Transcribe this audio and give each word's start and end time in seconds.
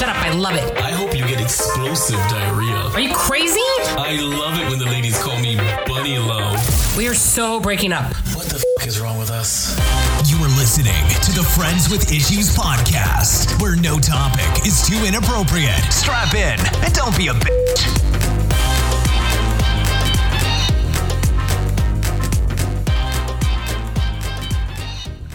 Shut 0.00 0.08
up. 0.08 0.16
I 0.16 0.30
love 0.30 0.54
it. 0.54 0.78
I 0.78 0.92
hope 0.92 1.14
you 1.14 1.26
get 1.26 1.42
explosive 1.42 2.16
diarrhea. 2.30 2.74
Are 2.94 3.00
you 3.00 3.12
crazy? 3.12 3.60
I 3.98 4.18
love 4.22 4.58
it 4.58 4.66
when 4.70 4.78
the 4.78 4.86
ladies 4.86 5.22
call 5.22 5.38
me 5.38 5.56
Bunny 5.86 6.18
Love. 6.18 6.56
We 6.96 7.06
are 7.06 7.12
so 7.12 7.60
breaking 7.60 7.92
up. 7.92 8.06
What 8.34 8.46
the 8.46 8.64
f 8.80 8.86
is 8.86 8.98
wrong 8.98 9.18
with 9.18 9.30
us? 9.30 9.76
You 10.24 10.38
are 10.38 10.48
listening 10.56 11.04
to 11.20 11.32
the 11.32 11.42
Friends 11.42 11.90
with 11.90 12.10
Issues 12.10 12.56
podcast, 12.56 13.60
where 13.60 13.76
no 13.76 13.98
topic 13.98 14.64
is 14.64 14.88
too 14.88 15.04
inappropriate. 15.04 15.92
Strap 15.92 16.32
in 16.32 16.58
and 16.82 16.94
don't 16.94 17.14
be 17.14 17.28
a 17.28 17.34
bitch. 17.34 18.49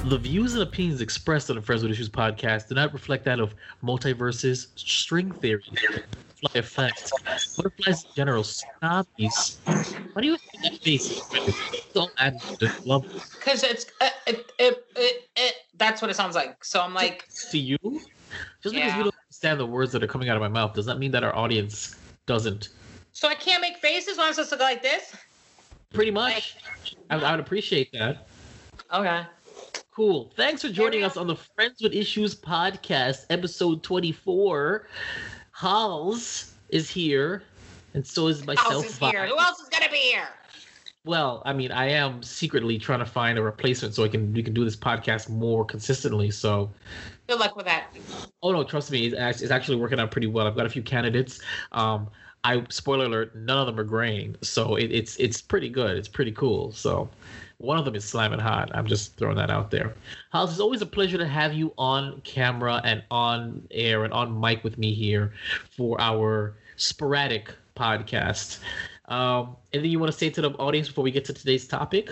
The 0.05 0.19
views 0.19 0.53
and 0.53 0.61
opinions 0.61 1.01
expressed 1.01 1.49
on 1.49 1.55
the 1.55 1.63
Friends 1.63 1.81
with 1.81 1.91
Issues 1.91 2.09
podcast 2.09 2.67
do 2.69 2.75
not 2.75 2.93
reflect 2.93 3.25
that 3.25 3.39
of 3.39 3.55
multiverses, 3.83 4.67
string 4.77 5.31
theory, 5.31 5.63
fly 6.35 6.51
effect, 6.53 7.11
butterflies 7.57 8.03
in 8.03 8.09
general, 8.15 8.43
snobbies. 8.43 9.57
Why 10.13 10.21
do 10.21 10.27
you 10.27 10.33
have 10.33 10.41
that 10.61 10.73
face? 10.83 11.23
Don't 11.95 12.11
add 12.19 12.39
love 12.85 13.03
Because 13.39 13.63
it's 13.63 13.87
uh, 13.99 14.09
it, 14.27 14.51
it, 14.59 14.85
it, 14.95 15.23
it, 15.35 15.55
that's 15.77 16.03
what 16.03 16.11
it 16.11 16.15
sounds 16.15 16.35
like. 16.35 16.63
So 16.63 16.81
I'm 16.81 16.93
like, 16.93 17.27
to 17.49 17.57
you. 17.57 17.77
Just 18.61 18.75
because 18.75 18.75
Yeah. 18.75 18.97
we 18.97 19.03
don't 19.05 19.15
understand 19.27 19.59
the 19.59 19.65
words 19.65 19.91
that 19.93 20.03
are 20.03 20.07
coming 20.07 20.29
out 20.29 20.35
of 20.35 20.41
my 20.41 20.47
mouth 20.47 20.75
does 20.75 20.85
not 20.85 20.99
mean 20.99 21.09
that 21.11 21.23
our 21.23 21.35
audience 21.35 21.95
doesn't. 22.27 22.69
so 23.11 23.27
I 23.27 23.33
can't 23.33 23.61
make 23.61 23.77
faces 23.77 24.17
when 24.17 24.27
I'm 24.27 24.33
supposed 24.33 24.51
to 24.51 24.57
go 24.57 24.65
like 24.65 24.83
this. 24.83 25.15
Pretty 25.93 26.11
much. 26.11 26.57
I, 27.09 27.15
I 27.15 27.31
would 27.31 27.39
appreciate 27.39 27.91
that. 27.93 28.27
Okay. 28.93 29.23
Cool. 29.95 30.29
Thanks 30.35 30.61
for 30.61 30.67
joining 30.67 31.05
us 31.05 31.15
on 31.15 31.25
the 31.25 31.37
Friends 31.37 31.81
with 31.81 31.93
Issues 31.93 32.35
podcast, 32.35 33.27
episode 33.29 33.81
24. 33.81 34.89
Holls 35.51 36.53
is 36.67 36.89
here, 36.89 37.43
and 37.93 38.05
so 38.05 38.27
is 38.27 38.45
myself. 38.45 38.85
is 38.85 38.97
here? 38.97 39.25
Who 39.25 39.39
else 39.39 39.61
is 39.61 39.69
gonna 39.69 39.89
be 39.89 39.95
here? 39.95 40.27
Well, 41.05 41.41
I 41.45 41.53
mean, 41.53 41.71
I 41.71 41.91
am 41.91 42.21
secretly 42.21 42.77
trying 42.77 42.99
to 42.99 43.05
find 43.05 43.37
a 43.37 43.41
replacement 43.41 43.95
so 43.95 44.03
I 44.03 44.09
can 44.09 44.33
we 44.33 44.43
can 44.43 44.53
do 44.53 44.65
this 44.65 44.75
podcast 44.75 45.29
more 45.29 45.63
consistently. 45.63 46.29
So, 46.29 46.69
Good 47.27 47.39
luck 47.39 47.55
with 47.55 47.65
that. 47.67 47.87
oh 48.43 48.51
no, 48.51 48.65
trust 48.65 48.91
me, 48.91 49.13
it's, 49.13 49.41
it's 49.41 49.51
actually 49.51 49.77
working 49.77 50.01
out 50.01 50.11
pretty 50.11 50.27
well. 50.27 50.45
I've 50.45 50.57
got 50.57 50.65
a 50.65 50.69
few 50.69 50.83
candidates. 50.83 51.39
Um, 51.71 52.09
I 52.43 52.65
spoiler 52.67 53.05
alert, 53.05 53.33
none 53.33 53.59
of 53.59 53.65
them 53.65 53.79
are 53.79 53.85
graying, 53.85 54.35
so 54.41 54.75
it, 54.75 54.91
it's 54.91 55.15
it's 55.15 55.41
pretty 55.41 55.69
good. 55.69 55.95
It's 55.95 56.09
pretty 56.09 56.33
cool. 56.33 56.73
So, 56.73 57.09
one 57.57 57.77
of 57.77 57.85
them 57.85 57.95
is 57.95 58.03
slamming 58.03 58.39
hot. 58.39 58.69
I'm 58.73 58.87
just 58.87 59.15
throwing 59.17 59.37
that 59.37 59.49
out 59.49 59.71
there. 59.71 59.95
Holls, 60.31 60.51
it's 60.51 60.59
always 60.59 60.81
a 60.81 60.85
pleasure 60.85 61.17
to 61.17 61.27
have 61.27 61.53
you 61.53 61.73
on 61.77 62.21
camera 62.21 62.81
and 62.83 63.03
on 63.09 63.67
air 63.71 64.03
and 64.03 64.13
on 64.13 64.39
mic 64.39 64.63
with 64.63 64.77
me 64.77 64.93
here 64.93 65.33
for 65.75 65.99
our 65.99 66.55
sporadic 66.75 67.53
podcast. 67.75 68.59
Um, 69.07 69.55
anything 69.73 69.91
you 69.91 69.99
want 69.99 70.11
to 70.11 70.17
say 70.17 70.29
to 70.29 70.41
the 70.41 70.51
audience 70.51 70.87
before 70.87 71.03
we 71.03 71.11
get 71.11 71.25
to 71.25 71.33
today's 71.33 71.67
topic? 71.67 72.09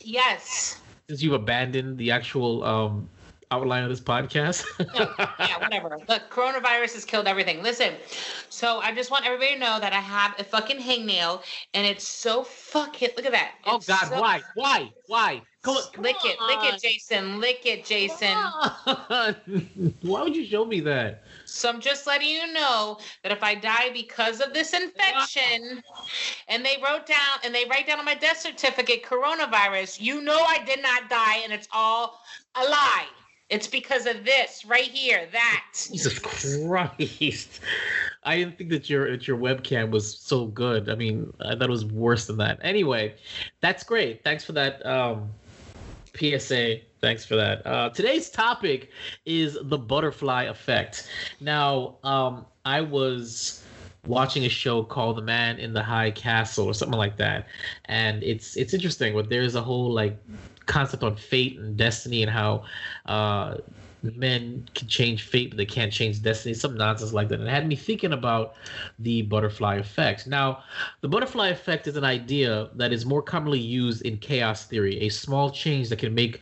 Yes. 0.00 0.80
Since 1.08 1.22
you've 1.22 1.34
abandoned 1.34 1.98
the 1.98 2.10
actual 2.10 2.64
um, 2.64 3.08
outline 3.50 3.82
of 3.84 3.90
this 3.90 4.00
podcast. 4.00 4.64
No, 4.98 5.08
yeah, 5.38 5.58
whatever. 5.58 5.98
The 6.06 6.22
coronavirus 6.30 6.94
has 6.94 7.04
killed 7.04 7.26
everything. 7.26 7.62
Listen, 7.62 7.94
so 8.48 8.78
I 8.80 8.92
just 8.94 9.10
want 9.10 9.26
everybody 9.26 9.54
to 9.54 9.58
know 9.58 9.78
that 9.80 9.92
I 9.92 10.00
have 10.00 10.34
a 10.38 10.44
fucking 10.44 10.78
hangnail, 10.78 11.42
and 11.74 11.86
it's 11.86 12.06
so 12.06 12.42
fucking. 12.42 13.10
Look 13.16 13.26
at 13.26 13.32
that. 13.32 13.52
oh 13.66 13.78
God, 13.86 14.08
so- 14.08 14.20
why, 14.20 14.40
why, 14.54 14.92
why? 15.06 15.42
Come 15.62 15.76
on, 15.76 15.82
come 15.92 16.04
Lick 16.04 16.16
it, 16.24 16.40
lick 16.40 16.74
it, 16.74 16.80
Jason. 16.80 17.40
Lick 17.40 17.66
it, 17.66 17.84
Jason. 17.84 18.28
Why 20.02 20.22
would 20.22 20.36
you 20.36 20.46
show 20.46 20.64
me 20.64 20.78
that? 20.80 21.24
So 21.46 21.68
I'm 21.68 21.80
just 21.80 22.06
letting 22.06 22.28
you 22.28 22.52
know 22.52 22.98
that 23.24 23.32
if 23.32 23.42
I 23.42 23.56
die 23.56 23.90
because 23.92 24.40
of 24.40 24.54
this 24.54 24.72
infection, 24.72 25.82
and 26.46 26.64
they 26.64 26.76
wrote 26.82 27.06
down 27.06 27.40
and 27.44 27.52
they 27.52 27.64
write 27.68 27.88
down 27.88 27.98
on 27.98 28.04
my 28.04 28.14
death 28.14 28.38
certificate 28.38 29.02
coronavirus, 29.04 30.00
you 30.00 30.20
know 30.22 30.38
I 30.38 30.64
did 30.64 30.80
not 30.80 31.10
die, 31.10 31.38
and 31.42 31.52
it's 31.52 31.68
all 31.72 32.20
a 32.54 32.62
lie. 32.62 33.06
It's 33.50 33.66
because 33.66 34.06
of 34.06 34.24
this 34.24 34.64
right 34.64 34.90
here. 34.90 35.26
That. 35.32 35.64
Jesus 35.74 36.18
Christ! 36.18 37.60
I 38.24 38.36
didn't 38.36 38.58
think 38.58 38.70
that 38.70 38.90
your 38.90 39.10
that 39.10 39.26
your 39.26 39.38
webcam 39.38 39.90
was 39.90 40.18
so 40.18 40.46
good. 40.46 40.90
I 40.90 40.94
mean, 40.94 41.32
I 41.40 41.54
thought 41.54 41.62
it 41.62 41.70
was 41.70 41.86
worse 41.86 42.26
than 42.26 42.36
that. 42.38 42.58
Anyway, 42.62 43.14
that's 43.60 43.84
great. 43.84 44.22
Thanks 44.22 44.44
for 44.44 44.52
that 44.52 44.84
um, 44.84 45.30
PSA. 46.14 46.80
Thanks 47.00 47.24
for 47.24 47.36
that. 47.36 47.66
Uh, 47.66 47.90
today's 47.90 48.28
topic 48.28 48.90
is 49.24 49.56
the 49.62 49.78
butterfly 49.78 50.44
effect. 50.44 51.08
Now, 51.40 51.96
um, 52.02 52.44
I 52.64 52.80
was 52.80 53.64
watching 54.06 54.44
a 54.44 54.48
show 54.48 54.82
called 54.82 55.16
The 55.16 55.22
Man 55.22 55.58
in 55.58 55.72
the 55.72 55.82
High 55.82 56.10
Castle 56.10 56.66
or 56.66 56.74
something 56.74 56.98
like 56.98 57.16
that, 57.16 57.46
and 57.86 58.22
it's 58.22 58.56
it's 58.56 58.74
interesting. 58.74 59.14
But 59.14 59.30
there's 59.30 59.54
a 59.54 59.62
whole 59.62 59.92
like 59.92 60.18
concept 60.68 61.02
on 61.02 61.16
fate 61.16 61.58
and 61.58 61.76
destiny 61.76 62.22
and 62.22 62.30
how 62.30 62.64
uh, 63.06 63.56
men 64.02 64.64
can 64.74 64.86
change 64.88 65.24
fate, 65.24 65.50
but 65.50 65.56
they 65.56 65.66
can't 65.66 65.92
change 65.92 66.22
destiny. 66.22 66.54
Some 66.54 66.76
nonsense 66.76 67.12
like 67.12 67.28
that. 67.28 67.40
And 67.40 67.48
it 67.48 67.52
had 67.52 67.66
me 67.66 67.74
thinking 67.76 68.12
about 68.12 68.54
the 68.98 69.22
butterfly 69.22 69.76
effect. 69.76 70.26
Now, 70.28 70.62
the 71.00 71.08
butterfly 71.08 71.48
effect 71.48 71.88
is 71.88 71.96
an 71.96 72.04
idea 72.04 72.68
that 72.76 72.92
is 72.92 73.04
more 73.04 73.22
commonly 73.22 73.58
used 73.58 74.02
in 74.02 74.18
chaos 74.18 74.66
theory, 74.66 75.00
a 75.00 75.08
small 75.08 75.50
change 75.50 75.88
that 75.88 75.98
can 75.98 76.14
make 76.14 76.40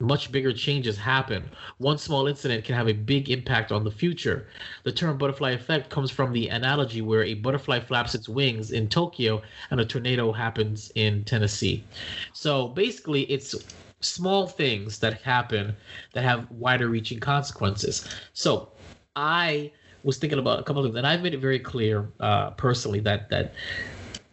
much 0.00 0.32
bigger 0.32 0.52
changes 0.52 0.96
happen. 0.96 1.48
One 1.78 1.98
small 1.98 2.26
incident 2.26 2.64
can 2.64 2.74
have 2.74 2.88
a 2.88 2.92
big 2.92 3.30
impact 3.30 3.70
on 3.70 3.84
the 3.84 3.90
future. 3.90 4.46
The 4.84 4.92
term 4.92 5.18
butterfly 5.18 5.50
effect 5.50 5.90
comes 5.90 6.10
from 6.10 6.32
the 6.32 6.48
analogy 6.48 7.02
where 7.02 7.22
a 7.22 7.34
butterfly 7.34 7.80
flaps 7.80 8.14
its 8.14 8.28
wings 8.28 8.72
in 8.72 8.88
Tokyo 8.88 9.42
and 9.70 9.80
a 9.80 9.84
tornado 9.84 10.32
happens 10.32 10.90
in 10.94 11.24
Tennessee. 11.24 11.84
So 12.32 12.68
basically, 12.68 13.22
it's 13.24 13.54
small 14.00 14.46
things 14.46 14.98
that 14.98 15.20
happen 15.22 15.76
that 16.14 16.24
have 16.24 16.50
wider 16.50 16.88
reaching 16.88 17.20
consequences. 17.20 18.08
So 18.32 18.70
I 19.16 19.70
was 20.02 20.16
thinking 20.16 20.38
about 20.38 20.60
a 20.60 20.62
couple 20.62 20.82
of 20.82 20.88
things, 20.88 20.96
and 20.96 21.06
I've 21.06 21.22
made 21.22 21.34
it 21.34 21.40
very 21.40 21.58
clear 21.58 22.08
uh, 22.20 22.50
personally 22.52 23.00
that 23.00 23.28
that 23.28 23.52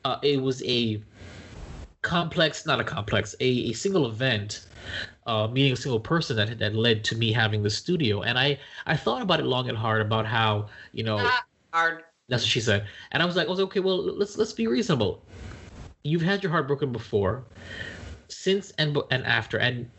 uh, 0.05 0.17
it 0.21 0.41
was 0.41 0.63
a 0.63 1.01
complex, 2.07 2.65
not 2.65 2.79
a 2.79 2.83
complex, 2.83 3.35
a, 3.39 3.49
a 3.71 3.73
single 3.73 4.05
event 4.07 4.65
uh, 5.25 5.47
meeting 5.47 5.73
a 5.73 5.75
single 5.75 5.99
person 5.99 6.35
that 6.37 6.57
that 6.59 6.73
led 6.73 7.03
to 7.03 7.15
me 7.15 7.31
having 7.33 7.61
the 7.63 7.69
studio. 7.69 8.21
And 8.21 8.37
I 8.39 8.57
I 8.85 8.95
thought 8.95 9.21
about 9.21 9.39
it 9.39 9.45
long 9.45 9.69
and 9.69 9.77
hard 9.77 10.01
about 10.01 10.25
how 10.25 10.67
you 10.93 11.03
know 11.03 11.17
Ah, 11.19 11.43
hard. 11.73 12.03
that's 12.29 12.43
what 12.43 12.49
she 12.49 12.61
said. 12.61 12.87
And 13.11 13.21
I 13.21 13.25
was 13.25 13.35
like, 13.35 13.47
I 13.47 13.49
was 13.49 13.59
like, 13.59 13.67
okay, 13.67 13.81
well 13.81 13.97
let's 14.21 14.37
let's 14.37 14.53
be 14.53 14.67
reasonable. 14.67 15.21
You've 16.03 16.21
had 16.21 16.41
your 16.43 16.51
heart 16.51 16.67
broken 16.67 16.91
before, 16.91 17.43
since 18.29 18.71
and 18.77 18.97
and 19.11 19.25
after, 19.25 19.57
and 19.57 19.89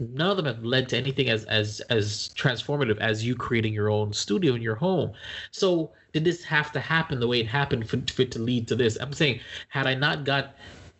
none 0.00 0.30
of 0.30 0.36
them 0.36 0.46
have 0.46 0.64
led 0.64 0.88
to 0.90 0.96
anything 0.96 1.28
as 1.28 1.44
as 1.44 1.80
as 1.90 2.30
transformative 2.36 2.98
as 2.98 3.24
you 3.24 3.36
creating 3.36 3.72
your 3.72 3.88
own 3.90 4.12
studio 4.12 4.54
in 4.54 4.62
your 4.62 4.74
home. 4.74 5.12
So 5.52 5.92
did 6.12 6.24
this 6.24 6.42
have 6.44 6.72
to 6.72 6.80
happen 6.80 7.20
the 7.20 7.28
way 7.28 7.40
it 7.40 7.46
happened 7.46 7.88
for, 7.88 7.98
for 8.12 8.22
it 8.22 8.32
to 8.32 8.38
lead 8.40 8.66
to 8.68 8.76
this? 8.76 8.98
I'm 9.00 9.12
saying, 9.12 9.40
had 9.68 9.86
I 9.86 9.94
not 9.94 10.24
got 10.24 10.56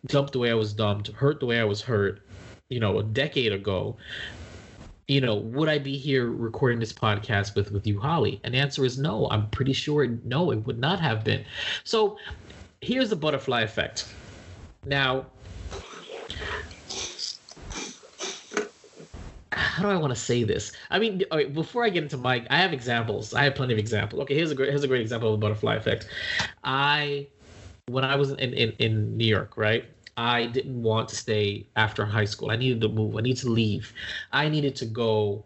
dumped 0.07 0.33
the 0.33 0.39
way 0.39 0.51
I 0.51 0.55
was 0.55 0.73
dumped, 0.73 1.07
hurt 1.09 1.39
the 1.39 1.45
way 1.45 1.59
I 1.59 1.63
was 1.63 1.81
hurt, 1.81 2.21
you 2.69 2.79
know, 2.79 2.99
a 2.99 3.03
decade 3.03 3.53
ago, 3.53 3.97
you 5.07 5.21
know, 5.21 5.35
would 5.35 5.69
I 5.69 5.79
be 5.79 5.97
here 5.97 6.29
recording 6.29 6.79
this 6.79 6.93
podcast 6.93 7.55
with 7.55 7.71
with 7.71 7.85
you, 7.85 7.99
Holly? 7.99 8.39
And 8.43 8.53
the 8.53 8.59
answer 8.59 8.85
is 8.85 8.97
no. 8.97 9.27
I'm 9.29 9.49
pretty 9.49 9.73
sure 9.73 10.07
no, 10.23 10.51
it 10.51 10.65
would 10.65 10.79
not 10.79 10.99
have 10.99 11.23
been. 11.23 11.43
So 11.83 12.17
here's 12.81 13.09
the 13.09 13.15
butterfly 13.15 13.61
effect. 13.61 14.07
Now, 14.85 15.25
how 19.51 19.83
do 19.83 19.89
I 19.89 19.97
want 19.97 20.13
to 20.13 20.19
say 20.19 20.43
this? 20.43 20.71
I 20.89 20.99
mean, 20.99 21.23
before 21.53 21.83
I 21.83 21.89
get 21.89 22.03
into 22.03 22.17
my, 22.17 22.45
I 22.49 22.57
have 22.57 22.73
examples. 22.73 23.33
I 23.33 23.43
have 23.43 23.55
plenty 23.55 23.73
of 23.73 23.79
examples. 23.79 24.21
Okay, 24.23 24.35
here's 24.35 24.51
a 24.51 24.55
great, 24.55 24.69
here's 24.69 24.83
a 24.83 24.87
great 24.87 25.01
example 25.01 25.33
of 25.33 25.39
the 25.39 25.45
butterfly 25.45 25.75
effect. 25.75 26.07
I, 26.63 27.27
when 27.87 28.03
I 28.03 28.15
was 28.15 28.31
in 28.31 28.53
in, 28.53 28.71
in 28.79 29.17
New 29.17 29.25
York, 29.25 29.57
right? 29.57 29.85
I 30.15 30.45
didn't 30.45 30.81
want 30.81 31.09
to 31.09 31.15
stay 31.15 31.65
after 31.75 32.05
high 32.05 32.25
school. 32.25 32.51
I 32.51 32.55
needed 32.55 32.81
to 32.81 32.89
move. 32.89 33.17
I 33.17 33.21
needed 33.21 33.41
to 33.41 33.49
leave. 33.49 33.93
I 34.31 34.47
needed 34.47 34.75
to 34.77 34.85
go 34.85 35.43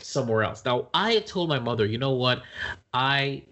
somewhere 0.00 0.42
else. 0.42 0.64
Now, 0.64 0.88
I 0.94 1.12
had 1.12 1.26
told 1.26 1.50
my 1.50 1.58
mother, 1.58 1.84
you 1.84 1.98
know 1.98 2.12
what? 2.12 2.42
I 2.94 3.42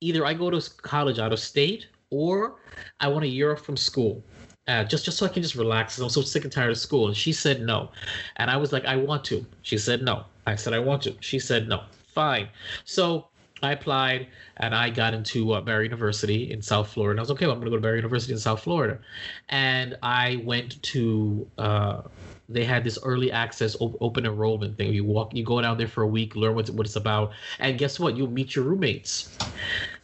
either 0.00 0.26
I 0.26 0.34
go 0.34 0.50
to 0.50 0.70
college 0.82 1.18
out 1.18 1.32
of 1.32 1.38
state 1.38 1.86
or 2.10 2.56
I 3.00 3.08
want 3.08 3.24
a 3.24 3.28
year 3.28 3.52
off 3.52 3.60
from 3.60 3.76
school. 3.76 4.22
Uh, 4.66 4.84
just 4.84 5.04
just 5.04 5.16
so 5.16 5.24
I 5.24 5.30
can 5.30 5.42
just 5.42 5.54
relax. 5.54 5.98
I'm 5.98 6.10
so 6.10 6.20
sick 6.20 6.44
and 6.44 6.52
tired 6.52 6.70
of 6.70 6.78
school. 6.78 7.06
And 7.06 7.16
she 7.16 7.32
said 7.32 7.62
no, 7.62 7.90
and 8.36 8.50
I 8.50 8.56
was 8.56 8.72
like, 8.72 8.84
I 8.84 8.96
want 8.96 9.24
to. 9.26 9.46
She 9.62 9.78
said 9.78 10.02
no. 10.02 10.24
I 10.46 10.56
said 10.56 10.74
I 10.74 10.78
want 10.78 11.02
to. 11.02 11.14
She 11.20 11.38
said 11.38 11.68
no. 11.68 11.84
Fine. 12.12 12.48
So 12.84 13.28
I 13.62 13.72
applied 13.72 14.28
and 14.56 14.74
I 14.74 14.90
got 14.90 15.14
into 15.14 15.52
uh, 15.52 15.60
Barry 15.60 15.84
University 15.84 16.50
in 16.50 16.62
South 16.62 16.92
Florida. 16.92 17.18
I 17.20 17.22
was 17.22 17.30
okay. 17.32 17.46
Well, 17.46 17.54
I'm 17.54 17.60
going 17.60 17.66
to 17.66 17.70
go 17.70 17.76
to 17.76 17.82
Barry 17.82 17.96
University 17.98 18.32
in 18.32 18.38
South 18.38 18.60
Florida, 18.62 19.00
and 19.48 19.96
I 20.02 20.42
went 20.44 20.80
to 20.84 21.50
uh, 21.58 22.02
they 22.48 22.64
had 22.64 22.84
this 22.84 22.98
early 23.02 23.30
access 23.32 23.76
op- 23.80 23.96
open 24.00 24.24
enrollment 24.26 24.76
thing. 24.76 24.92
You 24.92 25.04
walk, 25.04 25.34
you 25.34 25.44
go 25.44 25.60
down 25.60 25.76
there 25.78 25.88
for 25.88 26.02
a 26.02 26.06
week, 26.08 26.36
learn 26.36 26.54
what 26.54 26.70
what 26.70 26.86
it's 26.86 26.96
about, 26.96 27.32
and 27.58 27.78
guess 27.78 27.98
what? 27.98 28.16
You'll 28.16 28.30
meet 28.30 28.54
your 28.54 28.64
roommates. 28.64 29.34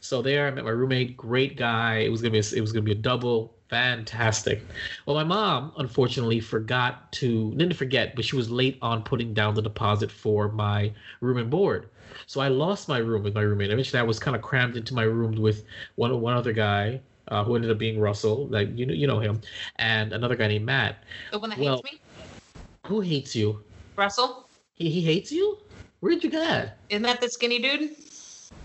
So 0.00 0.22
there, 0.22 0.46
I 0.46 0.50
met 0.50 0.64
my 0.64 0.70
roommate, 0.70 1.16
great 1.16 1.56
guy. 1.56 1.98
It 1.98 2.08
was 2.10 2.22
gonna 2.22 2.32
be 2.32 2.38
a, 2.38 2.44
it 2.56 2.60
was 2.60 2.72
gonna 2.72 2.82
be 2.82 2.92
a 2.92 2.96
double, 2.96 3.54
fantastic. 3.68 4.68
Well, 5.06 5.16
my 5.16 5.24
mom 5.24 5.72
unfortunately 5.78 6.40
forgot 6.40 7.12
to 7.12 7.52
didn't 7.52 7.74
forget, 7.76 8.14
but 8.16 8.24
she 8.24 8.36
was 8.36 8.50
late 8.50 8.78
on 8.82 9.02
putting 9.04 9.34
down 9.34 9.54
the 9.54 9.62
deposit 9.62 10.10
for 10.10 10.48
my 10.50 10.92
room 11.20 11.38
and 11.38 11.50
board. 11.50 11.88
So 12.26 12.40
I 12.40 12.48
lost 12.48 12.88
my 12.88 12.98
room 12.98 13.22
with 13.22 13.34
my 13.34 13.42
roommate. 13.42 13.70
Eventually, 13.70 14.00
I 14.00 14.02
was 14.02 14.18
kind 14.18 14.36
of 14.36 14.42
crammed 14.42 14.76
into 14.76 14.94
my 14.94 15.04
room 15.04 15.34
with 15.36 15.64
one 15.96 16.20
one 16.20 16.34
other 16.34 16.52
guy. 16.52 17.00
Uh, 17.28 17.42
who 17.42 17.54
ended 17.56 17.70
up 17.70 17.78
being 17.78 17.98
Russell, 17.98 18.48
like 18.48 18.68
you 18.76 18.84
know, 18.84 18.92
you 18.92 19.06
know 19.06 19.18
him, 19.18 19.40
and 19.76 20.12
another 20.12 20.36
guy 20.36 20.46
named 20.46 20.66
Matt. 20.66 21.04
The 21.32 21.38
one 21.38 21.48
that 21.48 21.58
Well- 21.58 21.80
hates 21.82 21.92
me, 21.94 22.00
Who 22.86 23.00
hates 23.00 23.34
you? 23.34 23.64
Russell. 23.96 24.46
He 24.74 24.90
he 24.90 25.00
hates 25.00 25.32
you? 25.32 25.56
Where'd 26.00 26.22
you 26.22 26.28
get 26.28 26.40
that? 26.40 26.78
Isn't 26.90 27.02
that 27.04 27.22
the 27.22 27.30
skinny 27.30 27.60
dude? 27.60 27.96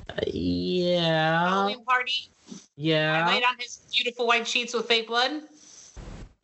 Uh, 0.09 0.13
yeah. 0.27 1.47
Halloween 1.47 1.85
party. 1.85 2.29
Yeah. 2.75 3.25
I 3.25 3.35
laid 3.35 3.43
on 3.43 3.55
his 3.59 3.79
beautiful 3.93 4.27
white 4.27 4.45
sheets 4.45 4.73
with 4.73 4.87
fake 4.87 5.07
blood. 5.07 5.43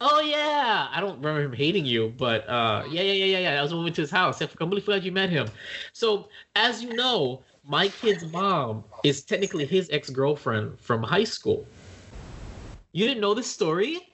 Oh 0.01 0.19
yeah. 0.19 0.87
I 0.91 0.99
don't 0.99 1.17
remember 1.17 1.41
him 1.41 1.53
hating 1.53 1.85
you, 1.85 2.13
but 2.17 2.47
uh 2.49 2.83
yeah, 2.89 3.01
yeah, 3.01 3.13
yeah, 3.13 3.25
yeah, 3.25 3.39
yeah. 3.39 3.59
I 3.59 3.61
was 3.61 3.71
when 3.71 3.79
we 3.79 3.85
went 3.85 3.95
to 3.95 4.01
his 4.01 4.11
house. 4.11 4.41
I'm 4.41 4.49
completely 4.49 4.81
forgot 4.81 5.03
you 5.03 5.11
met 5.11 5.29
him. 5.29 5.47
So 5.93 6.27
as 6.55 6.83
you 6.83 6.95
know, 6.95 7.41
my 7.67 7.87
kid's 7.87 8.25
mom 8.31 8.83
is 9.03 9.23
technically 9.23 9.65
his 9.65 9.89
ex-girlfriend 9.91 10.79
from 10.79 11.01
high 11.01 11.23
school. 11.23 11.65
You 12.91 13.07
didn't 13.07 13.21
know 13.21 13.33
this 13.33 13.47
story? 13.47 14.09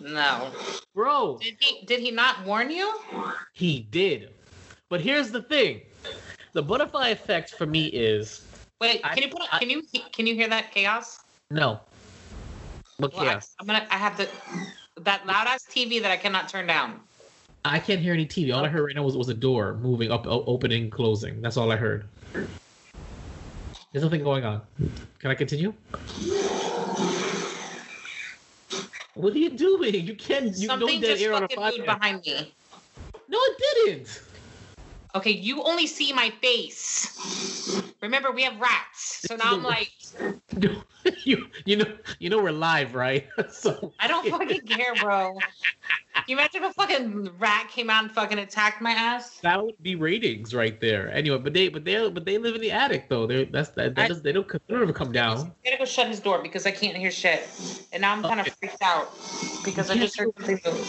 No. 0.00 0.50
Bro, 0.94 1.38
Did 1.42 1.56
he? 1.60 1.84
Did 1.86 2.00
he 2.00 2.10
not 2.10 2.44
warn 2.44 2.70
you? 2.70 2.92
he 3.52 3.80
did. 3.90 4.30
But 4.88 5.00
here's 5.00 5.30
the 5.30 5.42
thing. 5.42 5.82
The 6.52 6.62
butterfly 6.62 7.08
effect 7.08 7.50
for 7.50 7.66
me 7.66 7.86
is 7.86 8.44
Wait. 8.80 9.00
I- 9.04 9.14
Can 9.14 9.22
you 9.24 9.28
put? 9.28 9.42
I- 9.52 9.58
Can 9.58 9.70
you? 9.70 9.82
Can 10.12 10.26
you 10.26 10.34
hear 10.34 10.48
that 10.48 10.72
chaos? 10.72 11.20
no. 11.50 11.80
But 13.00 13.14
Well, 13.14 13.24
yes. 13.24 13.54
I, 13.58 13.62
am 13.62 13.66
gonna. 13.66 13.86
I 13.90 13.96
have 13.96 14.16
the 14.16 14.28
that 15.04 15.26
loud 15.26 15.46
ass 15.46 15.64
TV 15.64 16.00
that 16.02 16.10
I 16.10 16.16
cannot 16.16 16.48
turn 16.48 16.66
down. 16.66 17.00
I 17.64 17.78
can't 17.78 18.00
hear 18.00 18.14
any 18.14 18.26
TV. 18.26 18.54
All 18.54 18.64
I 18.64 18.68
heard 18.68 18.84
right 18.84 18.94
now 18.94 19.02
was, 19.02 19.16
was 19.16 19.28
a 19.28 19.34
door 19.34 19.74
moving 19.74 20.10
up, 20.10 20.26
opening, 20.26 20.90
closing. 20.90 21.42
That's 21.42 21.56
all 21.56 21.70
I 21.72 21.76
heard. 21.76 22.04
There's 23.92 24.04
nothing 24.04 24.22
going 24.22 24.44
on. 24.44 24.62
Can 25.18 25.30
I 25.30 25.34
continue? 25.34 25.72
What 29.14 29.34
are 29.34 29.38
you 29.38 29.50
doing? 29.50 29.94
You 29.94 30.14
can't. 30.14 30.56
You 30.56 30.68
Something 30.68 31.00
know 31.00 31.06
just 31.08 31.22
air 31.22 31.34
on 31.34 31.42
a 31.42 31.48
fucking 31.48 31.62
moved 31.62 31.78
podcast. 31.80 31.98
behind 31.98 32.22
me. 32.24 32.54
No, 33.28 33.38
it 33.40 33.58
didn't. 33.84 34.22
Okay, 35.18 35.32
you 35.32 35.64
only 35.64 35.88
see 35.88 36.12
my 36.12 36.30
face. 36.40 37.12
Remember, 38.00 38.30
we 38.30 38.44
have 38.44 38.56
rats, 38.60 39.26
so 39.26 39.34
now 39.34 39.56
I'm 39.56 39.64
like, 39.64 39.90
you 41.24 41.46
you 41.64 41.74
know 41.76 41.86
you 42.20 42.30
know 42.30 42.40
we're 42.40 42.52
live, 42.52 42.94
right? 42.94 43.26
so 43.50 43.92
I 43.98 44.06
don't 44.06 44.24
fucking 44.28 44.60
care, 44.60 44.94
bro. 44.94 45.34
Can 46.14 46.22
you 46.28 46.36
imagine 46.36 46.62
if 46.62 46.70
a 46.70 46.74
fucking 46.74 47.30
rat 47.40 47.68
came 47.68 47.90
out 47.90 48.04
and 48.04 48.12
fucking 48.12 48.38
attacked 48.38 48.80
my 48.80 48.92
ass? 48.92 49.40
that 49.40 49.60
would 49.60 49.74
be 49.82 49.96
ratings 49.96 50.54
right 50.54 50.80
there. 50.80 51.10
Anyway, 51.10 51.38
but 51.38 51.52
they 51.52 51.68
but 51.68 51.84
they 51.84 52.08
but 52.08 52.24
they 52.24 52.38
live 52.38 52.54
in 52.54 52.60
the 52.60 52.70
attic 52.70 53.08
though. 53.08 53.26
They 53.26 53.46
that's 53.46 53.70
that, 53.70 53.96
that 53.96 54.04
I- 54.04 54.06
does, 54.06 54.22
they 54.22 54.30
don't 54.30 54.46
they 54.48 54.58
don't 54.68 54.82
ever 54.82 54.92
come 54.92 55.10
down. 55.10 55.52
I 55.66 55.70
gotta 55.70 55.78
go 55.78 55.84
shut 55.84 56.06
his 56.06 56.20
door 56.20 56.40
because 56.44 56.64
I 56.64 56.70
can't 56.70 56.96
hear 56.96 57.10
shit. 57.10 57.48
And 57.92 58.02
now 58.02 58.12
I'm 58.12 58.22
kind 58.22 58.38
of 58.38 58.46
Okay. 58.46 58.54
freaked 58.60 58.82
out 58.82 59.10
because 59.64 59.90
I 59.90 59.96
just 59.96 60.16
heard 60.16 60.28
something 60.36 60.60
move. 60.64 60.86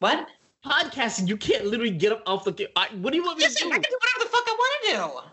What? 0.00 0.28
Podcasting, 0.64 1.28
you 1.28 1.36
can't 1.36 1.66
literally 1.66 1.90
get 1.90 2.12
up 2.12 2.22
off 2.24 2.44
the. 2.44 2.68
I, 2.76 2.88
what 3.00 3.10
do 3.10 3.16
you 3.16 3.24
want 3.24 3.38
me 3.38 3.44
Listen, 3.44 3.62
to 3.62 3.68
do? 3.68 3.70
I 3.70 3.78
can 3.78 3.90
do 3.90 3.98
whatever 4.00 4.24
the 4.24 4.30
fuck 4.30 4.44
I 4.46 4.56
want 4.58 4.84
to 4.84 5.22
do. 5.22 5.28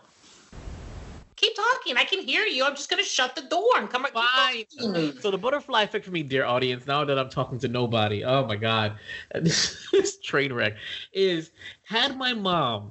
Keep 1.36 1.56
talking. 1.56 1.96
I 1.96 2.04
can 2.04 2.20
hear 2.20 2.44
you. 2.44 2.64
I'm 2.64 2.74
just 2.74 2.90
gonna 2.90 3.04
shut 3.04 3.36
the 3.36 3.42
door 3.42 3.70
and 3.76 3.88
come 3.88 4.02
right. 4.02 4.12
Fine. 4.12 5.20
So 5.20 5.30
the 5.30 5.38
butterfly 5.38 5.82
effect 5.82 6.04
for 6.04 6.10
me, 6.10 6.22
dear 6.22 6.44
audience, 6.44 6.86
now 6.86 7.04
that 7.04 7.18
I'm 7.18 7.30
talking 7.30 7.58
to 7.60 7.68
nobody, 7.68 8.24
oh 8.24 8.44
my 8.44 8.56
god, 8.56 8.98
this, 9.34 9.88
this 9.92 10.18
train 10.18 10.52
wreck 10.52 10.74
is 11.12 11.52
had 11.84 12.18
my 12.18 12.34
mom, 12.34 12.90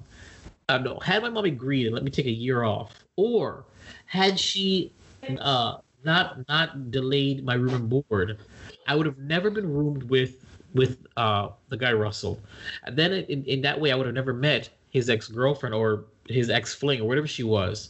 uh, 0.70 0.78
no, 0.78 0.98
had 1.00 1.22
my 1.22 1.30
mom 1.30 1.46
agreed 1.46 1.88
and 1.88 1.94
let 1.94 2.04
me 2.04 2.10
take 2.10 2.26
a 2.26 2.32
year 2.32 2.64
off, 2.64 3.04
or 3.18 3.66
had 4.06 4.40
she 4.40 4.94
uh 5.40 5.78
not 6.04 6.48
not 6.48 6.90
delayed 6.90 7.44
my 7.44 7.54
room 7.54 7.74
and 7.74 7.90
board, 7.90 8.40
I 8.88 8.96
would 8.96 9.06
have 9.06 9.18
never 9.18 9.50
been 9.52 9.72
roomed 9.72 10.04
with 10.04 10.39
with 10.74 11.06
uh 11.18 11.50
the 11.70 11.78
guy 11.78 11.94
Russell. 11.94 12.40
And 12.86 12.98
then 12.98 13.14
in, 13.14 13.44
in 13.46 13.62
that 13.62 13.80
way, 13.80 13.92
I 13.92 13.96
would 13.96 14.06
have 14.06 14.16
never 14.16 14.34
met 14.34 14.70
his 14.90 15.10
ex 15.10 15.28
girlfriend 15.28 15.76
or 15.76 16.06
his 16.28 16.50
ex 16.50 16.74
fling 16.74 17.02
or 17.02 17.08
whatever 17.08 17.28
she 17.28 17.44
was. 17.44 17.90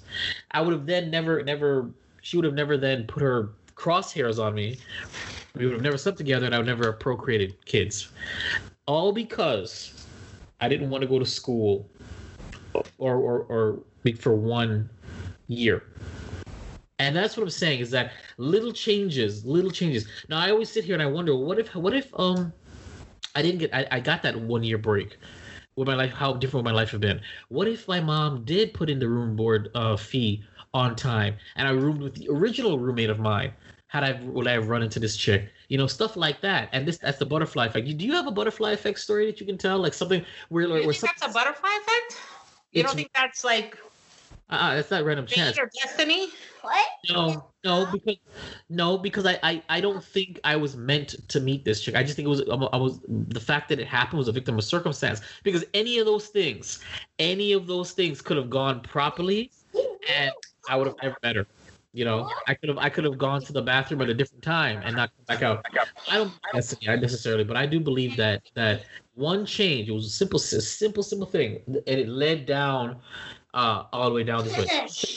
I 0.51 0.61
would 0.61 0.73
have 0.73 0.85
then 0.85 1.09
never 1.09 1.43
never 1.43 1.89
she 2.21 2.37
would 2.37 2.45
have 2.45 2.53
never 2.53 2.77
then 2.77 3.05
put 3.05 3.21
her 3.23 3.49
crosshairs 3.75 4.43
on 4.43 4.53
me. 4.53 4.77
We 5.55 5.65
would 5.65 5.73
have 5.73 5.81
never 5.81 5.97
slept 5.97 6.17
together, 6.17 6.45
and 6.45 6.53
I 6.53 6.59
would 6.59 6.67
never 6.67 6.85
have 6.91 6.99
procreated 6.99 7.65
kids. 7.65 8.09
All 8.85 9.11
because 9.11 10.07
I 10.61 10.67
didn't 10.69 10.89
want 10.89 11.01
to 11.01 11.07
go 11.07 11.19
to 11.19 11.25
school 11.25 11.89
or 12.97 13.15
or 13.15 13.39
or 13.49 13.79
for 14.17 14.35
one 14.35 14.89
year. 15.47 15.83
And 16.99 17.15
that's 17.15 17.37
what 17.37 17.43
I'm 17.43 17.49
saying 17.49 17.79
is 17.79 17.91
that 17.91 18.11
little 18.37 18.73
changes, 18.73 19.45
little 19.45 19.71
changes. 19.71 20.07
Now 20.27 20.39
I 20.39 20.51
always 20.51 20.69
sit 20.69 20.83
here 20.83 20.93
and 20.93 21.01
I 21.01 21.05
wonder, 21.05 21.35
what 21.35 21.57
if 21.57 21.73
what 21.75 21.93
if 21.93 22.09
um 22.19 22.51
I 23.35 23.41
didn't 23.41 23.59
get 23.59 23.73
I, 23.73 23.87
I 23.91 23.99
got 23.99 24.23
that 24.23 24.39
one 24.39 24.63
year 24.63 24.77
break. 24.77 25.17
Would 25.75 25.87
my 25.87 25.95
life 25.95 26.11
how 26.11 26.33
different 26.33 26.65
would 26.65 26.71
my 26.71 26.75
life 26.75 26.91
have 26.91 27.01
been? 27.01 27.21
What 27.49 27.67
if 27.67 27.87
my 27.87 27.99
mom 27.99 28.43
did 28.43 28.73
put 28.73 28.89
in 28.89 28.99
the 28.99 29.07
room 29.07 29.35
board 29.35 29.69
uh 29.75 29.95
fee 29.95 30.43
on 30.73 30.95
time 30.95 31.37
and 31.55 31.67
I 31.67 31.71
roomed 31.71 32.01
with 32.01 32.15
the 32.15 32.27
original 32.29 32.79
roommate 32.79 33.09
of 33.09 33.19
mine? 33.19 33.53
Had 33.87 34.03
I 34.03 34.21
would 34.23 34.47
I 34.47 34.53
have 34.53 34.67
run 34.67 34.83
into 34.83 34.99
this 34.99 35.17
chick? 35.17 35.49
You 35.67 35.77
know, 35.77 35.87
stuff 35.87 36.15
like 36.15 36.41
that. 36.41 36.69
And 36.73 36.87
this 36.87 36.97
that's 36.97 37.17
the 37.17 37.25
butterfly 37.25 37.67
effect. 37.67 37.85
Do 37.97 38.05
you 38.05 38.13
have 38.13 38.27
a 38.27 38.31
butterfly 38.31 38.71
effect 38.71 38.99
story 38.99 39.25
that 39.27 39.39
you 39.39 39.45
can 39.45 39.57
tell? 39.57 39.79
Like 39.79 39.93
something 39.93 40.25
where 40.49 40.63
You 40.63 40.73
where 40.73 40.81
think 40.81 40.95
some, 40.95 41.09
that's 41.17 41.31
a 41.31 41.33
butterfly 41.33 41.69
effect? 41.81 42.21
You 42.71 42.83
don't 42.83 42.95
think 42.95 43.11
that's 43.15 43.43
like 43.43 43.77
uh, 44.49 44.75
that's 44.75 44.91
not 44.91 45.03
random 45.03 45.25
chance. 45.25 45.57
or 45.57 45.69
destiny? 45.81 46.29
What? 46.61 46.87
No, 47.09 47.51
no, 47.63 47.85
because 47.85 48.17
no, 48.69 48.97
because 48.97 49.25
I, 49.25 49.39
I 49.41 49.63
I 49.69 49.81
don't 49.81 50.03
think 50.03 50.39
I 50.43 50.55
was 50.55 50.75
meant 50.75 51.15
to 51.29 51.39
meet 51.39 51.63
this 51.63 51.81
chick. 51.81 51.95
I 51.95 52.03
just 52.03 52.15
think 52.15 52.25
it 52.25 52.29
was 52.29 52.41
I 52.49 52.77
was 52.77 52.99
the 53.07 53.39
fact 53.39 53.69
that 53.69 53.79
it 53.79 53.87
happened 53.87 54.17
was 54.17 54.27
a 54.27 54.33
victim 54.33 54.57
of 54.57 54.63
circumstance. 54.63 55.21
Because 55.43 55.63
any 55.73 55.99
of 55.99 56.05
those 56.05 56.27
things, 56.27 56.79
any 57.17 57.53
of 57.53 57.67
those 57.67 57.93
things 57.93 58.21
could 58.21 58.37
have 58.37 58.49
gone 58.49 58.81
properly, 58.81 59.51
and 60.13 60.31
I 60.67 60.75
would 60.75 60.87
have 60.87 60.97
never 61.01 61.15
met 61.23 61.35
her. 61.37 61.47
You 61.93 62.05
know, 62.05 62.29
I 62.47 62.53
could 62.53 62.69
have 62.69 62.77
I 62.77 62.89
could 62.89 63.05
have 63.05 63.17
gone 63.17 63.41
to 63.43 63.53
the 63.53 63.61
bathroom 63.61 64.01
at 64.01 64.09
a 64.09 64.13
different 64.13 64.43
time 64.43 64.81
and 64.83 64.95
not 64.95 65.09
come 65.15 65.25
back 65.37 65.43
out. 65.43 65.65
I 66.09 66.15
don't 66.15 66.33
destiny 66.53 66.87
necessarily, 66.97 67.43
but 67.43 67.55
I 67.55 67.65
do 67.65 67.79
believe 67.79 68.17
that 68.17 68.43
that 68.55 68.83
one 69.15 69.45
change. 69.45 69.89
It 69.89 69.93
was 69.93 70.05
a 70.05 70.09
simple, 70.09 70.39
simple, 70.39 71.03
simple 71.03 71.27
thing, 71.27 71.61
and 71.67 71.81
it 71.87 72.07
led 72.07 72.45
down 72.45 72.99
uh 73.53 73.83
all 73.91 74.09
the 74.09 74.15
way 74.15 74.23
down 74.23 74.43
this 74.45 74.57
way. 74.57 74.65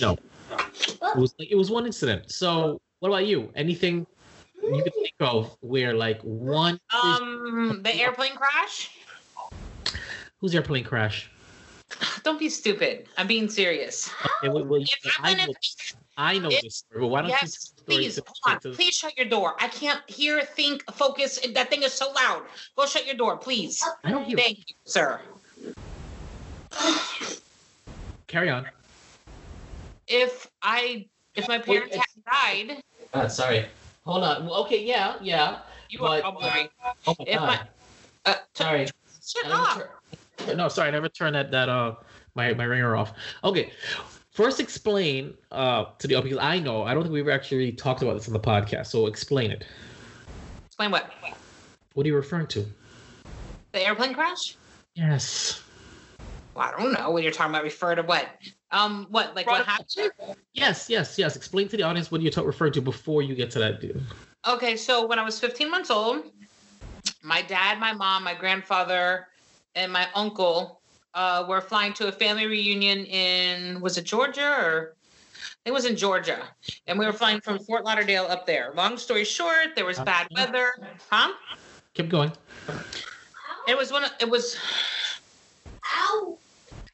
No, 0.01 0.17
it 0.53 1.17
was 1.17 1.35
like 1.39 1.51
it 1.51 1.57
was 1.57 1.71
one 1.71 1.87
incident. 1.87 2.31
So, 2.31 2.81
what 3.01 3.09
about 3.09 3.27
you? 3.27 3.51
Anything 3.55 4.07
you 4.63 4.83
can 4.83 4.93
think 4.93 5.15
of 5.21 5.57
where 5.61 5.95
like 5.95 6.21
one 6.23 6.79
Um, 7.03 7.81
the 7.83 7.95
airplane 7.95 8.35
crash. 8.37 8.91
whose 10.41 10.55
airplane 10.55 10.85
crash? 10.85 11.31
Don't 12.23 12.39
be 12.39 12.49
stupid. 12.49 13.07
I'm 13.19 13.27
being 13.27 13.51
serious. 13.51 14.09
Okay, 14.43 14.49
well, 14.49 14.65
well, 14.65 14.81
It 14.81 14.89
I 15.21 15.31
happened. 15.31 15.49
know, 15.49 15.55
if- 15.63 15.95
I 16.17 16.39
know 16.39 16.49
it- 16.49 16.63
this 16.63 16.77
story, 16.77 17.01
but 17.03 17.09
why 17.09 17.21
don't 17.21 17.29
Yes, 17.31 17.43
you 17.43 17.49
tell 17.49 17.53
the 17.53 17.93
story 17.93 17.97
please. 18.05 18.19
Hold 18.27 18.55
on. 18.57 18.61
to- 18.61 18.71
Please 18.73 18.95
shut 18.95 19.17
your 19.19 19.27
door. 19.27 19.57
I 19.61 19.69
can't 19.69 20.01
hear, 20.09 20.43
think, 20.43 20.91
focus. 20.95 21.39
That 21.53 21.69
thing 21.69 21.83
is 21.83 21.93
so 21.93 22.11
loud. 22.13 22.43
Go 22.77 22.87
shut 22.87 23.05
your 23.05 23.15
door, 23.17 23.37
please. 23.37 23.83
I 24.05 24.11
don't 24.11 24.25
hear. 24.25 24.37
Thank 24.39 24.59
you, 24.59 24.75
sir. 24.85 25.21
Carry 28.33 28.49
on. 28.49 28.67
If 30.09 30.49
I, 30.63 31.07
if 31.35 31.47
my 31.49 31.59
parents 31.59 31.95
it's- 31.95 32.07
hadn't 32.25 32.71
died, 32.71 32.83
Uh, 33.13 33.29
sorry. 33.29 33.67
Hold 34.07 34.25
on. 34.25 34.47
Well, 34.47 34.55
okay, 34.65 34.83
yeah, 34.83 35.17
yeah. 35.21 35.59
you 35.91 35.99
But- 35.99 36.25
are 36.25 36.33
probably. 36.33 36.71
Oh 37.07 37.15
my 37.19 37.25
If 37.27 37.39
god. 37.39 37.47
my, 37.47 38.33
uh, 38.33 38.35
t- 38.35 38.41
sorry. 38.55 38.87
shut 39.23 39.51
up. 39.53 39.91
tur- 40.39 40.55
no, 40.57 40.69
sorry, 40.69 40.89
I 40.89 40.91
never 40.93 41.11
turned 41.11 41.35
that 41.37 41.51
that 41.51 41.69
uh 41.69 41.95
my 42.35 42.55
my 42.55 42.65
ringer 42.65 42.97
off. 42.97 43.13
Okay, 43.45 43.71
first 44.31 44.61
explain 44.61 45.35
uh 45.51 45.85
to 45.99 46.09
the 46.09 46.19
because 46.23 46.39
I 46.39 46.59
know 46.59 46.85
I 46.85 46.95
don't 46.95 47.03
think 47.03 47.13
we've 47.13 47.29
actually 47.29 47.71
talked 47.73 48.01
about 48.01 48.15
this 48.15 48.27
on 48.29 48.33
the 48.33 48.41
podcast. 48.41 48.87
So 48.87 49.07
explain 49.09 49.51
it. 49.51 49.65
Explain 50.67 50.91
what? 50.91 51.13
What 51.93 52.07
are 52.07 52.09
you 52.09 52.17
referring 52.17 52.47
to? 52.49 52.65
The 53.73 53.87
airplane 53.87 54.15
crash? 54.15 54.57
Yes. 54.95 55.63
Well, 56.55 56.69
I 56.69 56.79
don't 56.79 56.93
know 56.93 57.11
what 57.11 57.23
you're 57.23 57.33
talking 57.33 57.53
about. 57.53 57.65
Refer 57.65 57.95
to 57.95 58.03
what? 58.03 58.29
Um, 58.71 59.07
what? 59.11 59.35
Like 59.35 59.47
what 59.47 59.65
happened? 59.65 60.13
Yes, 60.53 60.89
yes, 60.89 61.19
yes. 61.19 61.37
Explain 61.37 61.69
to 61.69 61.77
the 61.77 61.83
audience 61.83 62.11
what 62.11 62.21
you're 62.21 62.33
ta- 62.33 62.43
referring 62.43 62.73
to 62.73 62.83
before 62.83 63.23
you 63.23 63.35
get 63.35 63.51
to 63.53 63.59
that 63.59 63.81
dude. 63.81 64.03
Okay, 64.47 64.77
so 64.77 65.07
when 65.07 65.19
I 65.19 65.25
was 65.25 65.39
15 65.39 65.71
months 65.71 65.91
old, 65.91 66.25
my 67.23 67.43
dad, 67.43 67.79
my 67.79 67.93
mom, 67.93 68.25
my 68.25 68.35
grandfather, 68.35 69.29
and 69.75 69.93
my 69.93 70.09
uncle 70.15 70.81
uh, 71.15 71.45
were 71.49 71.61
flying 71.61 71.93
to 71.95 72.09
a 72.09 72.13
family 72.13 72.47
reunion 72.47 73.05
in 73.07 73.81
was 73.81 73.97
it 73.99 74.05
Georgia 74.05 74.49
or 74.59 74.95
it 75.65 75.73
was 75.73 75.85
in 75.85 75.97
Georgia, 75.97 76.43
and 76.89 76.99
we 76.99 77.07
were 77.07 77.13
flying 77.13 77.41
from 77.41 77.59
Fort 77.61 77.85
Lauderdale 77.85 78.27
up 78.29 78.47
there. 78.47 78.73
Long 78.75 78.99
story 78.99 79.25
short, 79.25 79.77
there 79.77 79.85
was 79.85 79.99
bad 80.01 80.27
weather, 80.35 80.73
huh? 81.09 81.33
Keep 81.95 82.09
going. 82.09 82.33
It 83.69 83.79
was 83.79 83.93
one. 83.93 84.05
Of, 84.05 84.11
it 84.21 84.29
was. 84.29 84.57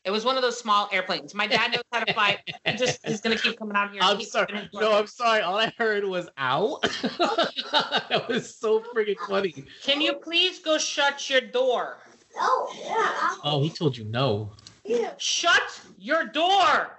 It 0.05 0.11
was 0.11 0.25
one 0.25 0.37
of 0.37 0.43
those 0.43 0.59
small 0.59 0.89
airplanes. 0.93 1.35
My 1.35 1.47
dad 1.47 1.73
knows 1.73 1.83
how 1.93 2.03
to 2.03 2.13
fly. 2.15 2.39
He 2.65 2.77
just 2.77 3.07
he's 3.07 3.21
gonna 3.21 3.37
keep 3.37 3.59
coming 3.59 3.77
out 3.77 3.93
here. 3.93 4.01
I'm 4.03 4.23
sorry. 4.23 4.69
No, 4.73 4.93
I'm 4.93 5.07
sorry. 5.07 5.43
All 5.43 5.59
I 5.59 5.73
heard 5.77 6.05
was 6.05 6.29
"ow." 6.39 6.79
that 6.83 8.25
was 8.29 8.55
so 8.55 8.81
freaking 8.95 9.19
funny. 9.29 9.55
Can 9.83 10.01
you 10.01 10.15
please 10.15 10.61
go 10.61 10.79
shut 10.79 11.29
your 11.29 11.41
door? 11.41 11.99
Oh, 12.37 12.75
yeah. 12.85 13.37
Oh, 13.45 13.63
he 13.63 13.71
told 13.71 13.97
you 13.97 14.05
no. 14.05 14.53
Yeah. 14.85 15.13
Shut 15.19 15.81
your 15.99 16.25
door. 16.25 16.99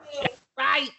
Right. 0.58 0.90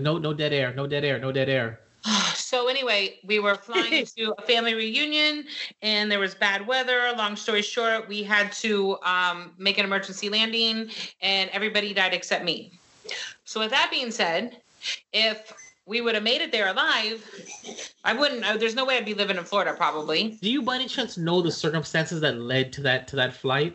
No, 0.00 0.18
no 0.18 0.32
dead 0.32 0.52
air. 0.52 0.72
No 0.74 0.86
dead 0.86 1.04
air. 1.04 1.18
No 1.18 1.32
dead 1.32 1.48
air. 1.48 1.80
So 2.46 2.68
anyway, 2.68 3.18
we 3.24 3.40
were 3.40 3.56
flying 3.56 4.06
to 4.16 4.32
a 4.38 4.42
family 4.42 4.74
reunion, 4.74 5.46
and 5.82 6.08
there 6.08 6.20
was 6.20 6.32
bad 6.32 6.64
weather. 6.64 7.12
Long 7.16 7.34
story 7.34 7.60
short, 7.60 8.06
we 8.06 8.22
had 8.22 8.52
to 8.62 8.98
um, 9.02 9.50
make 9.58 9.78
an 9.78 9.84
emergency 9.84 10.28
landing, 10.28 10.90
and 11.20 11.50
everybody 11.50 11.92
died 11.92 12.14
except 12.14 12.44
me. 12.44 12.78
So 13.44 13.58
with 13.58 13.70
that 13.70 13.88
being 13.90 14.12
said, 14.12 14.58
if 15.12 15.52
we 15.86 16.00
would 16.00 16.14
have 16.14 16.22
made 16.22 16.40
it 16.40 16.52
there 16.52 16.68
alive, 16.68 17.20
I 18.04 18.12
wouldn't. 18.12 18.42
There's 18.60 18.76
no 18.76 18.84
way 18.84 18.96
I'd 18.96 19.04
be 19.04 19.14
living 19.14 19.38
in 19.38 19.44
Florida 19.44 19.74
probably. 19.76 20.38
Do 20.40 20.48
you 20.48 20.62
by 20.62 20.76
any 20.76 20.86
chance 20.86 21.18
know 21.18 21.42
the 21.42 21.50
circumstances 21.50 22.20
that 22.20 22.38
led 22.38 22.72
to 22.74 22.80
that 22.82 23.08
to 23.08 23.16
that 23.16 23.34
flight? 23.34 23.74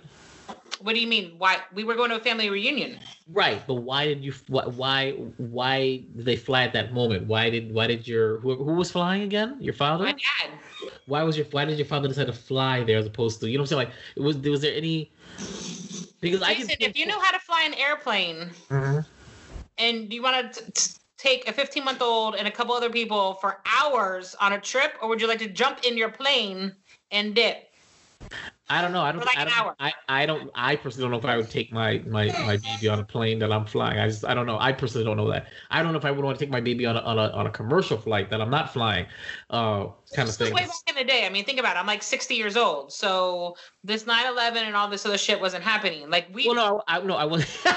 What 0.79 0.95
do 0.95 1.01
you 1.01 1.07
mean? 1.07 1.35
Why 1.37 1.57
we 1.73 1.83
were 1.83 1.95
going 1.95 2.09
to 2.09 2.15
a 2.15 2.19
family 2.19 2.49
reunion? 2.49 2.99
Right, 3.27 3.61
but 3.67 3.75
why 3.75 4.05
did 4.05 4.23
you? 4.23 4.33
Why? 4.47 5.11
Why 5.37 6.03
did 6.15 6.25
they 6.25 6.35
fly 6.35 6.63
at 6.63 6.73
that 6.73 6.93
moment? 6.93 7.27
Why 7.27 7.49
did? 7.49 7.73
Why 7.73 7.87
did 7.87 8.07
your 8.07 8.39
who, 8.39 8.55
who 8.55 8.73
was 8.73 8.91
flying 8.91 9.21
again? 9.21 9.57
Your 9.59 9.73
father? 9.73 10.05
My 10.05 10.13
dad. 10.13 10.51
Why 11.05 11.21
was 11.23 11.37
your? 11.37 11.45
Why 11.47 11.65
did 11.65 11.77
your 11.77 11.85
father 11.85 12.07
decide 12.07 12.27
to 12.27 12.33
fly 12.33 12.83
there 12.83 12.97
as 12.97 13.05
opposed 13.05 13.39
to? 13.41 13.49
You 13.49 13.57
know 13.57 13.63
what 13.63 13.71
I'm 13.71 13.77
saying? 13.77 13.89
Like, 14.15 14.25
was 14.25 14.37
was 14.37 14.61
there 14.61 14.75
any? 14.75 15.11
Because 16.19 16.41
I 16.41 16.55
can. 16.55 16.67
If 16.79 16.97
you 16.97 17.05
know 17.05 17.19
how 17.19 17.31
to 17.31 17.39
fly 17.39 17.63
an 17.63 17.73
airplane 17.75 18.49
Mhm. 18.69 19.05
and 19.77 20.13
you 20.13 20.21
want 20.21 20.53
to 20.53 20.93
take 21.17 21.47
a 21.47 21.53
15 21.53 21.83
month 21.83 22.01
old 22.01 22.35
and 22.35 22.47
a 22.47 22.51
couple 22.51 22.73
other 22.73 22.89
people 22.89 23.35
for 23.35 23.61
hours 23.65 24.35
on 24.39 24.53
a 24.53 24.59
trip, 24.59 24.97
or 25.01 25.09
would 25.09 25.21
you 25.21 25.27
like 25.27 25.39
to 25.39 25.47
jump 25.47 25.83
in 25.83 25.97
your 25.97 26.09
plane 26.09 26.75
and 27.11 27.35
dip? 27.35 27.67
I 28.71 28.81
don't 28.81 28.93
know. 28.93 29.01
I 29.01 29.11
don't. 29.11 29.25
Like 29.25 29.37
I 29.37 29.43
don't. 29.43 29.75
I, 29.81 29.93
I 30.07 30.25
don't. 30.25 30.49
I 30.55 30.77
personally 30.77 31.03
don't 31.03 31.11
know 31.11 31.17
if 31.17 31.25
I 31.25 31.35
would 31.35 31.49
take 31.49 31.73
my 31.73 32.01
my 32.07 32.27
my 32.27 32.55
baby 32.55 32.87
on 32.87 32.99
a 32.99 33.03
plane 33.03 33.37
that 33.39 33.51
I'm 33.51 33.65
flying. 33.65 33.99
I 33.99 34.07
just. 34.07 34.23
I 34.23 34.33
don't 34.33 34.45
know. 34.45 34.57
I 34.57 34.71
personally 34.71 35.03
don't 35.03 35.17
know 35.17 35.29
that. 35.29 35.47
I 35.69 35.83
don't 35.83 35.91
know 35.91 35.97
if 35.97 36.05
I 36.05 36.11
would 36.11 36.23
want 36.23 36.39
to 36.39 36.45
take 36.45 36.51
my 36.51 36.61
baby 36.61 36.85
on 36.85 36.95
a 36.95 37.01
on 37.01 37.19
a, 37.19 37.27
on 37.31 37.47
a 37.47 37.49
commercial 37.49 37.97
flight 37.97 38.29
that 38.29 38.39
I'm 38.39 38.49
not 38.49 38.71
flying. 38.71 39.07
Uh, 39.49 39.87
kind 40.15 40.27
of 40.29 40.37
This 40.37 40.37
thing. 40.37 40.53
way 40.53 40.61
back 40.61 40.71
in 40.87 40.95
the 40.95 41.03
day. 41.03 41.25
I 41.25 41.29
mean, 41.29 41.43
think 41.43 41.59
about 41.59 41.75
it. 41.75 41.79
I'm 41.79 41.85
like 41.85 42.01
60 42.01 42.33
years 42.33 42.55
old. 42.55 42.93
So 42.93 43.57
this 43.83 44.07
9 44.07 44.25
11 44.25 44.63
and 44.63 44.73
all 44.73 44.87
this 44.87 45.05
other 45.05 45.17
shit 45.17 45.41
wasn't 45.41 45.65
happening. 45.65 46.09
Like, 46.09 46.27
we. 46.33 46.45
Well, 46.45 46.55
no, 46.55 46.81
I 46.87 47.01
no, 47.01 47.15
I 47.15 47.25
was. 47.25 47.45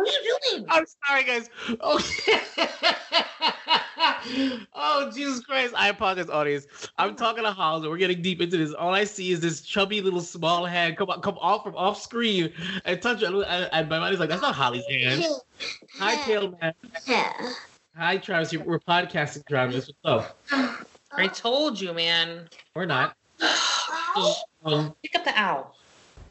What 0.00 0.08
are 0.08 0.12
you 0.12 0.38
doing? 0.50 0.66
I'm 0.70 0.84
sorry, 1.06 1.24
guys. 1.24 1.50
Okay. 1.68 2.40
oh, 4.74 5.10
Jesus 5.14 5.40
Christ. 5.40 5.74
I 5.76 5.88
apologize, 5.88 6.28
audience. 6.28 6.66
I'm 6.98 7.16
talking 7.16 7.44
to 7.44 7.50
Hollis. 7.52 7.82
and 7.82 7.90
We're 7.90 7.98
getting 7.98 8.22
deep 8.22 8.40
into 8.40 8.56
this. 8.56 8.72
All 8.72 8.94
I 8.94 9.04
see 9.04 9.32
is 9.32 9.40
this 9.40 9.60
chubby 9.60 10.00
little 10.00 10.20
small 10.20 10.64
hand 10.64 10.96
come 10.96 11.08
come 11.20 11.38
off 11.38 11.64
from 11.64 11.76
off 11.76 12.00
screen 12.00 12.52
and 12.84 13.00
touch 13.00 13.22
it. 13.22 13.32
And, 13.32 13.44
and 13.72 13.88
my 13.88 13.98
mind 13.98 14.14
is 14.14 14.20
like, 14.20 14.28
that's 14.28 14.42
not 14.42 14.54
Holly's 14.54 14.86
hand. 14.86 15.24
Hi, 15.98 16.16
Tail 16.24 16.56
Man. 16.60 16.74
Hi, 17.96 18.16
Travis. 18.18 18.52
We're 18.54 18.78
podcasting, 18.78 19.46
Travis. 19.46 19.90
What's 20.02 20.36
up? 20.52 20.86
I 21.12 21.26
told 21.28 21.80
you, 21.80 21.92
man. 21.92 22.48
We're 22.74 22.86
not. 22.86 23.16
Um, 24.64 24.94
Pick 25.02 25.14
up 25.16 25.24
the 25.24 25.32
owl. 25.38 25.74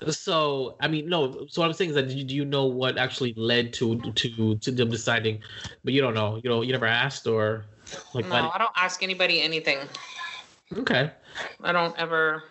so, 0.09 0.75
I 0.79 0.87
mean, 0.87 1.09
no. 1.09 1.45
So 1.47 1.61
what 1.61 1.67
I'm 1.67 1.73
saying 1.73 1.91
is 1.91 1.95
that 1.95 2.09
do 2.09 2.17
you, 2.17 2.23
do 2.23 2.35
you 2.35 2.45
know 2.45 2.65
what 2.65 2.97
actually 2.97 3.33
led 3.35 3.73
to 3.73 3.99
to 3.99 4.55
to 4.55 4.71
them 4.71 4.89
deciding? 4.89 5.41
But 5.83 5.93
you 5.93 6.01
don't 6.01 6.13
know. 6.13 6.39
You 6.43 6.49
know, 6.49 6.61
you 6.61 6.71
never 6.71 6.85
asked 6.85 7.27
or 7.27 7.65
like. 8.13 8.25
No, 8.25 8.31
why 8.31 8.51
I 8.53 8.57
don't 8.57 8.71
ask 8.75 9.03
anybody 9.03 9.41
anything. 9.41 9.79
okay. 10.77 11.11
I 11.63 11.71
don't 11.71 11.97
ever. 11.97 12.43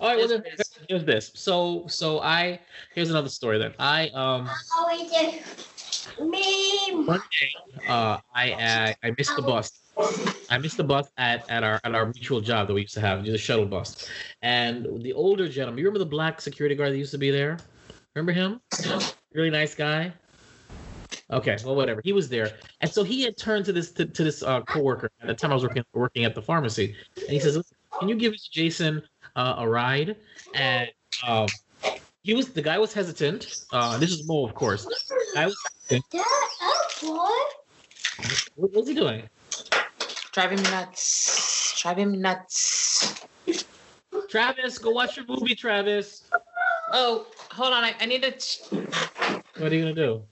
All 0.00 0.08
right. 0.08 0.18
Well, 0.18 0.28
then, 0.28 0.42
Business. 0.42 0.78
here's 0.88 1.04
this. 1.04 1.30
So, 1.34 1.84
so 1.88 2.20
I 2.20 2.60
here's 2.94 3.10
another 3.10 3.28
story. 3.28 3.58
Then 3.58 3.74
I 3.78 4.08
um 4.08 4.48
one 6.18 7.22
day 7.40 7.52
uh 7.88 8.18
I 8.34 8.52
I, 8.52 8.96
I 9.02 9.14
missed 9.16 9.36
the 9.36 9.42
bus. 9.42 9.80
I 10.50 10.58
missed 10.58 10.76
the 10.76 10.84
bus 10.84 11.08
at, 11.16 11.48
at 11.48 11.62
our 11.62 11.80
at 11.84 11.94
our 11.94 12.06
mutual 12.06 12.40
job 12.40 12.66
that 12.68 12.74
we 12.74 12.82
used 12.82 12.94
to 12.94 13.00
have, 13.00 13.24
the 13.24 13.38
shuttle 13.38 13.66
bus. 13.66 14.08
And 14.42 15.02
the 15.02 15.12
older 15.12 15.48
gentleman, 15.48 15.78
you 15.78 15.84
remember 15.84 16.00
the 16.00 16.10
black 16.10 16.40
security 16.40 16.74
guard 16.74 16.92
that 16.92 16.98
used 16.98 17.12
to 17.12 17.18
be 17.18 17.30
there? 17.30 17.58
Remember 18.14 18.32
him? 18.32 18.60
Really 19.32 19.50
nice 19.50 19.74
guy. 19.74 20.12
Okay, 21.34 21.56
well, 21.64 21.74
whatever. 21.74 22.00
He 22.04 22.12
was 22.12 22.28
there, 22.28 22.52
and 22.80 22.88
so 22.88 23.02
he 23.02 23.22
had 23.22 23.36
turned 23.36 23.64
to 23.64 23.72
this 23.72 23.90
to, 23.92 24.06
to 24.06 24.22
this 24.22 24.44
uh, 24.44 24.60
coworker 24.62 25.10
at 25.20 25.26
the 25.26 25.34
time 25.34 25.50
I 25.50 25.54
was 25.54 25.64
working 25.64 25.82
working 25.92 26.24
at 26.24 26.32
the 26.34 26.40
pharmacy, 26.42 26.94
and 27.16 27.28
he 27.28 27.40
says, 27.40 27.60
"Can 27.98 28.08
you 28.08 28.14
give 28.14 28.34
Jason 28.52 29.02
uh, 29.34 29.56
a 29.58 29.68
ride?" 29.68 30.14
And 30.54 30.88
um, 31.26 31.48
he 32.22 32.34
was 32.34 32.50
the 32.50 32.62
guy 32.62 32.78
was 32.78 32.92
hesitant. 32.92 33.64
Uh, 33.72 33.98
this 33.98 34.12
is 34.12 34.28
Mo, 34.28 34.44
of 34.44 34.54
course. 34.54 34.86
I 35.36 35.46
was 35.46 35.56
what 38.54 38.72
was 38.72 38.86
he 38.86 38.94
doing? 38.94 39.28
Driving 40.30 40.62
me 40.62 40.70
nuts. 40.70 41.82
Driving 41.82 42.12
me 42.12 42.18
nuts. 42.18 43.26
Travis, 44.30 44.78
go 44.78 44.90
watch 44.90 45.16
your 45.16 45.26
movie, 45.26 45.56
Travis. 45.56 46.30
Oh, 46.92 47.26
hold 47.50 47.72
on. 47.72 47.82
I, 47.82 47.94
I 48.00 48.06
need 48.06 48.22
to. 48.22 48.30
ch- 48.30 48.60
What 49.58 49.72
are 49.72 49.74
you 49.74 49.82
gonna 49.82 49.94
do? 49.94 50.22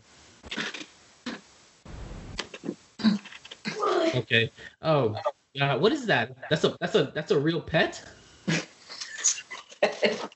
Okay. 4.14 4.50
Oh, 4.83 5.16
yeah. 5.54 5.75
What 5.75 5.92
is 5.92 6.07
that? 6.07 6.37
That's 6.50 6.64
a 6.64 6.76
that's 6.81 6.95
a 6.95 7.12
that's 7.14 7.31
a 7.31 7.38
real 7.38 7.61
pet. 7.61 8.02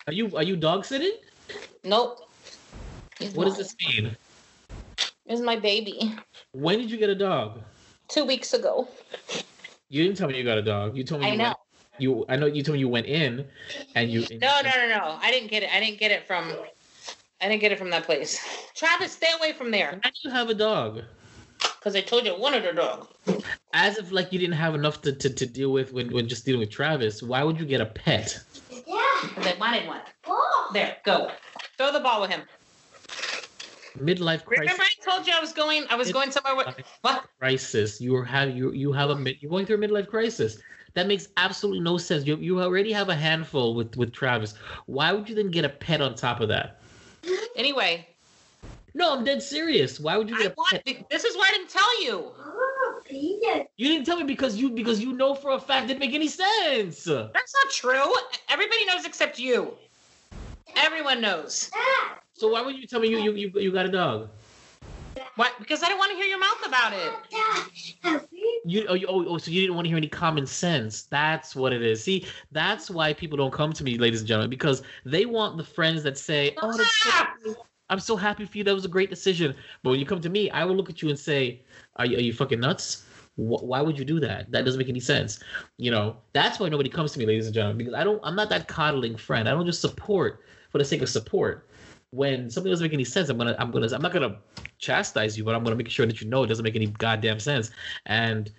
Are 0.06 0.12
you 0.12 0.34
are 0.36 0.42
you 0.42 0.56
dog 0.56 0.84
sitting? 0.84 1.12
Nope. 1.84 2.20
What 3.34 3.44
does 3.44 3.56
this 3.56 3.76
mean? 3.86 4.16
Is 5.26 5.40
my 5.40 5.56
baby. 5.56 6.14
When 6.52 6.78
did 6.78 6.90
you 6.90 6.96
get 6.98 7.10
a 7.10 7.14
dog? 7.14 7.60
Two 8.08 8.24
weeks 8.24 8.54
ago. 8.54 8.88
You 9.88 10.02
didn't 10.04 10.16
tell 10.16 10.28
me 10.28 10.36
you 10.38 10.44
got 10.44 10.58
a 10.58 10.62
dog. 10.62 10.96
You 10.96 11.04
told 11.04 11.22
me 11.22 11.28
I 11.28 11.30
you 11.32 11.36
know. 11.38 11.44
Went, 11.44 11.56
you 11.98 12.24
I 12.28 12.36
know 12.36 12.46
you 12.46 12.62
told 12.62 12.74
me 12.74 12.80
you 12.80 12.88
went 12.88 13.06
in, 13.06 13.46
and 13.94 14.10
you. 14.10 14.24
and- 14.30 14.40
No, 14.40 14.60
no, 14.62 14.70
no, 14.70 14.88
no. 14.88 15.18
I 15.20 15.30
didn't 15.30 15.48
get 15.50 15.62
it. 15.62 15.74
I 15.74 15.80
didn't 15.80 15.98
get 15.98 16.10
it 16.10 16.26
from. 16.26 16.52
I 17.40 17.48
didn't 17.48 17.60
get 17.60 17.72
it 17.72 17.78
from 17.78 17.90
that 17.90 18.04
place. 18.04 18.40
Travis, 18.74 19.12
stay 19.12 19.30
away 19.38 19.52
from 19.52 19.70
there. 19.70 19.92
Why 20.02 20.10
do 20.10 20.28
you 20.28 20.30
have 20.30 20.48
a 20.48 20.54
dog? 20.54 21.02
Because 21.86 21.94
I 21.94 22.00
told 22.00 22.26
you 22.26 22.34
I 22.34 22.36
wanted 22.36 22.64
a 22.64 22.72
dog. 22.72 23.06
As 23.72 23.96
if 23.96 24.10
like 24.10 24.32
you 24.32 24.40
didn't 24.40 24.56
have 24.56 24.74
enough 24.74 25.02
to, 25.02 25.12
to, 25.12 25.30
to 25.32 25.46
deal 25.46 25.70
with 25.70 25.92
when, 25.92 26.12
when 26.12 26.26
just 26.26 26.44
dealing 26.44 26.58
with 26.58 26.68
Travis. 26.68 27.22
Why 27.22 27.44
would 27.44 27.60
you 27.60 27.64
get 27.64 27.80
a 27.80 27.86
pet? 27.86 28.40
Yeah. 28.72 29.04
Because 29.22 29.46
I 29.46 29.56
wanted 29.56 29.86
one. 29.86 30.00
Oh. 30.26 30.70
There, 30.72 30.96
go. 31.04 31.30
Throw 31.78 31.92
the 31.92 32.00
ball 32.00 32.22
with 32.22 32.30
him. 32.30 32.42
Midlife 33.98 34.44
crisis. 34.44 34.62
Remember 34.62 34.82
I 34.82 35.08
told 35.08 35.28
you 35.28 35.32
I 35.32 35.40
was 35.40 35.52
going. 35.52 35.84
I 35.88 35.94
was 35.94 36.10
going 36.10 36.32
somewhere 36.32 36.56
with. 36.56 36.76
What? 37.02 37.24
crisis. 37.38 38.00
You 38.00 38.16
are 38.16 38.24
have 38.24 38.56
you 38.56 38.72
you 38.72 38.90
have 38.90 39.10
a 39.10 39.14
mid- 39.14 39.36
you're 39.40 39.50
going 39.52 39.64
through 39.64 39.76
a 39.76 39.88
midlife 39.88 40.08
crisis. 40.08 40.58
That 40.94 41.06
makes 41.06 41.28
absolutely 41.36 41.84
no 41.84 41.98
sense. 41.98 42.26
You 42.26 42.36
you 42.38 42.60
already 42.60 42.90
have 42.90 43.10
a 43.10 43.14
handful 43.14 43.76
with 43.76 43.96
with 43.96 44.12
Travis. 44.12 44.54
Why 44.86 45.12
would 45.12 45.28
you 45.28 45.36
then 45.36 45.52
get 45.52 45.64
a 45.64 45.68
pet 45.68 46.00
on 46.00 46.16
top 46.16 46.40
of 46.40 46.48
that? 46.48 46.80
Anyway, 47.54 48.08
No, 48.96 49.14
I'm 49.14 49.24
dead 49.24 49.42
serious. 49.42 50.00
Why 50.00 50.16
would 50.16 50.30
you 50.30 50.36
I 50.36 50.44
get 50.44 50.56
want. 50.56 50.82
pet? 50.82 51.04
This 51.10 51.24
is 51.24 51.36
why 51.36 51.50
I 51.50 51.52
didn't 51.52 51.68
tell 51.68 52.02
you. 52.02 52.32
You 53.76 53.88
didn't 53.88 54.06
tell 54.06 54.16
me 54.16 54.24
because 54.24 54.56
you 54.56 54.70
because 54.70 55.00
you 55.00 55.12
know 55.12 55.34
for 55.34 55.50
a 55.50 55.60
fact 55.60 55.84
it 55.84 55.88
didn't 55.88 56.00
make 56.00 56.14
any 56.14 56.28
sense. 56.28 57.04
That's 57.04 57.54
not 57.54 57.72
true. 57.72 58.14
Everybody 58.48 58.86
knows 58.86 59.04
except 59.04 59.38
you. 59.38 59.74
Everyone 60.76 61.20
knows. 61.20 61.70
So 62.32 62.48
why 62.50 62.62
would 62.62 62.78
you 62.78 62.86
tell 62.86 63.00
me 63.00 63.08
you 63.08 63.18
you 63.18 63.32
you, 63.32 63.60
you 63.60 63.70
got 63.70 63.84
a 63.84 63.90
dog? 63.90 64.30
What? 65.34 65.52
Because 65.58 65.82
I 65.82 65.90
don't 65.90 65.98
want 65.98 66.12
to 66.12 66.16
hear 66.16 66.26
your 66.26 66.40
mouth 66.40 66.66
about 66.66 66.94
it. 66.94 67.12
You 68.64 68.86
oh, 68.88 68.94
you 68.94 69.06
oh, 69.08 69.26
oh 69.28 69.36
so 69.36 69.50
you 69.50 69.60
didn't 69.60 69.76
want 69.76 69.84
to 69.84 69.90
hear 69.90 69.98
any 69.98 70.08
common 70.08 70.46
sense. 70.46 71.02
That's 71.02 71.54
what 71.54 71.74
it 71.74 71.82
is. 71.82 72.02
See, 72.02 72.26
that's 72.50 72.88
why 72.88 73.12
people 73.12 73.36
don't 73.36 73.52
come 73.52 73.74
to 73.74 73.84
me, 73.84 73.98
ladies 73.98 74.20
and 74.20 74.28
gentlemen, 74.28 74.48
because 74.48 74.82
they 75.04 75.26
want 75.26 75.58
the 75.58 75.64
friends 75.64 76.02
that 76.04 76.16
say, 76.16 76.54
"Oh, 76.62 76.74
that's 76.74 76.96
so! 77.02 77.66
I'm 77.90 78.00
so 78.00 78.16
happy 78.16 78.44
for 78.44 78.58
you. 78.58 78.64
That 78.64 78.74
was 78.74 78.84
a 78.84 78.88
great 78.88 79.10
decision. 79.10 79.54
But 79.82 79.90
when 79.90 80.00
you 80.00 80.06
come 80.06 80.20
to 80.20 80.28
me, 80.28 80.50
I 80.50 80.64
will 80.64 80.74
look 80.76 80.90
at 80.90 81.02
you 81.02 81.08
and 81.08 81.18
say, 81.18 81.62
"Are 81.96 82.06
you, 82.06 82.16
are 82.16 82.20
you 82.20 82.32
fucking 82.32 82.60
nuts? 82.60 83.04
Wh- 83.36 83.62
Why 83.62 83.80
would 83.80 83.98
you 83.98 84.04
do 84.04 84.18
that? 84.20 84.50
That 84.50 84.64
doesn't 84.64 84.78
make 84.78 84.88
any 84.88 85.00
sense." 85.00 85.38
You 85.78 85.90
know, 85.90 86.16
that's 86.32 86.58
why 86.58 86.68
nobody 86.68 86.88
comes 86.90 87.12
to 87.12 87.18
me, 87.18 87.26
ladies 87.26 87.46
and 87.46 87.54
gentlemen, 87.54 87.78
because 87.78 87.94
I 87.94 88.04
don't. 88.04 88.20
I'm 88.24 88.34
not 88.34 88.48
that 88.50 88.68
coddling 88.68 89.16
friend. 89.16 89.48
I 89.48 89.52
don't 89.52 89.66
just 89.66 89.80
support 89.80 90.42
for 90.70 90.78
the 90.78 90.84
sake 90.84 91.02
of 91.02 91.08
support. 91.08 91.68
When 92.10 92.48
something 92.50 92.70
doesn't 92.70 92.84
make 92.84 92.94
any 92.94 93.04
sense, 93.04 93.28
I'm 93.28 93.36
gonna, 93.38 93.56
I'm 93.58 93.70
gonna, 93.70 93.88
I'm 93.94 94.02
not 94.02 94.12
gonna 94.12 94.36
chastise 94.78 95.36
you, 95.36 95.44
but 95.44 95.54
I'm 95.54 95.62
gonna 95.64 95.76
make 95.76 95.88
sure 95.90 96.06
that 96.06 96.20
you 96.20 96.28
know 96.28 96.42
it 96.44 96.46
doesn't 96.46 96.64
make 96.64 96.76
any 96.76 96.86
goddamn 96.86 97.38
sense. 97.40 97.70
And 98.06 98.50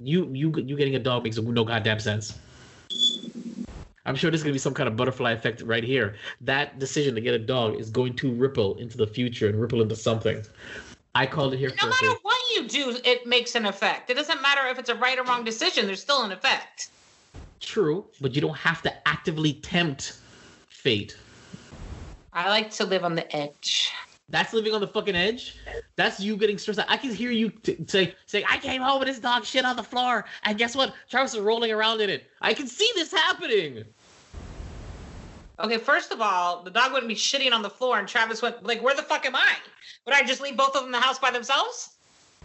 you, 0.00 0.30
you, 0.32 0.52
you 0.56 0.76
getting 0.76 0.94
a 0.94 0.98
dog 0.98 1.24
makes 1.24 1.36
no 1.38 1.64
goddamn 1.64 2.00
sense. 2.00 2.38
I'm 4.06 4.14
sure 4.14 4.30
there's 4.30 4.42
gonna 4.42 4.52
be 4.52 4.58
some 4.58 4.74
kind 4.74 4.88
of 4.88 4.96
butterfly 4.96 5.32
effect 5.32 5.62
right 5.62 5.84
here. 5.84 6.14
That 6.40 6.78
decision 6.78 7.14
to 7.16 7.20
get 7.20 7.34
a 7.34 7.38
dog 7.38 7.78
is 7.78 7.90
going 7.90 8.14
to 8.16 8.32
ripple 8.32 8.76
into 8.78 8.96
the 8.96 9.06
future 9.06 9.48
and 9.48 9.60
ripple 9.60 9.82
into 9.82 9.96
something. 9.96 10.42
I 11.14 11.26
called 11.26 11.54
it 11.54 11.58
here 11.58 11.72
No 11.82 11.88
matter 11.88 12.12
what 12.22 12.40
you 12.54 12.68
do, 12.68 12.96
it 13.04 13.26
makes 13.26 13.54
an 13.54 13.66
effect. 13.66 14.10
It 14.10 14.14
doesn't 14.14 14.40
matter 14.42 14.66
if 14.68 14.78
it's 14.78 14.90
a 14.90 14.94
right 14.94 15.18
or 15.18 15.24
wrong 15.24 15.44
decision. 15.44 15.86
There's 15.86 16.00
still 16.00 16.22
an 16.22 16.30
effect. 16.30 16.90
True, 17.58 18.04
but 18.20 18.34
you 18.34 18.40
don't 18.40 18.56
have 18.56 18.82
to 18.82 19.08
actively 19.08 19.54
tempt 19.54 20.18
fate. 20.68 21.16
I 22.32 22.50
like 22.50 22.70
to 22.72 22.84
live 22.84 23.02
on 23.02 23.14
the 23.14 23.34
edge. 23.34 23.92
That's 24.28 24.52
living 24.52 24.74
on 24.74 24.80
the 24.80 24.88
fucking 24.88 25.14
edge. 25.14 25.56
That's 25.94 26.20
you 26.20 26.36
getting 26.36 26.58
stressed 26.58 26.80
out. 26.80 26.86
I 26.88 26.96
can 26.96 27.14
hear 27.14 27.30
you 27.30 27.48
t- 27.48 27.78
say, 27.86 28.14
say, 28.26 28.44
I 28.48 28.58
came 28.58 28.82
home 28.82 29.00
and 29.00 29.08
this 29.08 29.20
dog 29.20 29.44
shit 29.44 29.64
on 29.64 29.76
the 29.76 29.82
floor, 29.82 30.24
and 30.42 30.58
guess 30.58 30.74
what? 30.74 30.94
Travis 31.08 31.34
is 31.34 31.40
rolling 31.40 31.70
around 31.70 32.00
in 32.00 32.10
it. 32.10 32.24
I 32.42 32.52
can 32.52 32.66
see 32.66 32.90
this 32.94 33.12
happening. 33.12 33.84
Okay, 35.58 35.78
first 35.78 36.12
of 36.12 36.20
all, 36.20 36.62
the 36.62 36.70
dog 36.70 36.92
wouldn't 36.92 37.08
be 37.08 37.14
shitting 37.14 37.52
on 37.52 37.62
the 37.62 37.70
floor, 37.70 37.98
and 37.98 38.06
Travis 38.06 38.42
went 38.42 38.62
like, 38.64 38.82
"Where 38.82 38.94
the 38.94 39.02
fuck 39.02 39.24
am 39.24 39.34
I? 39.34 39.54
Would 40.04 40.14
I 40.14 40.22
just 40.22 40.40
leave 40.40 40.56
both 40.56 40.76
of 40.76 40.82
them 40.82 40.86
in 40.86 40.92
the 40.92 41.00
house 41.00 41.18
by 41.18 41.30
themselves?" 41.30 41.96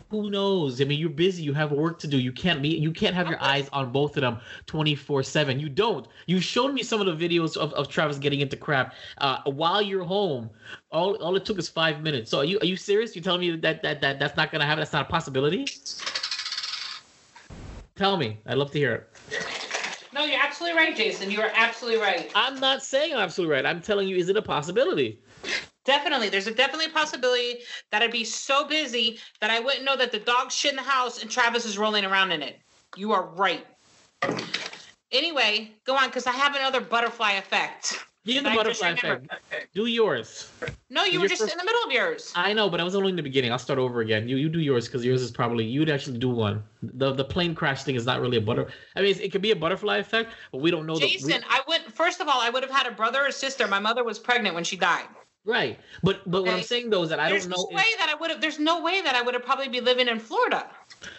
Who 0.10 0.30
knows? 0.30 0.82
I 0.82 0.84
mean, 0.84 1.00
you're 1.00 1.10
busy. 1.10 1.42
You 1.42 1.54
have 1.54 1.72
work 1.72 1.98
to 2.00 2.08
do. 2.08 2.18
You 2.18 2.34
can't 2.34 2.62
be. 2.62 2.68
You 2.68 2.92
can't 2.92 3.16
have 3.16 3.30
your 3.30 3.42
eyes 3.42 3.70
on 3.72 3.94
both 3.94 4.18
of 4.18 4.22
them 4.22 4.40
24 4.66 5.24
seven. 5.24 5.58
You 5.58 5.70
don't. 5.70 6.06
You 6.26 6.42
showed 6.42 6.74
me 6.74 6.84
some 6.84 7.00
of 7.00 7.08
the 7.08 7.30
videos 7.30 7.56
of, 7.56 7.72
of 7.74 7.88
Travis 7.88 8.18
getting 8.18 8.42
into 8.42 8.58
crap 8.58 8.94
uh, 9.20 9.40
while 9.46 9.82
you're 9.82 10.04
home. 10.04 10.50
All, 10.92 11.16
all 11.24 11.38
it 11.38 11.46
took 11.46 11.58
is 11.60 11.70
five 11.70 12.02
minutes. 12.02 12.30
So 12.30 12.40
are 12.40 12.46
you 12.46 12.60
are 12.60 12.66
you 12.66 12.76
serious? 12.76 13.16
You 13.16 13.22
telling 13.22 13.40
me 13.40 13.56
that 13.56 13.82
that 13.84 14.02
that 14.02 14.20
that's 14.20 14.36
not 14.36 14.52
gonna 14.52 14.66
happen? 14.66 14.80
That's 14.80 14.92
not 14.92 15.08
a 15.08 15.10
possibility? 15.10 15.66
Tell 17.96 18.18
me. 18.18 18.40
I'd 18.46 18.58
love 18.58 18.72
to 18.72 18.80
hear 18.80 19.08
it. 19.30 19.61
Absolutely 20.62 20.80
right, 20.80 20.96
Jason. 20.96 21.32
You 21.32 21.42
are 21.42 21.52
absolutely 21.56 22.00
right. 22.00 22.32
I'm 22.36 22.60
not 22.60 22.84
saying 22.84 23.16
I'm 23.16 23.20
absolutely 23.22 23.56
right. 23.56 23.66
I'm 23.66 23.82
telling 23.82 24.08
you, 24.08 24.18
is 24.18 24.30
it 24.30 24.38
a 24.38 24.44
possibility? 24.44 25.20
Definitely, 25.86 26.30
there's 26.30 26.46
a 26.46 26.54
definitely 26.54 26.86
a 26.86 26.90
possibility 26.90 27.62
that 27.92 28.04
I'd 28.04 28.12
be 28.12 28.24
so 28.24 28.68
busy 28.68 29.18
that 29.40 29.50
I 29.50 29.60
wouldn't 29.60 29.84
know 29.84 29.98
that 29.98 30.12
the 30.12 30.20
dog 30.20 30.52
shit 30.52 30.70
in 30.70 30.76
the 30.76 30.84
house 30.84 31.20
and 31.20 31.32
Travis 31.32 31.66
is 31.66 31.80
rolling 31.80 32.06
around 32.06 32.32
in 32.32 32.44
it. 32.44 32.60
You 32.96 33.12
are 33.12 33.26
right. 33.30 33.66
Anyway, 35.12 35.72
go 35.84 35.96
on, 35.96 36.10
because 36.10 36.28
I 36.28 36.32
have 36.34 36.56
another 36.56 36.80
butterfly 36.80 37.32
effect. 37.32 37.98
Give 38.24 38.44
the 38.44 38.52
I 38.52 38.56
butterfly 38.56 38.90
effect. 38.90 39.28
Do 39.74 39.88
yours. 39.88 40.52
No, 40.92 41.04
you 41.06 41.14
Your 41.14 41.22
were 41.22 41.28
just 41.28 41.42
first- 41.42 41.54
in 41.54 41.58
the 41.58 41.64
middle 41.66 41.82
of 41.84 41.92
yours. 41.92 42.32
I 42.36 42.54
know, 42.54 42.70
but 42.70 42.80
I 42.80 42.84
was 42.84 42.94
only 42.94 43.10
in 43.10 43.16
the 43.16 43.24
beginning. 43.24 43.52
I'll 43.52 43.58
start 43.58 43.80
over 43.80 44.02
again. 44.02 44.30
You 44.30 44.38
you 44.38 44.48
do 44.48 44.60
yours 44.60 44.86
because 44.88 45.04
yours 45.04 45.22
is 45.24 45.32
probably 45.32 45.66
you'd 45.66 45.90
actually 45.90 46.20
do 46.20 46.30
one. 46.30 46.64
The 46.84 47.14
the 47.14 47.24
plane 47.26 47.56
crash 47.56 47.84
thing 47.84 47.96
is 47.96 48.06
not 48.06 48.22
really 48.22 48.38
a 48.38 48.42
butter. 48.42 48.68
I 48.96 49.02
mean, 49.02 49.16
it 49.20 49.32
could 49.32 49.42
be 49.42 49.52
a 49.52 49.56
butterfly 49.56 49.98
effect, 49.98 50.34
but 50.52 50.62
we 50.62 50.70
don't 50.70 50.86
know. 50.86 50.96
the- 51.00 51.08
Jason, 51.08 51.44
I 51.50 51.62
would 51.68 51.82
first 51.94 52.22
of 52.22 52.28
all, 52.28 52.40
I 52.40 52.50
would 52.52 52.62
have 52.62 52.72
had 52.72 52.86
a 52.86 52.92
brother 52.92 53.26
or 53.26 53.32
sister. 53.32 53.68
My 53.68 53.80
mother 53.80 54.04
was 54.04 54.20
pregnant 54.20 54.54
when 54.54 54.64
she 54.64 54.78
died. 54.78 55.08
Right, 55.46 55.80
but 56.04 56.30
but 56.30 56.44
what 56.44 56.54
I'm 56.54 56.64
saying 56.64 56.90
though 56.90 57.04
is 57.04 57.10
that 57.10 57.20
I 57.20 57.30
There's 57.30 57.46
don't 57.46 57.52
know. 57.52 57.68
There's 57.70 57.72
no 57.72 57.78
way 57.78 57.90
that 57.98 58.10
I 58.10 58.16
would 58.16 58.30
have. 58.30 58.42
There's 58.42 58.60
no 58.60 58.82
way 58.82 59.02
that 59.02 59.16
I 59.16 59.22
would 59.22 59.34
have 59.34 59.44
probably 59.44 59.68
be 59.68 59.82
living 59.82 60.08
in 60.08 60.20
Florida. 60.20 60.70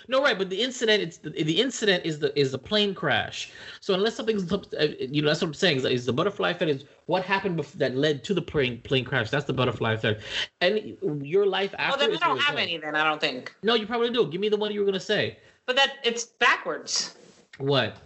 No, 0.09 0.23
right, 0.23 0.39
but 0.39 0.51
the 0.51 0.63
incident 0.63 1.03
it's 1.03 1.19
the, 1.19 1.31
the 1.31 1.61
incident 1.61 2.05
is 2.05 2.19
the 2.19 2.39
is 2.39 2.53
the 2.53 2.59
plane 2.59 2.95
crash. 2.95 3.51
So 3.81 3.95
unless 3.95 4.15
something's 4.15 4.51
you 4.51 5.23
know 5.23 5.29
that's 5.29 5.41
what 5.41 5.49
I'm 5.49 5.55
saying 5.55 5.79
is, 5.79 5.85
is 5.85 6.07
the 6.07 6.13
butterfly 6.13 6.51
effect 6.51 6.71
is 6.71 6.85
what 7.07 7.25
happened 7.25 7.59
bef- 7.59 7.73
that 7.73 7.97
led 7.97 8.25
to 8.25 8.35
the 8.35 8.43
plane 8.43 8.81
plane 8.83 9.05
crash. 9.05 9.31
That's 9.31 9.47
the 9.47 9.53
butterfly 9.53 9.95
effect, 9.95 10.23
and 10.61 10.97
your 11.23 11.47
life 11.47 11.75
after. 11.79 11.99
Well, 11.99 12.09
then 12.11 12.23
I 12.23 12.27
don't 12.27 12.39
have 12.41 12.57
any. 12.57 12.79
Then 12.79 12.95
I 12.95 13.05
don't 13.05 13.21
think. 13.21 13.55
No, 13.63 13.75
you 13.75 13.87
probably 13.87 14.11
do. 14.11 14.27
Give 14.31 14.41
me 14.41 14.49
the 14.49 14.57
one 14.57 14.73
you 14.73 14.81
were 14.81 14.87
gonna 14.87 15.01
say. 15.01 15.39
But 15.67 15.77
that 15.77 15.95
it's 16.05 16.25
backwards. 16.25 17.17
What? 17.59 17.97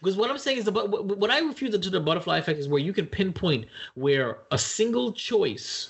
Because 0.00 0.16
what 0.16 0.30
I'm 0.30 0.38
saying 0.38 0.58
is 0.58 0.64
the 0.64 0.72
what 0.72 1.30
I 1.30 1.40
refuse 1.40 1.78
to 1.78 1.90
the 1.90 2.00
butterfly 2.00 2.38
effect 2.38 2.58
is 2.58 2.68
where 2.68 2.80
you 2.80 2.92
can 2.92 3.06
pinpoint 3.06 3.66
where 3.94 4.38
a 4.50 4.58
single 4.58 5.12
choice 5.12 5.88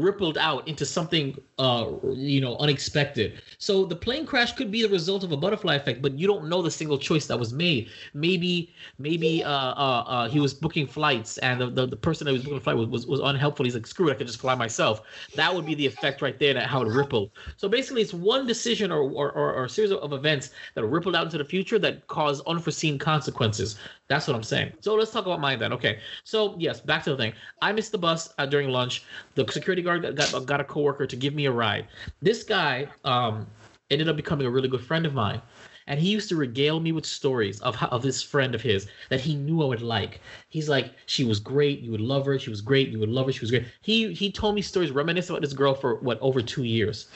rippled 0.00 0.38
out 0.38 0.66
into 0.66 0.84
something 0.86 1.38
uh 1.58 1.90
you 2.14 2.40
know 2.40 2.56
unexpected. 2.58 3.40
So 3.58 3.84
the 3.84 3.96
plane 3.96 4.26
crash 4.26 4.52
could 4.52 4.70
be 4.70 4.82
the 4.82 4.88
result 4.88 5.24
of 5.24 5.32
a 5.32 5.36
butterfly 5.36 5.74
effect 5.76 6.02
but 6.02 6.18
you 6.18 6.26
don't 6.26 6.48
know 6.48 6.62
the 6.62 6.70
single 6.70 6.98
choice 6.98 7.26
that 7.26 7.38
was 7.38 7.52
made. 7.52 7.90
Maybe 8.14 8.74
maybe 8.98 9.44
uh 9.44 9.50
uh, 9.50 10.04
uh 10.06 10.28
he 10.28 10.40
was 10.40 10.54
booking 10.54 10.86
flights 10.86 11.38
and 11.38 11.60
the, 11.60 11.70
the, 11.70 11.86
the 11.86 11.96
person 11.96 12.26
that 12.26 12.32
was 12.32 12.42
booking 12.42 12.58
the 12.58 12.64
flight 12.64 12.76
was, 12.76 12.88
was 12.88 13.06
was 13.06 13.20
unhelpful. 13.20 13.64
He's 13.64 13.74
like 13.74 13.86
screw 13.86 14.08
it 14.08 14.12
i 14.12 14.14
could 14.14 14.26
just 14.26 14.40
fly 14.40 14.54
myself. 14.54 15.02
That 15.34 15.54
would 15.54 15.66
be 15.66 15.74
the 15.74 15.86
effect 15.86 16.22
right 16.22 16.38
there 16.38 16.54
that 16.54 16.66
how 16.66 16.82
it 16.82 16.88
rippled. 16.88 17.30
So 17.56 17.68
basically 17.68 18.02
it's 18.02 18.14
one 18.14 18.46
decision 18.46 18.90
or 18.90 19.02
or, 19.02 19.32
or, 19.32 19.54
or 19.54 19.64
a 19.64 19.68
series 19.68 19.92
of 19.92 20.12
events 20.12 20.50
that 20.74 20.84
rippled 20.84 21.16
out 21.16 21.24
into 21.24 21.38
the 21.38 21.44
future 21.44 21.78
that 21.78 22.06
cause 22.06 22.40
unforeseen 22.46 22.98
consequences 22.98 23.76
that's 24.10 24.26
what 24.26 24.36
i'm 24.36 24.42
saying 24.42 24.70
so 24.80 24.94
let's 24.94 25.10
talk 25.10 25.24
about 25.24 25.40
mine 25.40 25.58
then 25.58 25.72
okay 25.72 26.00
so 26.24 26.54
yes 26.58 26.80
back 26.80 27.02
to 27.02 27.10
the 27.10 27.16
thing 27.16 27.32
i 27.62 27.72
missed 27.72 27.92
the 27.92 27.98
bus 27.98 28.34
uh, 28.38 28.44
during 28.44 28.68
lunch 28.68 29.04
the 29.36 29.46
security 29.50 29.80
guard 29.80 30.02
got, 30.16 30.46
got, 30.46 30.60
a 30.60 30.64
coworker 30.64 31.06
to 31.06 31.16
give 31.16 31.32
me 31.32 31.46
a 31.46 31.50
ride 31.50 31.86
this 32.20 32.42
guy 32.42 32.86
um 33.04 33.46
ended 33.90 34.08
up 34.08 34.16
becoming 34.16 34.46
a 34.46 34.50
really 34.50 34.68
good 34.68 34.84
friend 34.84 35.06
of 35.06 35.14
mine 35.14 35.40
and 35.86 35.98
he 35.98 36.08
used 36.08 36.28
to 36.28 36.36
regale 36.36 36.78
me 36.78 36.92
with 36.92 37.04
stories 37.04 37.60
of 37.62 37.80
of 37.82 38.00
this 38.02 38.22
friend 38.22 38.54
of 38.54 38.62
his 38.62 38.86
that 39.08 39.20
he 39.20 39.34
knew 39.34 39.62
I 39.62 39.66
would 39.66 39.82
like. 39.82 40.20
He's 40.48 40.68
like, 40.68 40.92
she 41.06 41.24
was 41.24 41.40
great, 41.40 41.80
you 41.80 41.90
would 41.90 42.00
love 42.00 42.26
her. 42.26 42.38
She 42.38 42.48
was 42.48 42.60
great, 42.60 42.90
you 42.90 43.00
would 43.00 43.08
love 43.08 43.26
her. 43.26 43.32
She 43.32 43.40
was 43.40 43.50
great. 43.50 43.66
He 43.82 44.14
he 44.14 44.30
told 44.30 44.54
me 44.54 44.62
stories 44.62 44.92
reminiscent 44.92 45.36
about 45.36 45.42
this 45.42 45.52
girl 45.52 45.74
for 45.74 45.96
what 45.96 46.20
over 46.20 46.40
two 46.42 46.62
years. 46.62 47.08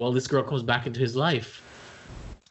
Well, 0.00 0.12
this 0.12 0.26
girl 0.26 0.42
comes 0.42 0.64
back 0.64 0.86
into 0.86 0.98
his 0.98 1.14
life, 1.14 1.62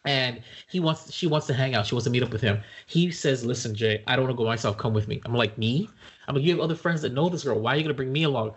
and 0.06 0.42
he 0.68 0.80
wants 0.80 1.12
she 1.12 1.28
wants 1.28 1.48
to 1.48 1.54
hang 1.54 1.76
out. 1.76 1.86
She 1.86 1.96
wants 1.96 2.06
to 2.06 2.10
meet 2.12 2.24
up 2.24 2.32
with 2.32 2.42
him. 2.42 2.62
He 2.88 3.12
says, 3.12 3.44
"Listen, 3.46 3.76
Jay, 3.76 4.04
I 4.08 4.16
don't 4.16 4.26
want 4.26 4.36
to 4.38 4.38
go 4.38 4.46
myself. 4.46 4.78
Come 4.78 4.94
with 4.94 5.08
me." 5.08 5.22
I'm 5.26 5.34
like, 5.34 5.58
"Me? 5.58 5.90
I'm 6.28 6.36
like, 6.36 6.44
you 6.44 6.52
have 6.52 6.60
other 6.60 6.76
friends 6.76 7.02
that 7.02 7.14
know 7.14 7.30
this 7.30 7.44
girl. 7.44 7.60
Why 7.60 7.74
are 7.74 7.78
you 7.78 7.84
gonna 7.84 7.94
bring 7.94 8.12
me 8.14 8.24
along?" 8.24 8.54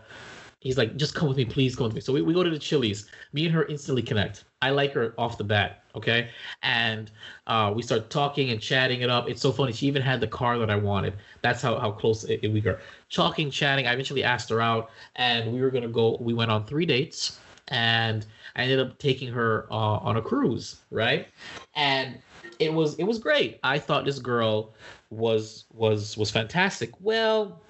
He's 0.60 0.76
like, 0.76 0.96
just 0.96 1.14
come 1.14 1.28
with 1.28 1.36
me, 1.36 1.44
please 1.44 1.76
come 1.76 1.84
with 1.84 1.94
me. 1.94 2.00
So 2.00 2.12
we, 2.12 2.20
we 2.20 2.34
go 2.34 2.42
to 2.42 2.50
the 2.50 2.58
Chili's. 2.58 3.08
Me 3.32 3.46
and 3.46 3.54
her 3.54 3.64
instantly 3.66 4.02
connect. 4.02 4.42
I 4.60 4.70
like 4.70 4.92
her 4.92 5.14
off 5.16 5.38
the 5.38 5.44
bat, 5.44 5.84
okay? 5.94 6.30
And 6.64 7.12
uh, 7.46 7.72
we 7.76 7.80
start 7.82 8.10
talking 8.10 8.50
and 8.50 8.60
chatting 8.60 9.02
it 9.02 9.08
up. 9.08 9.28
It's 9.28 9.40
so 9.40 9.52
funny. 9.52 9.72
She 9.72 9.86
even 9.86 10.02
had 10.02 10.20
the 10.20 10.26
car 10.26 10.58
that 10.58 10.68
I 10.68 10.74
wanted. 10.74 11.14
That's 11.42 11.62
how, 11.62 11.78
how 11.78 11.92
close 11.92 12.24
it, 12.24 12.40
it- 12.42 12.52
we 12.52 12.60
got. 12.60 12.78
Talking, 13.08 13.52
chatting. 13.52 13.86
I 13.86 13.92
eventually 13.92 14.24
asked 14.24 14.50
her 14.50 14.60
out, 14.60 14.90
and 15.14 15.52
we 15.52 15.60
were 15.60 15.70
gonna 15.70 15.86
go. 15.88 16.18
We 16.20 16.34
went 16.34 16.50
on 16.50 16.66
three 16.66 16.86
dates, 16.86 17.38
and 17.68 18.26
I 18.58 18.62
ended 18.62 18.80
up 18.80 18.98
taking 18.98 19.32
her 19.32 19.66
uh, 19.70 19.74
on 19.74 20.16
a 20.16 20.22
cruise, 20.22 20.80
right? 20.90 21.28
And 21.76 22.18
it 22.58 22.72
was 22.72 22.96
it 22.96 23.04
was 23.04 23.18
great. 23.18 23.60
I 23.62 23.78
thought 23.78 24.04
this 24.04 24.18
girl 24.18 24.74
was 25.10 25.64
was 25.72 26.16
was 26.16 26.30
fantastic. 26.30 26.90
Well, 27.00 27.62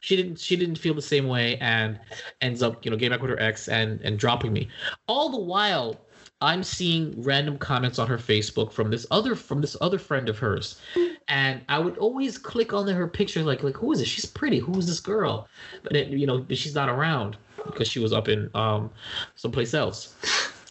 she 0.00 0.16
didn't 0.16 0.38
she 0.38 0.56
didn't 0.56 0.76
feel 0.76 0.94
the 0.94 1.02
same 1.02 1.26
way 1.26 1.56
and 1.58 1.98
ends 2.40 2.62
up 2.62 2.84
you 2.84 2.90
know 2.90 2.96
getting 2.96 3.10
back 3.10 3.20
with 3.20 3.30
her 3.30 3.40
ex 3.40 3.68
and 3.68 4.00
and 4.02 4.18
dropping 4.18 4.52
me 4.52 4.68
all 5.08 5.28
the 5.28 5.38
while 5.38 6.00
i'm 6.40 6.62
seeing 6.62 7.20
random 7.22 7.58
comments 7.58 7.98
on 7.98 8.06
her 8.06 8.16
facebook 8.16 8.70
from 8.70 8.90
this 8.90 9.06
other 9.10 9.34
from 9.34 9.60
this 9.60 9.76
other 9.80 9.98
friend 9.98 10.28
of 10.28 10.38
hers 10.38 10.80
and 11.26 11.60
i 11.68 11.78
would 11.78 11.98
always 11.98 12.38
click 12.38 12.72
on 12.72 12.86
her 12.86 13.08
picture 13.08 13.42
like 13.42 13.62
like 13.64 13.76
who 13.76 13.90
is 13.92 13.98
this 13.98 14.08
she's 14.08 14.24
pretty 14.24 14.58
who 14.58 14.78
is 14.78 14.86
this 14.86 15.00
girl 15.00 15.48
but 15.82 15.96
it, 15.96 16.08
you 16.08 16.26
know 16.26 16.46
she's 16.50 16.74
not 16.74 16.88
around 16.88 17.36
because 17.66 17.88
she 17.88 17.98
was 17.98 18.12
up 18.12 18.28
in 18.28 18.50
um 18.54 18.90
someplace 19.34 19.74
else. 19.74 20.14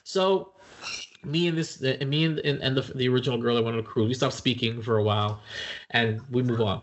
So 0.04 0.54
me 1.23 1.47
and 1.47 1.58
this 1.58 1.84
uh, 1.84 1.97
me 2.06 2.26
and, 2.26 2.39
and, 2.39 2.62
and 2.62 2.78
the, 2.78 2.82
the 2.93 3.10
original 3.10 3.38
girl 3.38 3.56
that 3.56 3.63
went 3.63 3.76
on 3.76 3.84
the 3.84 3.89
cruise 3.89 4.08
we 4.08 4.13
stopped 4.13 4.34
speaking 4.34 4.82
for 4.82 4.97
a 4.97 5.04
while 5.04 5.41
and 5.91 6.21
we 6.32 6.43
move 6.43 6.62
on. 6.62 6.82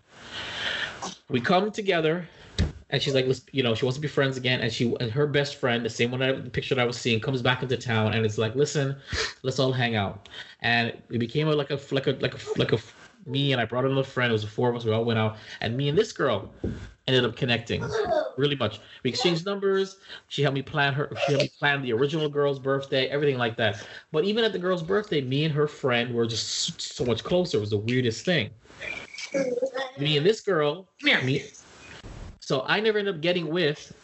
We 1.28 1.40
come 1.40 1.70
together 1.70 2.26
and 2.90 3.02
she's 3.02 3.14
like 3.14 3.26
let's 3.26 3.42
you 3.52 3.62
know 3.62 3.74
she 3.74 3.84
wants 3.84 3.96
to 3.96 4.00
be 4.00 4.08
friends 4.08 4.36
again 4.36 4.60
and 4.60 4.72
she 4.72 4.94
and 5.00 5.10
her 5.10 5.26
best 5.26 5.56
friend 5.56 5.84
the 5.84 5.90
same 5.90 6.10
one 6.10 6.20
that 6.20 6.44
the 6.44 6.50
picture 6.50 6.74
that 6.74 6.82
i 6.82 6.84
was 6.84 6.96
seeing 6.96 7.18
comes 7.18 7.42
back 7.42 7.62
into 7.62 7.76
town 7.76 8.12
and 8.12 8.24
it's 8.24 8.38
like 8.38 8.54
listen 8.54 8.94
let's 9.42 9.58
all 9.58 9.72
hang 9.72 9.94
out. 9.94 10.28
And 10.62 10.88
it 11.10 11.18
became 11.18 11.48
a, 11.48 11.52
like 11.54 11.70
a 11.70 11.78
like 11.92 12.06
a 12.06 12.12
like 12.12 12.34
a 12.34 12.58
like 12.58 12.72
a 12.72 12.78
me 13.26 13.52
and 13.52 13.60
i 13.60 13.64
brought 13.64 13.84
another 13.84 14.04
friend. 14.04 14.30
It 14.30 14.32
was 14.32 14.42
the 14.42 14.48
four 14.48 14.70
of 14.70 14.76
us. 14.76 14.84
We 14.84 14.92
all 14.92 15.04
went 15.04 15.18
out 15.18 15.36
and 15.60 15.76
me 15.76 15.88
and 15.88 15.96
this 15.96 16.12
girl 16.12 16.52
ended 17.06 17.24
up 17.24 17.36
connecting 17.36 17.84
really 18.36 18.56
much. 18.56 18.80
We 19.02 19.10
exchanged 19.10 19.44
numbers. 19.44 19.98
She 20.28 20.42
helped 20.42 20.54
me 20.54 20.62
plan 20.62 20.94
her 20.94 21.10
she 21.26 21.32
helped 21.32 21.44
me 21.44 21.50
plan 21.58 21.82
the 21.82 21.92
original 21.92 22.28
girl's 22.28 22.58
birthday 22.58 23.06
everything 23.06 23.38
like 23.38 23.56
that. 23.56 23.86
But 24.12 24.24
even 24.24 24.44
at 24.44 24.52
the 24.52 24.58
girl's 24.58 24.82
birthday 24.82 25.20
me 25.20 25.44
and 25.44 25.54
her 25.54 25.66
friend 25.66 26.14
were 26.14 26.26
just 26.26 26.80
so 26.80 27.04
much 27.04 27.24
closer. 27.24 27.58
It 27.58 27.60
was 27.60 27.70
the 27.70 27.78
weirdest 27.78 28.24
thing. 28.24 28.50
Me 29.98 30.16
and 30.16 30.26
this 30.26 30.40
girl 30.40 30.88
me. 31.02 31.44
So 32.40 32.64
I 32.66 32.80
never 32.80 32.98
ended 32.98 33.14
up 33.14 33.20
getting 33.20 33.48
with 33.48 33.94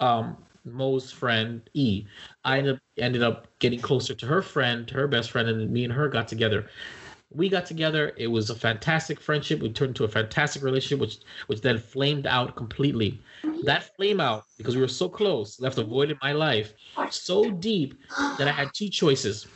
um 0.00 0.36
Mo's 0.64 1.10
friend 1.10 1.68
E. 1.74 2.06
I 2.44 2.58
ended 2.58 2.74
up, 2.76 2.80
ended 2.98 3.22
up 3.22 3.46
getting 3.58 3.80
closer 3.80 4.14
to 4.14 4.26
her 4.26 4.42
friend, 4.42 4.86
to 4.88 4.94
her 4.94 5.08
best 5.08 5.30
friend, 5.30 5.48
and 5.48 5.70
me 5.70 5.84
and 5.84 5.92
her 5.92 6.08
got 6.08 6.28
together. 6.28 6.68
We 7.34 7.48
got 7.48 7.66
together. 7.66 8.12
It 8.16 8.26
was 8.26 8.50
a 8.50 8.54
fantastic 8.54 9.20
friendship. 9.20 9.60
We 9.60 9.72
turned 9.72 9.90
into 9.90 10.04
a 10.04 10.08
fantastic 10.08 10.62
relationship, 10.62 11.00
which 11.00 11.18
which 11.46 11.60
then 11.60 11.78
flamed 11.78 12.26
out 12.26 12.56
completely. 12.56 13.20
That 13.64 13.94
flame 13.96 14.20
out 14.20 14.44
because 14.58 14.74
we 14.76 14.82
were 14.82 14.88
so 14.88 15.08
close 15.08 15.60
left 15.60 15.78
a 15.78 15.84
void 15.84 16.10
in 16.10 16.18
my 16.22 16.32
life 16.32 16.74
so 17.10 17.50
deep 17.50 17.94
that 18.38 18.48
I 18.48 18.52
had 18.52 18.70
two 18.74 18.88
choices: 18.88 19.46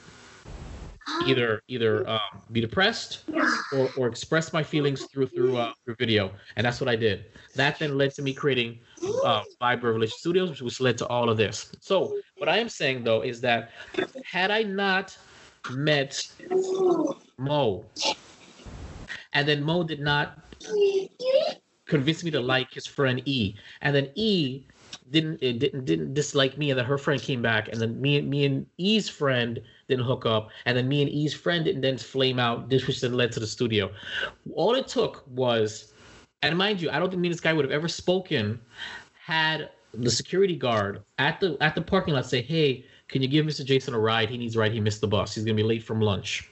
either 1.27 1.63
either 1.69 2.09
um, 2.09 2.21
be 2.53 2.61
depressed 2.61 3.25
or, 3.73 3.91
or 3.97 4.07
express 4.09 4.53
my 4.53 4.63
feelings 4.63 5.05
through 5.05 5.27
through 5.29 5.57
uh, 5.57 5.73
through 5.85 5.97
video, 5.99 6.31
and 6.57 6.65
that's 6.65 6.81
what 6.81 6.89
I 6.89 6.97
did. 6.97 7.27
That 7.55 7.79
then 7.79 7.99
led 7.99 8.15
to 8.15 8.23
me 8.23 8.33
creating 8.33 8.79
uh, 9.25 9.43
Vibe 9.61 9.83
Revelation 9.83 10.17
Studios, 10.19 10.51
which, 10.51 10.63
which 10.63 10.81
led 10.81 10.99
to 10.99 11.07
all 11.07 11.29
of 11.29 11.37
this. 11.37 11.73
So 11.81 12.17
what 12.39 12.49
I 12.49 12.59
am 12.59 12.69
saying 12.69 13.05
though 13.05 13.23
is 13.23 13.41
that 13.43 13.71
had 14.25 14.51
I 14.51 14.63
not 14.63 15.17
met 15.71 16.27
Mo, 17.39 17.85
and 19.33 19.49
then 19.49 19.63
Mo 19.63 19.83
did 19.83 20.01
not 20.01 20.39
convince 21.87 22.25
me 22.25 22.31
to 22.31 22.41
like 22.41 22.73
his 22.73 22.87
friend 22.87 23.23
E, 23.25 23.55
and 23.81 23.95
then 23.95 24.11
E 24.15 24.67
didn't 25.11 25.39
it 25.43 25.59
didn't 25.59 25.85
didn't 25.85 26.15
dislike 26.15 26.59
me, 26.59 26.71
and 26.71 26.79
then 26.79 26.87
her 26.87 26.99
friend 26.99 27.21
came 27.21 27.43
back, 27.43 27.69
and 27.69 27.81
then 27.81 28.01
me 28.01 28.19
and 28.19 28.29
me 28.29 28.45
and 28.45 28.67
E's 28.79 29.09
friend 29.09 29.61
didn't 29.89 30.05
hook 30.05 30.27
up, 30.27 30.51
and 30.65 30.77
then 30.77 30.89
me 30.89 31.03
and 31.03 31.11
E's 31.11 31.35
friend 31.35 31.65
didn't 31.65 31.83
then 31.83 31.99
flame 31.99 32.39
out, 32.39 32.69
this 32.69 32.87
which 32.89 33.01
then 33.01 33.15
led 33.15 33.33
to 33.33 33.41
the 33.41 33.47
studio. 33.47 33.91
All 34.55 34.75
it 34.75 34.89
took 34.89 35.25
was, 35.29 35.93
and 36.43 36.57
mind 36.57 36.81
you, 36.81 36.91
I 36.91 36.99
don't 36.99 37.09
think 37.09 37.21
me 37.21 37.29
and 37.29 37.35
this 37.35 37.41
guy 37.41 37.53
would 37.53 37.65
have 37.65 37.73
ever 37.73 37.89
spoken 37.89 38.61
had 39.25 39.71
the 39.95 40.11
security 40.11 40.57
guard 40.57 41.03
at 41.19 41.41
the 41.41 41.57
at 41.61 41.75
the 41.75 41.83
parking 41.83 42.15
lot 42.15 42.27
say, 42.27 42.43
"Hey, 42.43 42.85
can 43.09 43.23
you 43.23 43.29
give 43.29 43.47
Mr. 43.47 43.65
Jason 43.65 43.95
a 43.95 43.99
ride? 43.99 44.29
He 44.29 44.39
needs 44.39 44.57
a 44.57 44.61
ride. 44.61 44.73
He 44.73 44.81
missed 44.81 45.01
the 45.01 45.09
bus. 45.09 45.35
He's 45.35 45.45
gonna 45.45 45.55
be 45.55 45.63
late 45.63 45.83
from 45.83 46.01
lunch." 46.01 46.51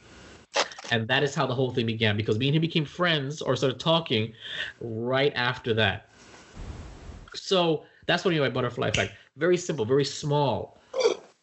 And 0.90 1.08
that 1.08 1.22
is 1.22 1.34
how 1.34 1.46
the 1.46 1.54
whole 1.54 1.70
thing 1.70 1.86
began 1.86 2.16
because 2.16 2.38
me 2.38 2.48
and 2.48 2.56
him 2.56 2.60
became 2.60 2.84
friends 2.84 3.40
or 3.40 3.56
started 3.56 3.80
talking 3.80 4.32
right 4.80 5.32
after 5.34 5.74
that. 5.74 6.08
So 7.34 7.84
that's 8.06 8.24
what 8.24 8.32
I 8.32 8.34
mean 8.34 8.46
by 8.46 8.50
butterfly 8.50 8.88
effect. 8.88 9.14
Very 9.36 9.56
simple, 9.56 9.84
very 9.84 10.04
small. 10.04 10.78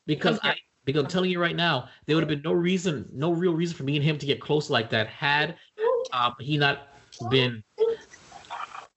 Because 0.06 0.40
I 0.44 0.56
because 0.86 1.04
I'm 1.04 1.10
telling 1.10 1.30
you 1.30 1.40
right 1.40 1.56
now, 1.56 1.90
there 2.06 2.16
would 2.16 2.24
have 2.24 2.30
been 2.30 2.42
no 2.44 2.54
reason, 2.54 3.08
no 3.12 3.32
real 3.32 3.54
reason 3.54 3.76
for 3.78 3.84
me 3.84 3.96
and 3.96 4.04
him 4.04 4.18
to 4.18 4.26
get 4.26 4.42
close 4.42 4.70
like 4.70 4.90
that 4.90 5.08
had 5.08 5.56
um, 6.14 6.34
he 6.40 6.58
not 6.58 6.88
been 7.30 7.64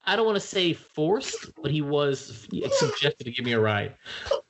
I 0.07 0.17
don't 0.17 0.27
want 0.27 0.37
to 0.37 0.47
say 0.47 0.73
forced, 0.73 1.55
but 1.63 1.71
he 1.71 1.81
was 1.81 2.47
suggested 2.73 3.25
to 3.25 3.31
give 3.31 3.45
me 3.45 3.53
a 3.53 3.61
ride, 3.61 3.95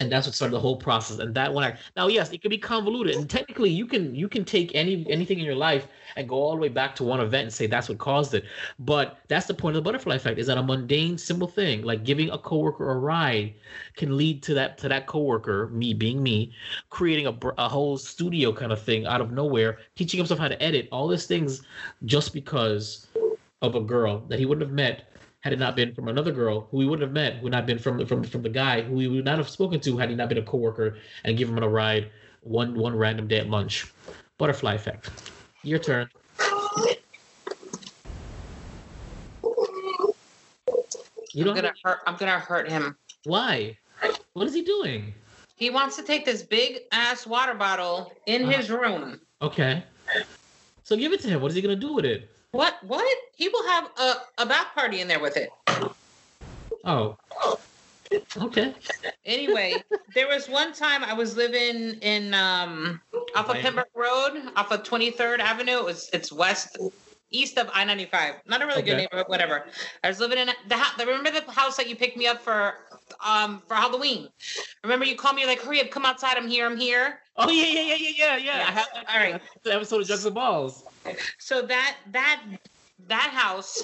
and 0.00 0.10
that's 0.10 0.26
what 0.26 0.34
started 0.34 0.54
the 0.54 0.60
whole 0.60 0.76
process. 0.76 1.18
And 1.18 1.34
that 1.34 1.52
one, 1.52 1.64
I 1.64 1.78
now, 1.96 2.08
yes, 2.08 2.32
it 2.32 2.42
can 2.42 2.50
be 2.50 2.58
convoluted, 2.58 3.14
and 3.14 3.30
technically, 3.30 3.70
you 3.70 3.86
can 3.86 4.14
you 4.14 4.28
can 4.28 4.44
take 4.44 4.74
any 4.74 5.06
anything 5.08 5.38
in 5.38 5.44
your 5.44 5.54
life 5.54 5.86
and 6.16 6.28
go 6.28 6.36
all 6.36 6.52
the 6.52 6.60
way 6.60 6.68
back 6.68 6.94
to 6.96 7.04
one 7.04 7.20
event 7.20 7.44
and 7.44 7.52
say 7.52 7.66
that's 7.66 7.88
what 7.88 7.98
caused 7.98 8.34
it. 8.34 8.44
But 8.80 9.18
that's 9.28 9.46
the 9.46 9.54
point 9.54 9.76
of 9.76 9.84
the 9.84 9.88
butterfly 9.88 10.16
effect: 10.16 10.38
is 10.38 10.48
that 10.48 10.58
a 10.58 10.62
mundane, 10.62 11.18
simple 11.18 11.48
thing 11.48 11.82
like 11.82 12.04
giving 12.04 12.30
a 12.30 12.38
coworker 12.38 12.90
a 12.90 12.98
ride 12.98 13.54
can 13.96 14.16
lead 14.16 14.42
to 14.44 14.54
that 14.54 14.76
to 14.78 14.88
that 14.88 15.06
coworker, 15.06 15.68
me 15.68 15.94
being 15.94 16.22
me, 16.22 16.52
creating 16.90 17.26
a 17.26 17.34
a 17.58 17.68
whole 17.68 17.96
studio 17.96 18.52
kind 18.52 18.72
of 18.72 18.82
thing 18.82 19.06
out 19.06 19.20
of 19.20 19.30
nowhere, 19.30 19.78
teaching 19.94 20.18
himself 20.18 20.40
how 20.40 20.48
to 20.48 20.60
edit, 20.62 20.88
all 20.90 21.06
these 21.06 21.26
things, 21.26 21.62
just 22.04 22.32
because 22.32 23.06
of 23.62 23.76
a 23.76 23.80
girl 23.80 24.18
that 24.28 24.38
he 24.38 24.46
wouldn't 24.46 24.66
have 24.66 24.74
met 24.74 25.13
had 25.44 25.52
it 25.52 25.58
not 25.58 25.76
been 25.76 25.94
from 25.94 26.08
another 26.08 26.32
girl 26.32 26.68
who 26.70 26.78
we 26.78 26.86
wouldn't 26.86 27.06
have 27.06 27.12
met, 27.12 27.34
who 27.34 27.50
not 27.50 27.66
been 27.66 27.78
from 27.78 27.98
the, 27.98 28.06
from 28.06 28.24
from 28.24 28.40
the 28.40 28.48
guy 28.48 28.80
who 28.80 28.94
we 28.94 29.06
would 29.06 29.26
not 29.26 29.36
have 29.36 29.48
spoken 29.48 29.78
to 29.78 29.98
had 29.98 30.08
he 30.08 30.16
not 30.16 30.30
been 30.30 30.38
a 30.38 30.42
coworker 30.42 30.96
and 31.22 31.36
given 31.36 31.56
him 31.56 31.62
a 31.62 31.68
ride 31.68 32.10
one 32.40 32.74
one 32.74 32.96
random 32.96 33.28
day 33.28 33.40
at 33.40 33.50
lunch. 33.50 33.92
Butterfly 34.38 34.72
effect. 34.72 35.10
Your 35.62 35.78
turn. 35.78 36.08
You 41.34 41.50
I'm 41.50 41.54
gonna 41.54 41.74
hurt. 41.84 41.98
I'm 42.06 42.16
gonna 42.16 42.38
hurt 42.38 42.70
him. 42.70 42.96
Why? 43.24 43.76
What 44.32 44.46
is 44.46 44.54
he 44.54 44.62
doing? 44.62 45.12
He 45.56 45.68
wants 45.68 45.94
to 45.96 46.02
take 46.02 46.24
this 46.24 46.42
big 46.42 46.80
ass 46.90 47.26
water 47.26 47.52
bottle 47.54 48.12
in 48.26 48.44
Uh-huh. 48.44 48.52
his 48.52 48.70
room. 48.70 49.20
Okay. 49.42 49.84
So 50.84 50.96
give 50.96 51.12
it 51.12 51.20
to 51.20 51.28
him. 51.28 51.42
What 51.42 51.50
is 51.50 51.54
he 51.54 51.60
gonna 51.60 51.76
do 51.76 51.92
with 51.92 52.06
it? 52.06 52.33
What? 52.54 52.76
What? 52.86 53.18
He 53.34 53.48
will 53.48 53.66
have 53.66 53.90
a, 53.98 54.14
a 54.38 54.46
bath 54.46 54.68
party 54.76 55.00
in 55.00 55.08
there 55.08 55.18
with 55.18 55.36
it. 55.36 55.50
Oh. 56.84 57.16
Okay. 58.36 58.72
Anyway, 59.26 59.82
there 60.14 60.28
was 60.28 60.48
one 60.48 60.72
time 60.72 61.02
I 61.02 61.14
was 61.14 61.36
living 61.36 61.94
in 62.00 62.32
um 62.32 63.00
off 63.34 63.50
of 63.50 63.56
Pembroke 63.56 63.88
Road, 63.96 64.40
off 64.54 64.70
of 64.70 64.84
23rd 64.84 65.40
Avenue. 65.40 65.78
It 65.78 65.84
was 65.84 66.08
it's 66.12 66.30
west 66.30 66.78
east 67.30 67.58
of 67.58 67.68
I-95. 67.74 68.36
Not 68.46 68.62
a 68.62 68.66
really 68.66 68.82
good 68.82 68.92
Okay. 68.92 68.98
neighborhood, 68.98 69.26
whatever. 69.26 69.66
I 70.04 70.08
was 70.08 70.20
living 70.20 70.38
in 70.38 70.48
the 70.68 70.76
house. 70.76 70.96
Remember 70.96 71.32
the 71.32 71.50
house 71.50 71.76
that 71.76 71.88
you 71.88 71.96
picked 71.96 72.16
me 72.16 72.28
up 72.28 72.40
for 72.40 72.74
um 73.24 73.64
for 73.66 73.74
Halloween? 73.74 74.28
Remember 74.84 75.04
you 75.04 75.16
called 75.16 75.34
me 75.34 75.44
like, 75.44 75.60
hurry 75.60 75.80
up, 75.80 75.90
come 75.90 76.04
outside, 76.04 76.36
I'm 76.36 76.46
here, 76.46 76.66
I'm 76.66 76.76
here. 76.76 77.18
Oh 77.36 77.50
yeah, 77.50 77.66
yeah, 77.66 77.80
yeah, 77.80 77.96
yeah, 77.96 78.10
yeah, 78.16 78.36
yeah. 78.36 78.64
I 78.68 78.70
have. 78.70 78.86
All 79.08 79.18
right. 79.18 79.42
The 79.64 79.74
episode 79.74 80.02
of 80.02 80.06
Jugs 80.06 80.24
and 80.24 80.36
Balls. 80.36 80.84
So 81.38 81.62
that 81.62 81.96
that 82.12 82.42
that 83.06 83.30
house, 83.34 83.82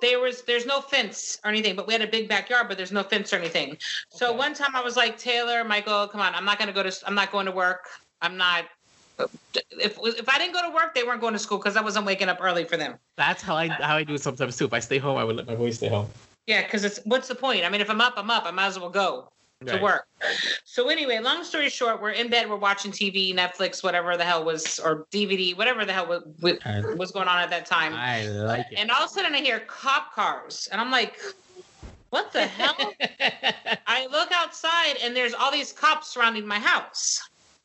there 0.00 0.20
was 0.20 0.42
there's 0.42 0.66
no 0.66 0.80
fence 0.80 1.38
or 1.44 1.50
anything, 1.50 1.76
but 1.76 1.86
we 1.86 1.92
had 1.92 2.02
a 2.02 2.06
big 2.06 2.28
backyard, 2.28 2.68
but 2.68 2.76
there's 2.76 2.92
no 2.92 3.02
fence 3.02 3.32
or 3.32 3.36
anything. 3.36 3.76
So 4.10 4.30
Okay. 4.30 4.38
one 4.38 4.54
time 4.54 4.74
I 4.74 4.82
was 4.82 4.96
like, 4.96 5.18
Taylor, 5.18 5.64
Michael, 5.64 6.08
come 6.08 6.20
on, 6.20 6.34
I'm 6.34 6.44
not 6.44 6.58
gonna 6.58 6.72
go 6.72 6.82
to 6.82 6.92
I'm 7.06 7.14
not 7.14 7.32
going 7.32 7.46
to 7.46 7.52
work. 7.52 7.86
I'm 8.20 8.36
not. 8.36 8.64
If 9.70 9.98
if 10.02 10.28
I 10.28 10.38
didn't 10.38 10.54
go 10.54 10.62
to 10.62 10.74
work, 10.74 10.94
they 10.94 11.04
weren't 11.04 11.20
going 11.20 11.32
to 11.32 11.38
school 11.38 11.58
because 11.58 11.76
I 11.76 11.82
wasn't 11.82 12.06
waking 12.06 12.28
up 12.28 12.38
early 12.40 12.64
for 12.64 12.76
them. 12.76 12.96
That's 13.16 13.42
how 13.42 13.56
I 13.56 13.68
how 13.68 13.96
I 13.96 14.04
do 14.04 14.14
it 14.14 14.22
sometimes 14.22 14.56
too. 14.56 14.66
If 14.66 14.72
I 14.72 14.80
stay 14.80 14.98
home, 14.98 15.16
I 15.18 15.24
would 15.24 15.36
let 15.36 15.46
my 15.46 15.54
boys 15.54 15.76
stay 15.76 15.88
home. 15.88 16.08
Yeah, 16.46 16.62
because 16.62 16.84
it's 16.84 17.00
what's 17.04 17.28
the 17.28 17.34
point? 17.34 17.64
I 17.64 17.68
mean, 17.68 17.80
if 17.80 17.90
I'm 17.90 18.00
up, 18.00 18.14
I'm 18.16 18.30
up. 18.30 18.46
I 18.46 18.50
might 18.50 18.66
as 18.66 18.78
well 18.78 18.90
go 18.90 19.28
to 19.66 19.74
Right. 19.74 19.82
work. 19.82 20.06
So 20.64 20.88
anyway, 20.88 21.18
long 21.18 21.42
story 21.42 21.68
short, 21.68 22.00
we're 22.00 22.10
in 22.10 22.30
bed, 22.30 22.48
we're 22.48 22.56
watching 22.56 22.92
TV, 22.92 23.34
Netflix, 23.34 23.82
whatever 23.82 24.16
the 24.16 24.24
hell 24.24 24.44
was, 24.44 24.78
or 24.78 25.06
DVD, 25.12 25.56
whatever 25.56 25.84
the 25.84 25.92
hell 25.92 26.06
was, 26.06 26.22
was 26.96 27.10
going 27.10 27.28
on 27.28 27.38
at 27.38 27.50
that 27.50 27.66
time. 27.66 27.94
I 27.94 28.28
like 28.28 28.66
it. 28.70 28.78
And 28.78 28.90
all 28.90 29.04
of 29.04 29.10
a 29.10 29.12
sudden 29.12 29.34
I 29.34 29.38
hear 29.38 29.60
cop 29.60 30.14
cars. 30.14 30.68
And 30.70 30.80
I'm 30.80 30.90
like, 30.90 31.16
what 32.10 32.32
the 32.32 32.46
hell? 32.46 32.76
I 33.86 34.06
look 34.10 34.30
outside 34.32 34.96
and 35.02 35.14
there's 35.14 35.34
all 35.34 35.50
these 35.50 35.72
cops 35.72 36.12
surrounding 36.12 36.46
my 36.46 36.58
house. 36.58 37.20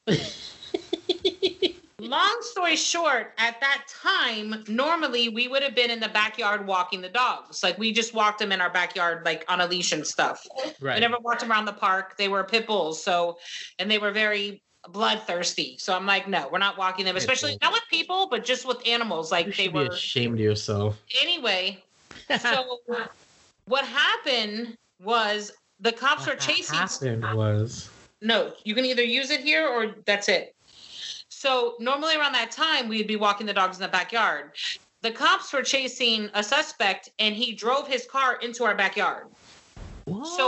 Long 2.10 2.38
story 2.42 2.76
short, 2.76 3.34
at 3.38 3.60
that 3.62 3.84
time, 3.88 4.64
normally 4.68 5.30
we 5.30 5.48
would 5.48 5.64
have 5.64 5.76
been 5.76 5.90
in 5.90 6.00
the 6.00 6.10
backyard 6.10 6.68
walking 6.68 7.02
the 7.02 7.10
dogs. 7.10 7.64
Like 7.64 7.78
we 7.78 7.92
just 7.92 8.14
walked 8.14 8.40
them 8.40 8.52
in 8.52 8.62
our 8.62 8.70
backyard, 8.70 9.24
like 9.26 9.46
on 9.48 9.62
a 9.62 9.68
leash 9.68 9.92
and 9.92 10.06
stuff. 10.06 10.46
right. 10.82 10.96
We 10.96 11.00
never 11.02 11.18
walked 11.22 11.42
them 11.42 11.52
around 11.52 11.66
the 11.66 11.74
park. 11.74 12.18
They 12.18 12.28
were 12.28 12.44
pit 12.44 12.68
bulls, 12.68 13.04
so 13.04 13.38
and 13.80 13.90
they 13.90 13.98
were 14.00 14.12
very 14.12 14.62
bloodthirsty. 14.90 15.78
So 15.80 15.96
I'm 15.96 16.06
like, 16.06 16.28
no, 16.28 16.50
we're 16.52 16.58
not 16.60 16.78
walking 16.78 17.06
them, 17.06 17.16
especially 17.16 17.58
not 17.62 17.72
with 17.72 17.84
people, 17.90 18.28
but 18.30 18.44
just 18.44 18.66
with 18.66 18.86
animals. 18.88 19.32
you 19.32 19.38
Like 19.38 19.46
they 19.48 19.52
should 19.52 19.74
be 19.74 19.80
were 19.80 19.86
ashamed 19.88 20.34
of 20.36 20.40
yourself. 20.42 21.02
anyway, 21.22 21.84
so 22.40 22.80
what 23.66 23.86
happened 23.86 24.78
was 25.02 25.52
the 25.80 25.92
cops 25.92 26.26
were 26.26 26.34
What 26.34 26.40
chasing. 26.40 26.76
happened 26.76 27.24
was 27.38 27.90
No, 28.22 28.54
you 28.64 28.76
can 28.76 28.86
either 28.86 29.04
use 29.04 29.32
it 29.32 29.42
here 29.42 29.68
or 29.68 29.96
that's 30.06 30.30
it. 30.30 30.53
So 31.44 31.76
normally 31.78 32.16
around 32.16 32.32
that 32.36 32.52
time, 32.52 32.88
we'd 32.88 33.06
be 33.06 33.18
walking 33.18 33.46
the 33.46 33.54
dogs 33.54 33.76
in 33.76 33.82
the 33.82 33.90
backyard. 33.90 34.52
The 35.02 35.12
cops 35.12 35.52
were 35.52 35.62
chasing 35.62 36.30
a 36.34 36.42
suspect, 36.42 37.10
and 37.20 37.36
he 37.36 37.52
drove 37.52 37.86
his 37.86 38.06
car 38.06 38.38
into 38.42 38.64
our 38.64 38.74
backyard. 38.74 39.28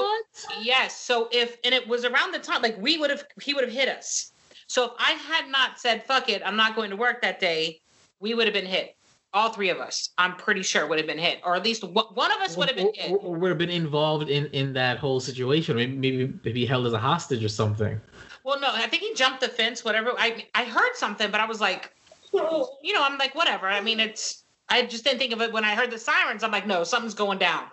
what? 0.03 0.25
Yes. 0.61 0.95
So 0.97 1.27
if 1.33 1.57
and 1.65 1.75
it 1.75 1.85
was 1.85 2.05
around 2.05 2.31
the 2.33 2.39
time 2.39 2.61
like 2.61 2.77
we 2.77 2.97
would 2.97 3.09
have 3.09 3.25
he 3.41 3.53
would 3.53 3.65
have 3.65 3.73
hit 3.73 3.89
us. 3.89 4.31
So 4.67 4.85
if 4.85 4.91
I 4.97 5.11
had 5.11 5.49
not 5.49 5.81
said 5.81 6.05
fuck 6.05 6.29
it, 6.29 6.41
I'm 6.45 6.55
not 6.55 6.77
going 6.77 6.91
to 6.91 6.95
work 6.95 7.21
that 7.23 7.41
day, 7.41 7.81
we 8.21 8.33
would 8.33 8.47
have 8.47 8.53
been 8.53 8.65
hit. 8.65 8.95
All 9.33 9.49
three 9.49 9.67
of 9.67 9.79
us, 9.79 10.11
I'm 10.17 10.37
pretty 10.37 10.63
sure, 10.63 10.87
would 10.87 10.97
have 10.97 11.07
been 11.07 11.17
hit, 11.17 11.41
or 11.43 11.57
at 11.57 11.63
least 11.65 11.83
one 11.83 12.05
one 12.13 12.31
of 12.31 12.39
us 12.39 12.55
would 12.55 12.69
have 12.69 12.77
been 12.77 12.93
hit. 12.93 13.11
Or, 13.11 13.17
or 13.17 13.35
would 13.35 13.49
have 13.49 13.57
been 13.57 13.69
involved 13.69 14.29
in 14.29 14.45
in 14.53 14.71
that 14.73 14.99
whole 14.99 15.19
situation. 15.19 15.75
Maybe 15.75 15.97
maybe 15.97 16.33
maybe 16.45 16.65
held 16.65 16.85
as 16.85 16.93
a 16.93 16.99
hostage 16.99 17.43
or 17.43 17.49
something. 17.49 17.99
Well, 18.45 18.59
no, 18.59 18.69
I 18.71 18.85
think 18.85 19.01
he 19.01 19.15
jumped 19.15 19.41
the 19.41 19.49
fence. 19.49 19.83
Whatever. 19.83 20.13
I 20.19 20.45
I 20.53 20.65
heard 20.65 20.93
something, 20.93 21.31
but 21.31 21.41
I 21.41 21.45
was 21.45 21.59
like, 21.59 21.91
you 22.31 22.93
know, 22.93 23.03
I'm 23.03 23.17
like, 23.17 23.33
whatever. 23.33 23.67
I 23.67 23.81
mean, 23.81 23.99
it's. 23.99 24.43
I 24.69 24.83
just 24.83 25.03
didn't 25.03 25.19
think 25.19 25.33
of 25.33 25.41
it 25.41 25.51
when 25.51 25.65
I 25.65 25.75
heard 25.75 25.89
the 25.89 25.97
sirens. 25.97 26.43
I'm 26.43 26.51
like, 26.51 26.67
no, 26.67 26.83
something's 26.83 27.15
going 27.15 27.39
down. 27.39 27.65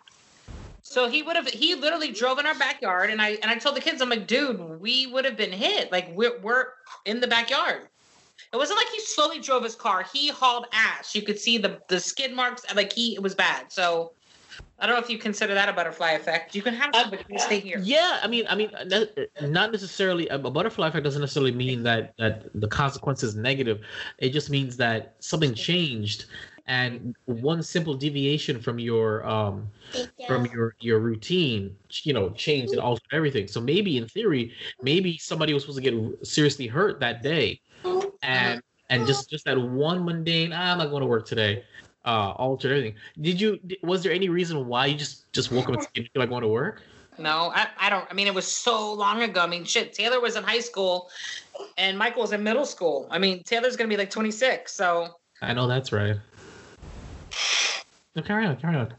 So 0.80 1.08
he 1.10 1.22
would 1.22 1.36
have. 1.36 1.46
He 1.46 1.74
literally 1.74 2.10
drove 2.10 2.38
in 2.38 2.46
our 2.46 2.54
backyard, 2.54 3.10
and 3.10 3.20
I 3.20 3.32
and 3.42 3.50
I 3.50 3.56
told 3.56 3.76
the 3.76 3.82
kids, 3.82 4.00
I'm 4.00 4.08
like, 4.08 4.26
dude, 4.26 4.80
we 4.80 5.06
would 5.08 5.26
have 5.26 5.36
been 5.36 5.52
hit. 5.52 5.92
Like 5.92 6.08
we're 6.14 6.40
we're 6.40 6.68
in 7.04 7.20
the 7.20 7.28
backyard. 7.28 7.88
It 8.50 8.56
wasn't 8.56 8.78
like 8.78 8.88
he 8.88 9.00
slowly 9.00 9.40
drove 9.40 9.62
his 9.64 9.74
car. 9.74 10.06
He 10.10 10.28
hauled 10.28 10.66
ass. 10.72 11.14
You 11.14 11.20
could 11.20 11.38
see 11.38 11.58
the 11.58 11.82
the 11.88 12.00
skid 12.00 12.32
marks. 12.32 12.64
Like 12.74 12.94
he, 12.94 13.14
it 13.14 13.22
was 13.22 13.34
bad. 13.34 13.70
So 13.70 14.12
I 14.82 14.86
don't 14.86 14.96
know 14.96 15.02
if 15.02 15.08
you 15.08 15.16
consider 15.16 15.54
that 15.54 15.68
a 15.68 15.72
butterfly 15.72 16.10
effect. 16.10 16.56
You 16.56 16.62
can 16.62 16.74
have 16.74 16.90
Uh, 16.92 17.02
some, 17.02 17.10
but 17.10 17.20
you 17.20 17.24
can 17.26 17.38
stay 17.38 17.60
here. 17.60 17.80
Yeah, 17.84 18.18
I 18.20 18.26
mean, 18.26 18.44
I 18.48 18.56
mean, 18.56 18.70
not 19.40 19.70
necessarily. 19.70 20.26
A 20.28 20.38
butterfly 20.38 20.88
effect 20.88 21.04
doesn't 21.04 21.20
necessarily 21.20 21.52
mean 21.52 21.84
that 21.84 22.14
that 22.18 22.50
the 22.54 22.66
consequence 22.66 23.22
is 23.22 23.36
negative. 23.36 23.80
It 24.18 24.30
just 24.30 24.50
means 24.50 24.76
that 24.78 25.14
something 25.20 25.54
changed, 25.54 26.24
and 26.66 27.14
one 27.26 27.62
simple 27.62 27.94
deviation 27.94 28.60
from 28.60 28.80
your 28.80 29.24
um 29.24 29.68
from 30.26 30.46
your 30.46 30.74
your 30.80 30.98
routine, 30.98 31.76
you 32.02 32.12
know, 32.12 32.30
changed 32.30 32.72
and 32.72 32.80
altered 32.80 33.06
everything. 33.12 33.46
So 33.46 33.60
maybe 33.60 33.98
in 33.98 34.08
theory, 34.08 34.52
maybe 34.82 35.16
somebody 35.16 35.54
was 35.54 35.62
supposed 35.62 35.82
to 35.82 35.90
get 35.90 36.26
seriously 36.26 36.66
hurt 36.66 36.98
that 36.98 37.22
day, 37.22 37.60
and 38.22 38.60
and 38.90 39.06
just 39.06 39.30
just 39.30 39.44
that 39.44 39.56
one 39.58 40.04
mundane, 40.04 40.52
ah, 40.52 40.72
I'm 40.72 40.78
not 40.78 40.90
going 40.90 41.02
to 41.02 41.06
work 41.06 41.24
today, 41.24 41.62
uh, 42.04 42.32
altered 42.36 42.72
everything. 42.72 42.94
Did 43.20 43.40
you? 43.40 43.58
Was 43.82 44.02
there 44.02 44.12
any 44.12 44.28
reason 44.28 44.66
why 44.66 44.86
you 44.86 44.96
just 44.96 45.32
just 45.32 45.52
woke 45.52 45.68
up 45.68 45.76
and 45.76 45.86
didn't 45.94 46.12
feel 46.12 46.20
like 46.20 46.28
going 46.30 46.42
to 46.42 46.48
work? 46.48 46.82
No, 47.18 47.52
I, 47.54 47.68
I 47.78 47.90
don't. 47.90 48.06
I 48.10 48.14
mean, 48.14 48.26
it 48.26 48.34
was 48.34 48.46
so 48.46 48.92
long 48.92 49.22
ago. 49.22 49.40
I 49.40 49.46
mean, 49.46 49.64
shit. 49.64 49.92
Taylor 49.92 50.20
was 50.20 50.36
in 50.36 50.42
high 50.42 50.60
school, 50.60 51.10
and 51.76 51.96
Michael 51.98 52.22
was 52.22 52.32
in 52.32 52.42
middle 52.42 52.64
school. 52.64 53.06
I 53.10 53.18
mean, 53.18 53.42
Taylor's 53.42 53.76
gonna 53.76 53.88
be 53.88 53.96
like 53.96 54.10
26. 54.10 54.72
So, 54.72 55.16
I 55.42 55.52
know 55.52 55.66
that's 55.66 55.92
right. 55.92 56.16
No, 58.16 58.22
carry 58.22 58.46
on, 58.46 58.56
carry 58.56 58.76
on. 58.76 58.92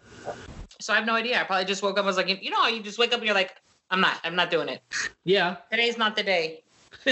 so 0.79 0.93
I 0.93 0.95
have 0.97 1.05
no 1.05 1.15
idea. 1.15 1.39
I 1.39 1.43
probably 1.43 1.65
just 1.65 1.83
woke 1.83 1.93
up. 1.93 1.97
and 1.99 2.07
was 2.07 2.17
like, 2.17 2.43
you 2.43 2.49
know, 2.49 2.67
you 2.67 2.81
just 2.81 2.97
wake 2.97 3.11
up 3.11 3.17
and 3.17 3.25
you're 3.25 3.35
like, 3.35 3.55
I'm 3.89 4.01
not. 4.01 4.19
I'm 4.23 4.35
not 4.35 4.49
doing 4.51 4.69
it. 4.69 4.81
Yeah. 5.23 5.57
Today's 5.71 5.97
not 5.97 6.15
the 6.15 6.23
day. 6.23 6.63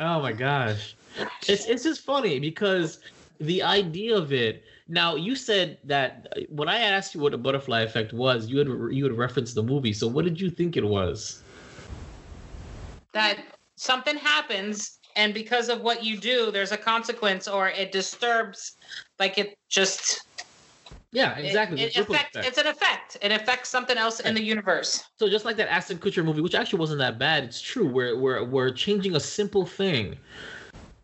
oh 0.00 0.20
my 0.20 0.32
gosh. 0.32 0.94
It's 1.48 1.66
it's 1.66 1.82
just 1.82 2.02
funny 2.02 2.38
because 2.38 3.00
the 3.40 3.62
idea 3.62 4.16
of 4.16 4.32
it. 4.32 4.64
Now 4.90 5.16
you 5.16 5.36
said 5.36 5.78
that 5.84 6.32
when 6.48 6.68
I 6.68 6.78
asked 6.78 7.14
you 7.14 7.20
what 7.20 7.34
a 7.34 7.38
butterfly 7.38 7.82
effect 7.82 8.12
was, 8.12 8.48
you 8.48 8.58
had 8.58 8.68
you 8.94 9.04
had 9.04 9.16
referenced 9.16 9.54
the 9.54 9.62
movie. 9.62 9.92
So 9.92 10.08
what 10.08 10.24
did 10.24 10.40
you 10.40 10.50
think 10.50 10.76
it 10.76 10.84
was? 10.84 11.42
That 13.12 13.38
something 13.76 14.16
happens, 14.16 14.98
and 15.16 15.34
because 15.34 15.68
of 15.68 15.82
what 15.82 16.04
you 16.04 16.16
do, 16.16 16.50
there's 16.50 16.72
a 16.72 16.76
consequence, 16.76 17.46
or 17.48 17.68
it 17.68 17.92
disturbs. 17.92 18.76
Like 19.18 19.38
it 19.38 19.58
just. 19.68 20.24
Yeah, 21.10 21.38
exactly. 21.38 21.80
It, 21.80 21.94
the 21.94 22.02
affects. 22.02 22.36
effect. 22.36 22.48
It's 22.48 22.58
an 22.58 22.66
effect. 22.66 23.16
It 23.22 23.32
affects 23.32 23.70
something 23.70 23.96
else 23.96 24.20
in 24.20 24.34
the 24.34 24.42
universe. 24.42 25.04
So 25.18 25.26
just 25.28 25.46
like 25.46 25.56
that 25.56 25.70
Ashton 25.72 25.98
Kutcher 25.98 26.22
movie, 26.22 26.42
which 26.42 26.54
actually 26.54 26.80
wasn't 26.80 26.98
that 26.98 27.18
bad, 27.18 27.44
it's 27.44 27.62
true. 27.62 27.88
We're 27.88 28.18
we're 28.18 28.44
we're 28.44 28.70
changing 28.70 29.16
a 29.16 29.20
simple 29.20 29.64
thing, 29.64 30.18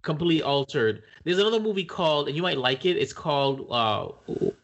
completely 0.05 0.43
altered. 0.43 1.03
There's 1.25 1.39
another 1.39 1.61
movie 1.61 1.85
called, 1.85 2.29
and 2.29 2.37
you 2.37 2.43
might 2.43 2.59
like 2.59 2.85
it. 2.85 2.97
It's 2.97 3.13
called 3.13 3.67
uh, 3.71 4.09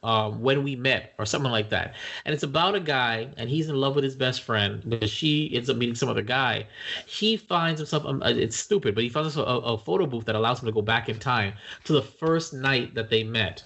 uh, 0.03 0.31
When 0.31 0.63
We 0.63 0.77
Met, 0.77 1.15
or 1.19 1.27
something 1.27 1.51
like 1.51 1.71
that. 1.71 1.95
And 2.25 2.35
it's 2.35 2.43
about 2.43 2.75
a 2.75 2.81
guy, 2.81 3.29
and 3.37 3.49
he's 3.49 3.69
in 3.69 3.77
love 3.77 3.95
with 3.95 4.05
his 4.05 4.15
best 4.15 4.43
friend, 4.43 4.83
but 4.85 5.09
she 5.09 5.51
ends 5.55 5.71
up 5.71 5.77
meeting 5.77 5.95
some 5.95 6.09
other 6.09 6.23
guy. 6.23 6.67
He 7.07 7.37
finds 7.37 7.81
himself. 7.81 8.05
Um, 8.05 8.23
uh, 8.23 8.29
it's 8.29 8.57
stupid, 8.57 8.95
but 8.95 9.05
he 9.05 9.11
finds 9.11 9.35
himself 9.35 9.65
a, 9.65 9.67
a 9.67 9.79
photo 9.79 10.07
booth 10.07 10.27
that 10.27 10.35
allows 10.35 10.61
him 10.61 10.67
to 10.67 10.73
go 10.73 10.83
back 10.83 11.09
in 11.09 11.19
time 11.19 11.55
to 11.85 11.93
the 11.93 12.03
first 12.03 12.53
night 12.53 12.95
that 12.95 13.11
they 13.11 13.25
met 13.25 13.63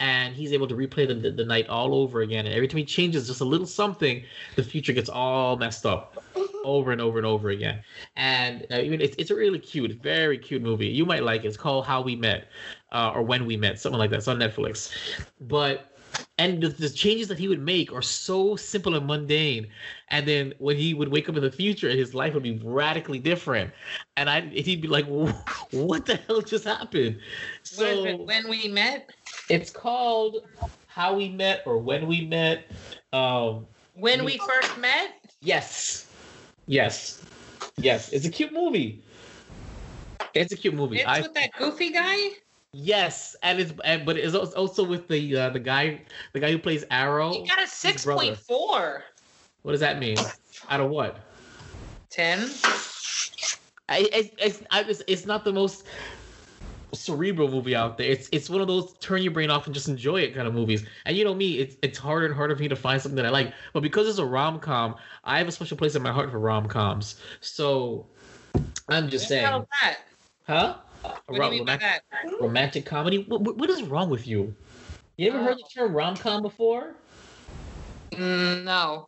and 0.00 0.34
he's 0.34 0.52
able 0.52 0.68
to 0.68 0.74
replay 0.74 1.08
the, 1.08 1.14
the, 1.14 1.30
the 1.30 1.44
night 1.44 1.68
all 1.68 1.94
over 1.94 2.20
again. 2.20 2.46
And 2.46 2.54
every 2.54 2.68
time 2.68 2.78
he 2.78 2.84
changes 2.84 3.26
just 3.26 3.40
a 3.40 3.44
little 3.44 3.66
something, 3.66 4.22
the 4.54 4.62
future 4.62 4.92
gets 4.92 5.08
all 5.08 5.56
messed 5.56 5.84
up 5.84 6.22
over 6.64 6.92
and 6.92 7.00
over 7.00 7.18
and 7.18 7.26
over 7.26 7.50
again. 7.50 7.80
And 8.16 8.62
uh, 8.70 8.76
it's, 8.76 9.16
it's 9.18 9.30
a 9.30 9.34
really 9.34 9.58
cute, 9.58 10.00
very 10.00 10.38
cute 10.38 10.62
movie. 10.62 10.86
You 10.86 11.04
might 11.04 11.24
like 11.24 11.44
it. 11.44 11.48
It's 11.48 11.56
called 11.56 11.84
How 11.84 12.00
We 12.00 12.14
Met 12.14 12.27
uh, 12.92 13.12
or 13.14 13.22
When 13.22 13.46
We 13.46 13.56
Met, 13.56 13.78
something 13.80 13.98
like 13.98 14.10
that. 14.10 14.16
It's 14.16 14.28
on 14.28 14.38
Netflix. 14.38 14.90
But 15.40 15.98
and 16.38 16.62
the, 16.62 16.68
the 16.68 16.88
changes 16.88 17.28
that 17.28 17.38
he 17.38 17.48
would 17.48 17.60
make 17.60 17.92
are 17.92 18.02
so 18.02 18.56
simple 18.56 18.94
and 18.94 19.06
mundane. 19.06 19.68
And 20.08 20.26
then 20.26 20.54
when 20.58 20.76
he 20.76 20.94
would 20.94 21.08
wake 21.08 21.28
up 21.28 21.36
in 21.36 21.42
the 21.42 21.50
future, 21.50 21.88
his 21.90 22.14
life 22.14 22.34
would 22.34 22.42
be 22.42 22.58
radically 22.62 23.18
different. 23.18 23.70
And 24.16 24.30
I, 24.30 24.40
he'd 24.42 24.80
be 24.80 24.88
like, 24.88 25.06
"What 25.70 26.06
the 26.06 26.16
hell 26.16 26.40
just 26.40 26.64
happened?" 26.64 27.18
So? 27.62 28.16
When 28.24 28.48
we 28.48 28.68
met. 28.68 29.10
it's 29.48 29.70
called 29.70 30.42
How 30.86 31.14
We 31.14 31.28
Met 31.28 31.62
or 31.66 31.78
When 31.78 32.06
We 32.06 32.26
Met. 32.26 32.64
Um, 33.12 33.66
When 33.94 34.24
we 34.24 34.38
first 34.38 34.78
met. 34.78 35.14
yes, 35.40 36.06
yes, 36.66 37.22
yes. 37.76 38.10
It's 38.12 38.26
a 38.26 38.30
cute 38.30 38.52
movie. 38.52 39.02
It's 40.38 40.52
a 40.52 40.56
cute 40.56 40.74
movie. 40.74 40.98
It's 40.98 41.06
I 41.06 41.20
with 41.20 41.34
that 41.34 41.52
goofy 41.58 41.90
guy. 41.90 42.30
yes, 42.72 43.36
and 43.42 43.60
it's 43.60 43.72
and, 43.84 44.06
but 44.06 44.16
it's 44.16 44.34
also 44.34 44.84
with 44.84 45.08
the 45.08 45.36
uh, 45.36 45.50
the 45.50 45.60
guy 45.60 46.00
the 46.32 46.40
guy 46.40 46.50
who 46.50 46.58
plays 46.58 46.84
Arrow. 46.90 47.32
He 47.32 47.46
got 47.46 47.62
a 47.62 47.66
six 47.66 48.04
point 48.04 48.36
four. 48.36 49.04
What 49.62 49.72
does 49.72 49.80
that 49.80 49.98
mean? 49.98 50.16
Out 50.70 50.80
of 50.80 50.90
what? 50.90 51.18
Ten. 52.10 52.50
I, 53.90 54.06
it's, 54.12 54.34
it's, 54.38 54.62
I, 54.70 54.82
it's, 54.82 55.02
it's 55.06 55.24
not 55.24 55.44
the 55.44 55.52
most 55.52 55.86
cerebral 56.92 57.48
movie 57.48 57.74
out 57.74 57.98
there. 57.98 58.10
It's 58.10 58.28
it's 58.32 58.48
one 58.48 58.60
of 58.60 58.66
those 58.66 58.94
turn 58.98 59.22
your 59.22 59.32
brain 59.32 59.50
off 59.50 59.66
and 59.66 59.74
just 59.74 59.88
enjoy 59.88 60.20
it 60.20 60.34
kind 60.34 60.46
of 60.46 60.54
movies. 60.54 60.84
And 61.06 61.16
you 61.16 61.24
know 61.24 61.34
me, 61.34 61.58
it's 61.58 61.76
it's 61.82 61.98
harder 61.98 62.26
and 62.26 62.34
harder 62.34 62.54
for 62.56 62.62
me 62.62 62.68
to 62.68 62.76
find 62.76 63.00
something 63.00 63.16
that 63.16 63.26
I 63.26 63.30
like. 63.30 63.52
But 63.72 63.80
because 63.80 64.08
it's 64.08 64.18
a 64.18 64.24
rom 64.24 64.60
com, 64.60 64.96
I 65.24 65.38
have 65.38 65.48
a 65.48 65.52
special 65.52 65.76
place 65.76 65.94
in 65.94 66.02
my 66.02 66.12
heart 66.12 66.30
for 66.30 66.38
rom 66.38 66.66
coms. 66.68 67.16
So 67.40 68.06
I'm 68.88 69.08
just 69.08 69.28
saying? 69.28 69.64
Huh? 70.48 70.76
What 71.26 71.36
do 71.36 71.44
you 71.44 71.50
mean 71.50 71.64
by 71.64 71.74
romantic, 71.74 72.40
romantic 72.40 72.86
comedy. 72.86 73.24
What, 73.28 73.42
what, 73.42 73.56
what 73.58 73.70
is 73.70 73.82
wrong 73.84 74.10
with 74.10 74.26
you? 74.26 74.54
You 75.16 75.30
ever 75.30 75.42
heard 75.42 75.58
the 75.58 75.64
term 75.72 75.94
rom 75.94 76.16
com 76.16 76.42
before? 76.42 76.94
Mm, 78.12 78.64
no. 78.64 79.06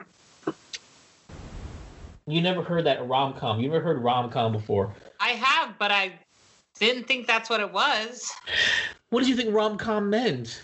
You 2.27 2.41
never 2.41 2.63
heard 2.63 2.85
that 2.87 3.07
rom 3.09 3.35
com. 3.35 3.61
You 3.61 3.69
never 3.69 3.81
heard 3.81 3.99
rom 4.03 4.31
com 4.31 4.53
before. 4.53 4.95
I 5.19 5.31
have, 5.31 5.79
but 5.79 5.91
I 5.91 6.13
didn't 6.79 7.05
think 7.05 7.27
that's 7.27 7.51
what 7.51 7.61
it 7.61 7.73
was. 7.73 8.31
What 9.11 9.21
did 9.21 9.29
you 9.29 9.37
think 9.37 9.55
rom 9.55 9.77
com 9.77 10.11
meant? 10.11 10.63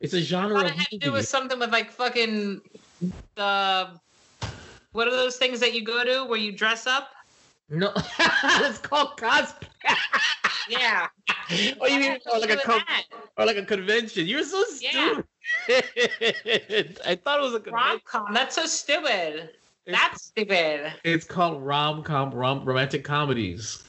It's 0.00 0.14
a 0.14 0.20
genre 0.20 0.56
thought 0.56 0.66
of 0.66 0.72
it 0.72 0.78
had 0.78 0.88
to 0.88 0.98
do 0.98 1.12
with 1.12 1.28
something 1.28 1.58
with 1.58 1.72
like 1.72 1.90
fucking 1.90 2.60
the. 3.36 3.88
What 4.92 5.06
are 5.06 5.12
those 5.12 5.36
things 5.36 5.60
that 5.60 5.72
you 5.72 5.84
go 5.84 6.04
to 6.04 6.24
where 6.28 6.38
you 6.38 6.50
dress 6.50 6.86
up? 6.86 7.10
No, 7.68 7.92
it's 8.18 8.78
called 8.78 9.16
cosplay. 9.16 9.68
Yeah. 10.68 11.08
or 11.80 11.88
you 11.88 11.98
mean 12.00 12.18
or 12.32 12.38
like 12.38 12.50
a 12.50 12.52
had 12.54 12.60
to 12.60 12.66
do 12.66 12.74
with 12.74 12.84
con- 12.86 13.20
or 13.36 13.46
like 13.46 13.56
a 13.56 13.64
convention? 13.64 14.26
You're 14.26 14.44
so 14.44 14.62
Yeah. 14.80 15.20
stupid. 15.64 17.00
I 17.06 17.14
thought 17.16 17.40
it 17.40 17.42
was 17.42 17.54
a 17.54 17.60
convention. 17.60 17.72
Rom 17.72 18.00
com. 18.04 18.34
That's 18.34 18.54
so 18.54 18.66
stupid. 18.66 19.50
It's- 19.86 19.98
That's 20.00 20.24
stupid. 20.26 20.92
It's 21.04 21.24
called 21.24 21.62
rom 21.62 22.02
com 22.04 22.30
rom 22.32 22.64
romantic 22.64 23.02
comedies. 23.04 23.82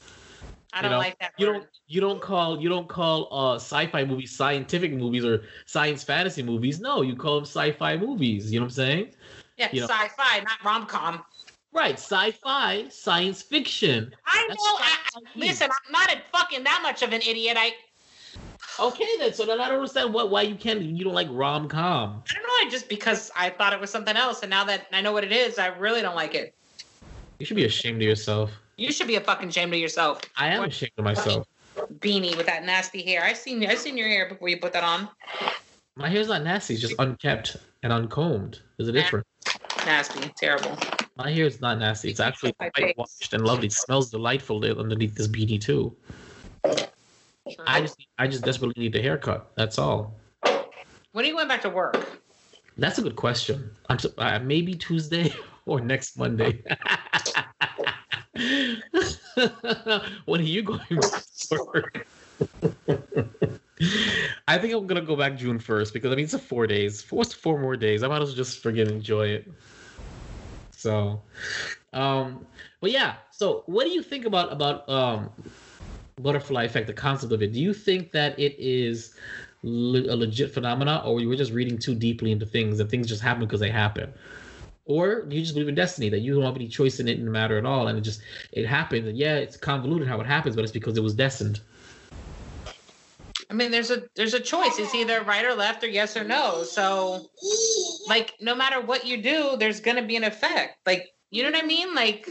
I 0.72 0.78
you 0.78 0.82
don't 0.82 0.92
know, 0.92 0.98
like 0.98 1.18
that. 1.20 1.32
You 1.38 1.46
word. 1.48 1.52
don't 1.52 1.66
you 1.86 2.00
don't 2.00 2.20
call 2.20 2.60
you 2.60 2.68
don't 2.68 2.88
call 2.88 3.28
uh 3.30 3.56
sci-fi 3.56 4.04
movies 4.04 4.34
scientific 4.34 4.92
movies 4.92 5.24
or 5.24 5.44
science 5.66 6.02
fantasy 6.02 6.42
movies. 6.42 6.80
No, 6.80 7.02
you 7.02 7.14
call 7.14 7.36
them 7.36 7.44
sci-fi 7.44 7.96
movies. 7.98 8.50
You 8.50 8.58
know 8.60 8.64
what 8.64 8.70
I'm 8.72 8.74
saying? 8.74 9.14
Yeah, 9.58 9.68
you 9.70 9.82
know. 9.82 9.86
sci-fi, 9.86 10.40
not 10.40 10.64
rom 10.64 10.86
com. 10.86 11.22
Right, 11.72 11.94
sci-fi, 11.94 12.88
science 12.88 13.40
fiction. 13.42 14.14
I 14.26 14.44
That's 14.48 14.62
know. 14.62 14.76
I, 14.78 14.96
listen, 15.36 15.70
I'm 15.70 15.92
not 15.92 16.12
a 16.12 16.20
fucking 16.30 16.64
that 16.64 16.80
much 16.82 17.02
of 17.02 17.12
an 17.12 17.22
idiot. 17.22 17.56
I 17.58 17.72
Okay, 18.80 19.06
then. 19.18 19.32
So 19.34 19.44
then 19.44 19.60
I 19.60 19.68
don't 19.68 19.76
understand 19.76 20.12
what 20.14 20.30
why 20.30 20.42
you 20.42 20.54
can't 20.54 20.82
you 20.82 21.04
don't 21.04 21.14
like 21.14 21.28
rom 21.30 21.68
com. 21.68 22.22
I 22.30 22.34
don't 22.34 22.42
know. 22.42 22.66
I 22.66 22.68
just 22.70 22.88
because 22.88 23.30
I 23.36 23.50
thought 23.50 23.72
it 23.72 23.80
was 23.80 23.90
something 23.90 24.16
else, 24.16 24.42
and 24.42 24.50
now 24.50 24.64
that 24.64 24.86
I 24.92 25.00
know 25.00 25.12
what 25.12 25.24
it 25.24 25.32
is, 25.32 25.58
I 25.58 25.68
really 25.68 26.02
don't 26.02 26.16
like 26.16 26.34
it. 26.34 26.54
You 27.38 27.46
should 27.46 27.56
be 27.56 27.64
ashamed 27.64 27.96
of 27.96 28.02
yourself. 28.02 28.50
You 28.76 28.92
should 28.92 29.06
be 29.06 29.16
a 29.16 29.20
fucking 29.20 29.48
ashamed 29.48 29.72
of 29.74 29.80
yourself. 29.80 30.20
I 30.36 30.48
am 30.48 30.64
ashamed 30.64 30.92
of 30.96 31.04
myself. 31.04 31.46
Beanie 31.98 32.36
with 32.36 32.46
that 32.46 32.64
nasty 32.64 33.02
hair. 33.02 33.22
I 33.22 33.32
seen 33.32 33.64
I 33.66 33.74
seen 33.74 33.96
your 33.96 34.08
hair 34.08 34.28
before 34.28 34.48
you 34.48 34.58
put 34.58 34.72
that 34.72 34.84
on. 34.84 35.08
My 35.96 36.08
hair's 36.08 36.28
not 36.28 36.42
nasty, 36.42 36.74
it's 36.74 36.82
just 36.82 36.94
unkept 36.98 37.56
and 37.82 37.92
uncombed. 37.92 38.60
There's 38.76 38.88
a 38.88 38.92
difference. 38.92 39.26
Nasty, 39.84 40.32
terrible. 40.36 40.78
My 41.16 41.30
hair 41.30 41.44
is 41.44 41.60
not 41.60 41.78
nasty. 41.78 42.08
It's 42.10 42.20
actually 42.20 42.54
My 42.58 42.66
white 42.66 42.76
face. 42.76 42.94
washed 42.96 43.34
and 43.34 43.44
lovely. 43.44 43.66
It 43.66 43.72
smells 43.72 44.10
delightful 44.10 44.64
underneath 44.64 45.14
this 45.14 45.28
beanie 45.28 45.60
too. 45.60 45.94
I 47.66 47.80
just 47.82 48.06
I 48.18 48.26
just 48.26 48.44
desperately 48.44 48.84
need 48.84 48.96
a 48.96 49.02
haircut. 49.02 49.52
That's 49.54 49.78
all. 49.78 50.18
When 51.12 51.24
are 51.24 51.28
you 51.28 51.34
going 51.34 51.48
back 51.48 51.60
to 51.62 51.70
work? 51.70 52.22
That's 52.78 52.98
a 52.98 53.02
good 53.02 53.16
question. 53.16 53.70
I'm 53.90 53.98
so, 53.98 54.10
uh, 54.16 54.38
maybe 54.38 54.74
Tuesday 54.74 55.34
or 55.66 55.80
next 55.80 56.16
Monday. 56.16 56.64
when 60.24 60.40
are 60.40 60.44
you 60.44 60.62
going 60.62 60.80
to 60.88 61.66
work? 61.66 62.06
I 64.48 64.58
think 64.58 64.72
I'm 64.72 64.86
gonna 64.86 65.02
go 65.02 65.16
back 65.16 65.36
June 65.36 65.58
first 65.58 65.92
because 65.92 66.10
I 66.10 66.14
mean 66.14 66.24
it's 66.24 66.34
a 66.34 66.38
four 66.38 66.66
days. 66.66 67.04
What's 67.10 67.34
four 67.34 67.58
more 67.58 67.76
days? 67.76 68.02
I 68.02 68.08
might 68.08 68.22
as 68.22 68.28
well 68.30 68.36
just 68.36 68.62
forget 68.62 68.86
and 68.86 68.96
enjoy 68.96 69.26
it. 69.26 69.50
So, 70.82 71.22
um, 71.92 72.44
but 72.80 72.90
yeah. 72.90 73.14
So, 73.30 73.62
what 73.66 73.84
do 73.84 73.90
you 73.90 74.02
think 74.02 74.24
about 74.24 74.52
about 74.52 74.88
um, 74.88 75.30
butterfly 76.20 76.64
effect? 76.64 76.88
The 76.88 76.92
concept 76.92 77.32
of 77.32 77.40
it. 77.40 77.52
Do 77.52 77.60
you 77.60 77.72
think 77.72 78.10
that 78.12 78.38
it 78.38 78.56
is 78.58 79.14
le- 79.62 80.12
a 80.12 80.16
legit 80.16 80.52
phenomena, 80.52 81.02
or 81.04 81.20
you 81.20 81.28
were 81.28 81.36
just 81.36 81.52
reading 81.52 81.78
too 81.78 81.94
deeply 81.94 82.32
into 82.32 82.46
things 82.46 82.80
and 82.80 82.90
things 82.90 83.06
just 83.06 83.22
happen 83.22 83.44
because 83.44 83.60
they 83.60 83.70
happen. 83.70 84.12
Or 84.84 85.24
you 85.30 85.40
just 85.40 85.54
believe 85.54 85.68
in 85.68 85.76
destiny 85.76 86.08
that 86.08 86.18
you 86.18 86.34
don't 86.34 86.42
have 86.42 86.56
any 86.56 86.66
choice 86.66 86.98
in 86.98 87.06
it 87.06 87.16
in 87.16 87.24
the 87.24 87.30
matter 87.30 87.56
at 87.56 87.64
all, 87.64 87.86
and 87.86 87.96
it 87.96 88.02
just 88.02 88.20
it 88.50 88.66
happens. 88.66 89.06
And 89.06 89.16
yeah, 89.16 89.36
it's 89.36 89.56
convoluted 89.56 90.08
how 90.08 90.20
it 90.20 90.26
happens, 90.26 90.56
but 90.56 90.64
it's 90.64 90.72
because 90.72 90.96
it 90.96 91.02
was 91.02 91.14
destined. 91.14 91.60
I 93.48 93.54
mean, 93.54 93.70
there's 93.70 93.90
a 93.90 94.02
there's 94.16 94.34
a 94.34 94.40
choice. 94.40 94.78
It's 94.78 94.94
either 94.94 95.22
right 95.22 95.44
or 95.44 95.54
left 95.54 95.84
or 95.84 95.86
yes 95.86 96.16
or 96.16 96.24
no. 96.24 96.64
So, 96.64 97.26
like, 98.12 98.34
no 98.40 98.54
matter 98.54 98.78
what 98.80 99.06
you 99.06 99.22
do, 99.22 99.56
there's 99.56 99.80
gonna 99.80 100.06
be 100.06 100.16
an 100.16 100.24
effect. 100.24 100.76
Like, 100.84 101.08
you 101.30 101.42
know 101.42 101.50
what 101.50 101.64
I 101.64 101.66
mean? 101.66 101.94
Like, 101.94 102.28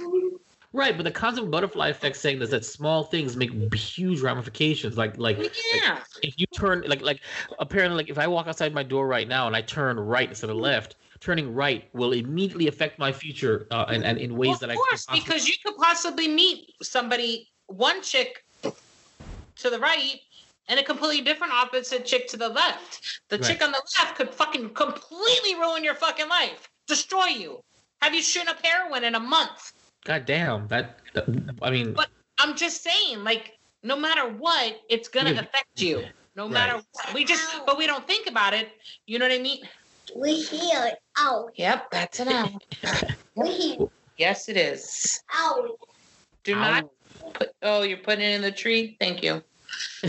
Right, 0.74 0.96
but 0.96 1.04
the 1.04 1.12
concept 1.12 1.46
of 1.46 1.52
butterfly 1.52 1.90
effect 1.90 2.16
saying 2.16 2.42
is 2.42 2.52
that 2.52 2.64
small 2.64 3.04
things 3.04 3.36
make 3.36 3.52
huge 3.74 4.22
ramifications. 4.22 4.96
Like 4.96 5.18
like 5.18 5.38
yeah, 5.74 5.98
if 6.24 6.34
you 6.38 6.46
turn 6.48 6.84
like 6.88 7.02
like 7.02 7.20
apparently 7.60 7.98
like 7.98 8.10
if 8.10 8.18
I 8.18 8.28
walk 8.28 8.48
outside 8.48 8.74
my 8.74 8.84
door 8.84 9.06
right 9.08 9.28
now 9.28 9.48
and 9.48 9.56
I 9.56 9.62
turn 9.64 10.00
right 10.00 10.30
instead 10.30 10.50
of 10.50 10.56
left, 10.56 10.96
turning 11.20 11.54
right 11.54 11.90
will 11.94 12.14
immediately 12.14 12.68
affect 12.68 13.00
my 13.00 13.12
future 13.12 13.68
uh, 13.72 13.86
and, 13.90 14.06
and 14.06 14.18
in 14.18 14.38
ways 14.38 14.50
well, 14.50 14.58
that 14.60 14.70
of 14.70 14.72
I 14.72 14.76
course, 14.76 15.06
could 15.06 15.12
possibly- 15.12 15.20
because 15.26 15.48
you 15.50 15.56
could 15.66 15.76
possibly 15.78 16.28
meet 16.30 16.60
somebody, 16.82 17.50
one 17.68 18.02
chick 18.02 18.46
to 18.64 19.70
the 19.70 19.80
right, 19.80 20.20
and 20.72 20.80
a 20.80 20.84
completely 20.84 21.20
different 21.22 21.52
opposite 21.52 22.06
chick 22.06 22.30
to 22.30 22.38
the 22.38 22.48
left. 22.48 23.22
The 23.28 23.38
Right. 23.38 23.46
chick 23.46 23.62
on 23.62 23.74
the 23.74 23.84
left 24.00 24.16
could 24.16 24.34
fucking 24.34 24.74
completely 24.74 25.56
ruin 25.56 25.84
your 25.84 25.96
fucking 25.96 26.30
life, 26.30 26.70
destroy 26.88 27.26
you, 27.26 27.62
have 28.02 28.16
you 28.16 28.22
shooting 28.22 28.48
up 28.48 28.66
heroin 28.66 29.04
in 29.04 29.14
a 29.16 29.20
month. 29.20 29.74
God 30.06 30.26
damn 30.26 30.70
that, 30.70 31.00
that- 31.14 31.26
I 31.62 31.70
mean 31.72 31.92
But 31.94 32.10
I'm 32.40 32.56
just 32.56 32.82
saying, 32.82 33.26
like, 33.26 33.60
no 33.84 33.98
matter 33.98 34.30
what, 34.30 34.80
it's 34.90 35.10
gonna 35.10 35.32
Yeah. 35.34 35.42
affect 35.42 35.82
you. 35.82 36.08
No 36.36 36.48
matter 36.48 36.82
what. 36.94 37.14
We 37.14 37.26
just 37.26 37.66
but 37.66 37.78
we 37.78 37.86
don't 37.86 38.08
think 38.08 38.28
about 38.28 38.54
it. 38.54 38.72
You 39.06 39.20
know 39.20 39.26
what 39.26 39.34
I 39.34 39.40
mean? 39.40 39.68
We 40.16 40.42
hear 40.42 40.94
out. 41.18 41.52
Yep, 41.56 41.92
that's 41.92 42.20
an 42.22 42.30
owl. 42.30 42.58
We 43.36 43.52
hear 43.52 43.88
yes, 44.18 44.48
it 44.48 44.56
is. 44.56 45.22
out. 45.34 45.78
Do 46.46 46.56
not 46.56 46.90
put 47.34 47.52
oh, 47.62 47.82
you're 47.82 47.98
putting 47.98 48.24
it 48.24 48.36
in 48.36 48.42
the 48.42 48.52
tree? 48.54 48.96
Thank 49.02 49.22
you. 49.22 49.44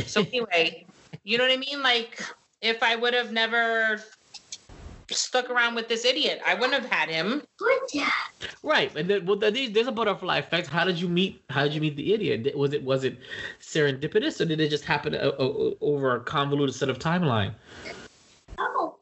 So 0.06 0.22
anyway, 0.22 0.86
you 1.24 1.38
know 1.38 1.44
what 1.44 1.52
I 1.52 1.56
mean? 1.56 1.82
Like 1.82 2.22
if 2.60 2.82
I 2.82 2.96
would 2.96 3.14
have 3.14 3.32
never 3.32 4.00
stuck 5.10 5.50
around 5.50 5.74
with 5.74 5.88
this 5.88 6.04
idiot, 6.04 6.40
I 6.46 6.54
wouldn't 6.54 6.74
have 6.74 6.90
had 6.90 7.08
him. 7.08 7.42
Good 7.58 7.80
job. 7.92 8.08
right 8.62 8.94
and 8.96 9.08
then 9.08 9.26
well 9.26 9.36
there's 9.36 9.86
a 9.86 9.92
butterfly 9.92 10.38
effect. 10.38 10.68
How 10.68 10.84
did 10.84 10.98
you 11.00 11.08
meet 11.08 11.42
how 11.50 11.64
did 11.64 11.74
you 11.74 11.80
meet 11.80 11.96
the 11.96 12.14
idiot? 12.14 12.56
Was 12.56 12.72
it 12.72 12.82
was 12.82 13.04
it 13.04 13.18
serendipitous 13.60 14.40
or 14.40 14.44
did 14.46 14.60
it 14.60 14.68
just 14.70 14.84
happen 14.84 15.14
o- 15.14 15.34
o- 15.38 15.76
over 15.80 16.16
a 16.16 16.20
convoluted 16.20 16.74
set 16.74 16.88
of 16.88 16.98
timeline? 16.98 17.54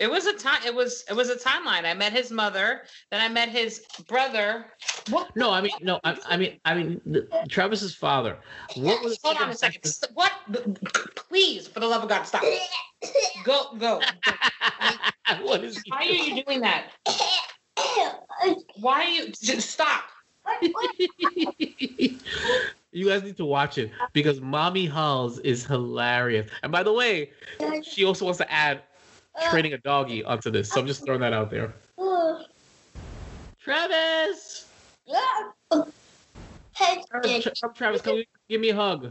It 0.00 0.10
was 0.10 0.24
a 0.24 0.32
time 0.32 0.62
it 0.64 0.74
was 0.74 1.04
it 1.10 1.12
was 1.12 1.28
a 1.28 1.36
timeline. 1.36 1.84
I 1.84 1.92
met 1.92 2.14
his 2.14 2.30
mother, 2.30 2.84
then 3.10 3.20
I 3.20 3.28
met 3.28 3.50
his 3.50 3.84
brother. 4.08 4.64
What 5.10 5.36
No, 5.36 5.52
I 5.52 5.60
mean 5.60 5.72
no, 5.82 6.00
I, 6.02 6.16
I 6.26 6.36
mean 6.38 6.58
I 6.64 6.74
mean 6.74 7.02
the, 7.04 7.28
Travis's 7.50 7.94
father. 7.94 8.38
What 8.76 9.04
was 9.04 9.18
Hold 9.22 9.36
on 9.36 9.50
a 9.50 9.54
second. 9.54 9.84
St- 9.84 10.10
What? 10.14 10.32
Please, 11.16 11.68
for 11.68 11.80
the 11.80 11.86
love 11.86 12.02
of 12.02 12.08
God, 12.08 12.22
stop. 12.24 12.42
Go, 13.44 13.76
go. 13.78 14.00
what 15.42 15.62
is 15.62 15.82
Why 15.88 15.98
are 15.98 16.04
you 16.04 16.42
doing 16.44 16.62
that? 16.62 16.86
Why 18.76 19.04
are 19.04 19.10
you 19.10 19.32
just 19.32 19.68
stop? 19.68 20.04
you 22.92 23.08
guys 23.08 23.22
need 23.22 23.36
to 23.36 23.44
watch 23.44 23.76
it 23.76 23.90
because 24.14 24.40
Mommy 24.40 24.86
Holls 24.86 25.38
is 25.40 25.66
hilarious. 25.66 26.50
And 26.62 26.72
by 26.72 26.82
the 26.82 26.92
way, 26.92 27.32
she 27.82 28.04
also 28.04 28.24
wants 28.24 28.38
to 28.38 28.50
add 28.50 28.82
training 29.50 29.72
a 29.72 29.78
doggy 29.78 30.24
onto 30.24 30.50
this. 30.50 30.70
So 30.70 30.80
I'm 30.80 30.86
just 30.86 31.04
throwing 31.04 31.20
that 31.20 31.32
out 31.32 31.50
there. 31.50 31.74
Travis! 33.62 34.66
Hey, 36.76 37.02
Travis, 37.10 37.42
Tra- 37.42 37.52
oh, 37.64 37.68
Travis, 37.74 38.00
come 38.02 38.22
give 38.48 38.60
me 38.60 38.70
a 38.70 38.74
hug. 38.74 39.10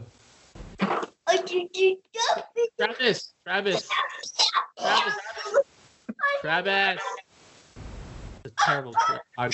Travis, 2.79 3.33
Travis, 3.45 3.87
Travis, 4.79 5.09
Travis. 6.41 7.01
It's 8.43 8.53
terrible. 8.65 8.93
I'm- 9.37 9.51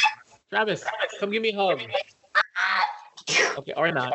Travis, 0.49 0.84
come 1.19 1.32
give 1.32 1.41
me 1.41 1.49
a 1.49 1.56
hug. 1.56 1.82
Okay, 3.58 3.73
or 3.75 3.91
not. 3.91 4.13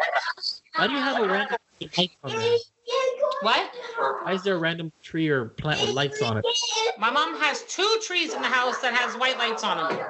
Why 0.76 0.86
do 0.86 0.92
you 0.92 1.00
have 1.00 1.20
a 1.20 1.26
random 1.26 1.56
light 1.98 2.10
on 2.22 2.30
there? 2.30 2.56
What? 3.42 3.70
Why 4.22 4.33
is 4.35 4.42
there 4.42 4.55
a 4.57 4.59
random 4.59 4.92
tree 5.03 5.29
or 5.29 5.46
plant 5.46 5.81
with 5.81 5.90
lights 5.90 6.20
on 6.22 6.37
it? 6.37 6.44
My 6.98 7.11
mom 7.11 7.38
has 7.40 7.62
two 7.64 7.98
trees 8.03 8.35
in 8.35 8.42
the 8.42 8.48
house 8.48 8.79
that 8.81 8.94
has 8.94 9.16
white 9.16 9.38
lights 9.38 9.64
on 9.64 9.96
them. 9.96 10.07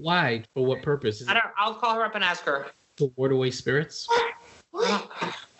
Why? 0.00 0.44
For 0.54 0.64
what 0.64 0.82
purpose? 0.82 1.20
Is 1.20 1.28
I 1.28 1.34
don't. 1.34 1.44
I'll 1.58 1.74
call 1.74 1.94
her 1.96 2.04
up 2.04 2.14
and 2.14 2.24
ask 2.24 2.42
her. 2.44 2.66
to 2.96 3.12
ward 3.16 3.32
away 3.32 3.50
spirits? 3.50 4.06
Well, 4.72 5.10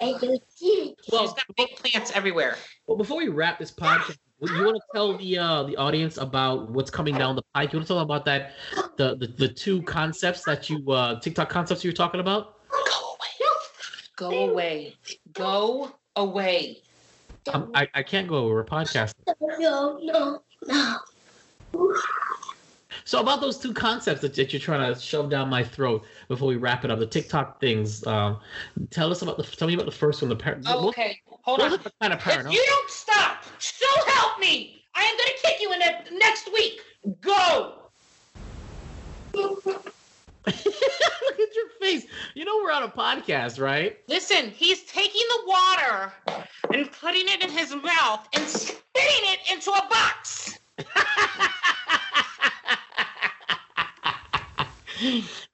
She's 0.00 0.94
Well, 1.12 1.26
got 1.26 1.44
big 1.56 1.76
plants 1.76 2.12
everywhere. 2.14 2.56
well, 2.86 2.96
before 2.96 3.18
we 3.18 3.28
wrap 3.28 3.58
this 3.58 3.70
podcast, 3.70 4.16
you 4.40 4.64
want 4.64 4.76
to 4.76 4.82
tell 4.94 5.18
the 5.18 5.36
uh, 5.38 5.62
the 5.64 5.76
audience 5.76 6.16
about 6.16 6.70
what's 6.70 6.90
coming 6.90 7.16
down 7.18 7.36
the 7.36 7.42
pike? 7.52 7.72
You 7.72 7.78
want 7.78 7.86
to 7.86 7.88
tell 7.88 7.98
them 7.98 8.04
about 8.04 8.24
that 8.24 8.52
the, 8.96 9.16
the 9.16 9.26
the 9.26 9.48
two 9.48 9.82
concepts 9.82 10.42
that 10.44 10.70
you 10.70 10.90
uh, 10.90 11.20
TikTok 11.20 11.50
concepts 11.50 11.84
you 11.84 11.90
were 11.90 11.96
talking 11.96 12.20
about? 12.20 12.56
Go 14.16 14.28
away. 14.30 14.46
Go 14.46 14.50
away. 14.50 14.94
Go 15.34 15.92
away. 16.20 16.82
Um, 17.52 17.70
I 17.74 17.88
I 17.94 18.02
can't 18.02 18.28
go. 18.28 18.46
We're 18.48 18.64
podcasting. 18.64 19.14
no, 19.58 19.98
no, 20.02 20.42
no. 20.66 20.96
So 23.04 23.20
about 23.20 23.40
those 23.40 23.58
two 23.58 23.72
concepts 23.72 24.20
that, 24.20 24.34
that 24.34 24.52
you're 24.52 24.60
trying 24.60 24.92
to 24.94 25.00
shove 25.00 25.30
down 25.30 25.48
my 25.48 25.64
throat 25.64 26.04
before 26.28 26.48
we 26.48 26.56
wrap 26.56 26.84
it 26.84 26.90
up, 26.90 26.98
the 26.98 27.06
TikTok 27.06 27.60
things. 27.60 28.06
Um, 28.06 28.38
tell 28.90 29.10
us 29.10 29.22
about 29.22 29.36
the. 29.36 29.42
Tell 29.42 29.68
me 29.68 29.74
about 29.74 29.86
the 29.86 29.92
first 29.92 30.22
one. 30.22 30.28
The 30.28 30.36
par- 30.36 30.60
Oh, 30.66 30.86
what- 30.86 30.88
okay. 30.90 31.20
Hold 31.42 31.60
what 31.60 31.72
on. 31.72 31.78
the 31.82 31.92
kind 32.00 32.12
of 32.12 32.20
If 32.26 32.52
you 32.52 32.64
don't 32.66 32.90
stop, 32.90 33.44
so 33.58 33.86
help 34.06 34.38
me, 34.38 34.84
I 34.94 35.02
am 35.02 35.16
gonna 35.16 35.30
kick 35.42 35.60
you 35.60 35.72
in 35.72 35.78
the 35.78 36.18
next 36.18 36.52
week. 36.52 36.80
Go. 37.22 37.76
Look 40.46 40.56
at 40.56 41.54
your 41.54 41.68
face. 41.80 42.06
You 42.34 42.44
know 42.44 42.56
we're 42.62 42.72
on 42.72 42.82
a 42.82 42.88
podcast, 42.88 43.60
right? 43.60 43.98
Listen, 44.08 44.50
he's 44.50 44.82
taking 44.84 45.22
the 45.28 45.42
water 45.46 46.12
and 46.72 46.90
putting 46.92 47.28
it 47.28 47.42
in 47.42 47.50
his 47.50 47.74
mouth 47.74 48.26
and 48.32 48.46
spitting 48.46 48.80
it 48.94 49.52
into 49.52 49.70
a 49.70 49.88
box. 49.88 50.58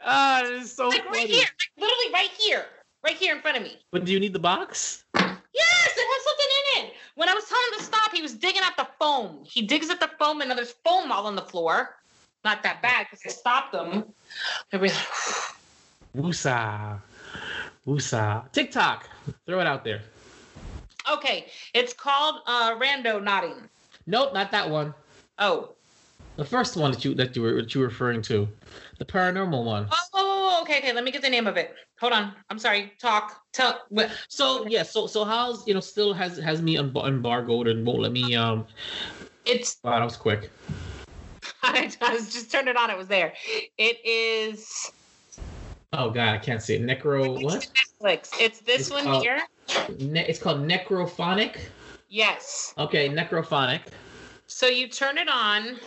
Ah, 0.08 0.42
it 0.44 0.52
is 0.52 0.72
so 0.72 0.88
Like 0.88 1.08
right 1.10 1.28
here, 1.28 1.40
like 1.42 1.70
literally 1.76 2.12
right 2.12 2.30
here, 2.38 2.64
right 3.04 3.16
here 3.16 3.34
in 3.34 3.40
front 3.42 3.56
of 3.56 3.62
me. 3.62 3.78
But 3.90 4.04
do 4.04 4.12
you 4.12 4.20
need 4.20 4.32
the 4.32 4.38
box? 4.38 5.04
Yes, 5.14 5.26
it 5.26 6.06
has 6.06 6.24
something 6.24 6.46
in 6.56 6.84
it. 6.86 6.94
When 7.16 7.28
I 7.28 7.34
was 7.34 7.44
telling 7.44 7.64
him 7.72 7.78
to 7.78 7.84
stop, 7.84 8.12
he 8.12 8.22
was 8.22 8.34
digging 8.34 8.62
at 8.62 8.76
the 8.76 8.86
foam. 8.98 9.44
He 9.44 9.62
digs 9.62 9.90
at 9.90 10.00
the 10.00 10.10
foam, 10.18 10.40
and 10.40 10.48
now 10.48 10.54
there's 10.54 10.74
foam 10.84 11.10
all 11.10 11.26
on 11.26 11.34
the 11.34 11.42
floor. 11.42 11.96
Not 12.46 12.62
that 12.62 12.80
bad 12.80 13.08
because 13.10 13.26
I 13.26 13.30
stopped 13.30 13.74
him. 13.74 14.04
They'll 14.70 14.80
be 14.80 14.86
like, 14.88 14.96
Woosah. 16.16 17.00
Woosah. 17.84 18.52
TikTok. 18.52 19.08
Throw 19.46 19.58
it 19.58 19.66
out 19.66 19.82
there. 19.82 20.02
okay, 21.12 21.46
it's 21.74 21.92
called 21.92 22.42
uh, 22.46 22.76
randonauting. 22.78 23.68
Nope, 24.06 24.32
not 24.32 24.52
that 24.52 24.70
one. 24.70 24.94
Oh, 25.40 25.74
The 26.36 26.44
first 26.44 26.76
one 26.76 26.92
that 26.92 27.04
you 27.04 27.14
that 27.16 27.34
you 27.34 27.42
were 27.42 27.54
that 27.62 27.74
you 27.74 27.80
were 27.80 27.88
referring 27.88 28.22
to. 28.30 28.46
The 29.00 29.04
paranormal 29.04 29.64
one. 29.64 29.88
oh, 29.90 29.96
oh, 30.14 30.58
oh, 30.58 30.62
okay, 30.62 30.78
okay. 30.78 30.92
Let 30.92 31.02
me 31.02 31.10
get 31.10 31.22
the 31.22 31.30
name 31.30 31.48
of 31.48 31.56
it. 31.56 31.74
Hold 31.98 32.12
on. 32.12 32.32
I'm 32.48 32.60
sorry. 32.60 32.92
Talk. 33.00 33.42
Tell. 33.52 33.80
So 34.28 34.68
yeah, 34.68 34.84
so 34.84 35.08
so 35.08 35.24
how's 35.24 35.66
you 35.66 35.74
know 35.74 35.80
still 35.80 36.14
has 36.14 36.38
has 36.38 36.62
me 36.62 36.76
embar- 36.76 37.08
embargoed 37.08 37.66
and 37.66 37.84
won't 37.84 38.02
let 38.02 38.12
me 38.12 38.36
um 38.36 38.66
It's. 39.44 39.78
wow 39.82 39.98
that 39.98 40.04
was 40.04 40.16
quick. 40.16 40.48
I 41.62 41.92
was 42.12 42.32
just 42.32 42.50
turned 42.50 42.68
it 42.68 42.76
on. 42.76 42.90
It 42.90 42.96
was 42.98 43.08
there. 43.08 43.32
It 43.78 43.98
is 44.04 44.90
Oh 45.92 46.10
god, 46.10 46.34
I 46.34 46.38
can't 46.38 46.60
see 46.62 46.74
it. 46.74 46.82
Necro 46.82 47.42
what? 47.42 47.66
Netflix. 48.02 48.30
It's 48.40 48.60
this 48.60 48.82
It's 48.82 48.90
one 48.90 49.04
called- 49.04 49.22
here. 49.22 49.40
Ne- 49.98 50.26
it's 50.26 50.38
called 50.38 50.58
Necrophonic. 50.60 51.56
Yes. 52.08 52.74
Okay, 52.78 53.08
Necrophonic. 53.08 53.80
So 54.46 54.66
you 54.66 54.88
turn 54.88 55.18
it 55.18 55.28
on. 55.28 55.78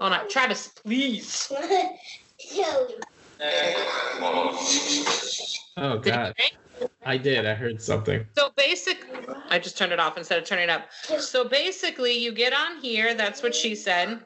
Hold 0.00 0.12
on, 0.12 0.28
Travis, 0.28 0.68
please. 0.68 1.50
Oh 5.80 5.96
Did 5.98 6.06
you 6.06 6.12
god, 6.12 6.34
hear? 6.36 6.48
I 7.04 7.16
did. 7.16 7.46
I 7.46 7.54
heard 7.54 7.80
something. 7.80 8.26
So 8.36 8.50
basically, 8.56 9.34
I 9.48 9.58
just 9.58 9.78
turned 9.78 9.92
it 9.92 10.00
off 10.00 10.16
instead 10.18 10.38
of 10.38 10.44
turning 10.44 10.64
it 10.64 10.70
up. 10.70 10.88
So 11.18 11.48
basically, 11.48 12.18
you 12.18 12.32
get 12.32 12.52
on 12.52 12.78
here. 12.80 13.14
That's 13.14 13.42
what 13.42 13.54
she 13.54 13.74
said, 13.74 14.20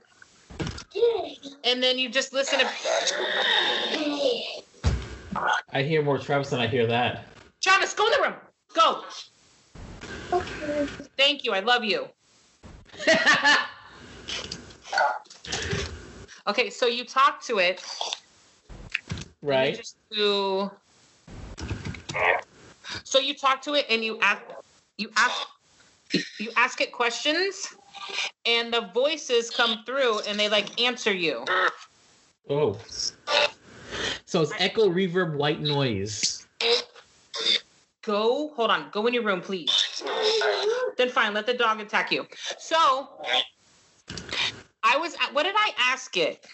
and 1.65 1.83
then 1.83 1.99
you 1.99 2.09
just 2.09 2.33
listen 2.33 2.59
to 2.61 2.69
I 5.73 5.83
hear 5.83 6.03
more 6.03 6.19
Travis 6.19 6.51
than 6.51 6.61
I 6.61 6.67
hear 6.67 6.87
that. 6.87 7.27
Travis. 7.63 7.95
Go 7.95 8.07
in 8.07 8.13
the 8.13 8.29
room. 8.29 8.35
Go. 8.75 9.05
Okay. 10.33 10.89
Thank 11.17 11.45
you. 11.45 11.53
I 11.53 11.61
love 11.61 11.85
you. 11.85 12.09
Okay, 16.47 16.71
so 16.71 16.87
you 16.87 17.05
talk 17.05 17.41
to 17.45 17.59
it. 17.59 17.83
and 19.43 19.43
you 19.43 19.49
right. 19.49 19.77
Just 19.77 19.97
do. 20.11 20.71
So 23.05 23.19
you 23.19 23.35
talk 23.35 23.63
to 23.63 23.75
it 23.75 23.87
and 23.89 24.05
you 24.05 24.19
ask, 24.21 24.43
you 24.99 25.11
ask, 25.17 25.47
you 26.39 26.51
ask 26.57 26.81
it 26.81 26.93
questions, 26.93 27.75
and 28.45 28.73
the 28.73 28.91
voices 28.93 29.51
come 29.51 29.85
through 29.87 30.21
and 30.21 30.39
they 30.39 30.49
like 30.49 30.81
answer 30.81 31.13
you. 31.13 31.45
Oh. 32.51 32.79
So 34.25 34.43
it's 34.43 34.53
echo, 34.59 34.89
reverb, 34.89 35.37
white 35.37 35.61
noise. 35.61 36.47
Go, 38.03 38.53
hold 38.55 38.71
on, 38.71 38.89
go 38.91 39.07
in 39.07 39.15
your 39.15 39.23
room, 39.23 39.41
please. 39.41 40.03
Then 40.97 41.09
fine, 41.09 41.35
let 41.35 41.47
the 41.47 41.55
dog 41.55 41.81
attack 41.81 42.11
you. 42.11 42.27
So, 42.59 43.09
I 44.83 44.97
was, 44.97 45.17
what 45.33 45.45
did 45.45 45.55
I 45.57 45.71
ask 45.79 46.17
it? 46.17 46.45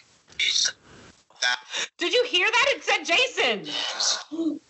Did 1.97 2.13
you 2.13 2.25
hear 2.27 2.47
that? 2.51 2.75
It 2.77 2.85
said 2.85 3.05
Jason 3.05 4.68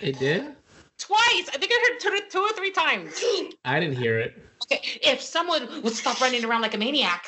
It 0.00 0.18
did? 0.18 0.56
twice. 0.98 1.48
I 1.52 1.58
think 1.58 1.72
I 1.72 1.90
heard 1.90 2.00
two, 2.00 2.20
two 2.30 2.40
or 2.40 2.52
three 2.52 2.70
times. 2.70 3.14
I 3.64 3.80
didn't 3.80 3.96
hear 3.96 4.18
it. 4.18 4.34
Okay, 4.64 4.80
if 5.02 5.20
someone 5.20 5.82
would 5.82 5.92
stop 5.94 6.20
running 6.20 6.44
around 6.44 6.62
like 6.62 6.74
a 6.74 6.78
maniac. 6.78 7.24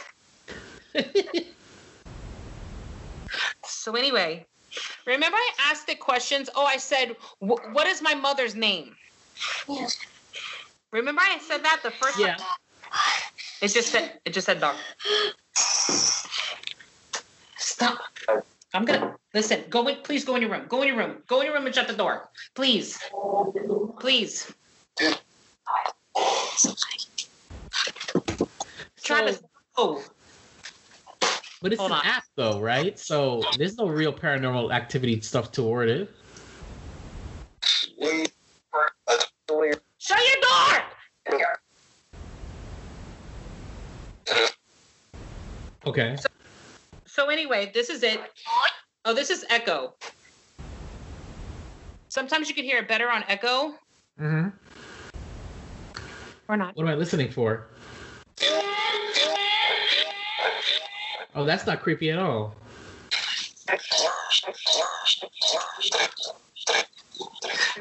So 3.65 3.95
anyway, 3.95 4.47
remember 5.07 5.37
I 5.37 5.51
asked 5.71 5.87
the 5.87 5.95
questions. 5.95 6.49
Oh, 6.55 6.65
I 6.65 6.79
said, 6.79 7.17
"What 7.41 7.87
is 7.87 8.01
my 8.01 8.15
mother's 8.15 8.55
name?" 8.55 8.97
Yes. 9.69 9.97
Remember 10.93 11.21
I 11.23 11.39
said 11.39 11.63
that 11.65 11.81
the 11.83 11.91
first 11.91 12.19
Yeah. 12.19 12.35
time. 12.37 12.47
It 13.61 13.69
just 13.69 13.91
said 13.91 14.21
it 14.25 14.33
just 14.33 14.47
said 14.47 14.61
dog. 14.61 14.77
Stop. 17.59 17.99
I'm 18.73 18.85
gonna 18.85 19.17
listen. 19.39 19.65
Go 19.71 19.87
in. 19.87 19.97
Please 20.03 20.25
go 20.25 20.35
in 20.35 20.43
your 20.43 20.51
room. 20.51 20.65
Go 20.69 20.83
in 20.83 20.89
your 20.89 20.97
room. 20.97 21.23
Go 21.29 21.41
in 21.41 21.47
your 21.47 21.55
room 21.55 21.67
and 21.67 21.75
shut 21.75 21.87
the 21.87 21.95
door. 21.95 22.29
Please. 22.55 22.99
Please. 24.01 24.53
Travis. 29.03 29.41
Oh. 29.77 30.03
But 31.63 31.73
it's 31.73 31.81
Hold 31.81 31.93
an 31.93 31.99
on. 31.99 32.07
app 32.07 32.25
though, 32.37 32.61
right? 32.61 32.99
So 32.99 33.43
there's 33.57 33.77
no 33.77 33.87
real 33.87 34.13
paranormal 34.13 34.73
activity 34.73 35.21
stuff 35.21 35.53
toward 35.53 35.89
it. 35.89 36.11
Shut 39.99 40.19
your 40.19 40.41
door. 40.43 41.49
Okay. 45.87 46.17
So 47.07 47.29
anyway, 47.29 47.71
this 47.75 47.89
is 47.89 48.03
it. 48.03 48.21
Oh, 49.05 49.15
this 49.15 49.31
is 49.31 49.45
Echo. 49.49 49.95
Sometimes 52.09 52.49
you 52.49 52.55
can 52.55 52.65
hear 52.65 52.79
it 52.79 52.89
better 52.89 53.11
on 53.11 53.25
Echo 53.29 53.75
Mm-hmm. 54.21 54.49
or 56.49 56.57
not. 56.57 56.77
What 56.77 56.83
am 56.83 56.89
I 56.89 56.95
listening 56.97 57.31
for? 57.31 57.69
Oh, 61.35 61.45
that's 61.45 61.67
not 61.67 61.81
creepy 61.81 62.11
at 62.11 62.19
all. 62.19 62.53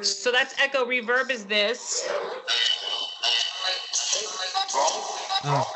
So 0.01 0.31
that's 0.31 0.53
Echo. 0.59 0.85
Reverb 0.85 1.31
is 1.31 1.45
this. 1.45 2.07
Oh. 5.43 5.73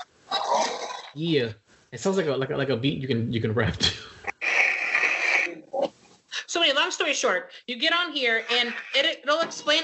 Yeah. 1.16 1.54
It 1.92 2.00
sounds 2.00 2.18
like 2.18 2.28
a 2.28 2.34
like 2.34 2.52
a, 2.52 2.58
like 2.58 2.70
a 2.70 2.78
beat 2.78 3.02
you 3.02 3.08
can 3.08 3.34
you 3.34 3.42
can 3.42 3.54
rap 3.54 3.76
to. 3.78 3.92
So 6.46 6.62
anyway, 6.62 6.76
long 6.76 6.92
story 7.14 7.34
short, 7.34 7.52
you 7.68 7.78
get 7.78 7.94
on 7.94 8.12
here 8.12 8.44
and 8.52 8.74
it, 8.96 9.22
it'll 9.24 9.42
explain. 9.42 9.84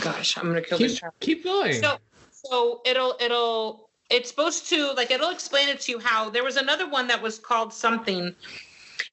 Gosh, 0.00 0.38
I'm 0.38 0.48
gonna 0.48 0.62
kill 0.62 0.78
Keep, 0.78 0.88
this 0.88 1.00
child. 1.00 1.12
keep 1.20 1.44
going. 1.44 1.74
So, 1.74 1.96
so 2.30 2.80
it'll 2.84 3.16
it'll 3.20 3.90
it's 4.10 4.30
supposed 4.30 4.68
to 4.70 4.92
like 4.92 5.10
it'll 5.10 5.30
explain 5.30 5.68
it 5.68 5.80
to 5.82 5.92
you 5.92 5.98
how 5.98 6.30
there 6.30 6.44
was 6.44 6.56
another 6.56 6.88
one 6.88 7.06
that 7.08 7.20
was 7.22 7.38
called 7.38 7.72
something, 7.72 8.34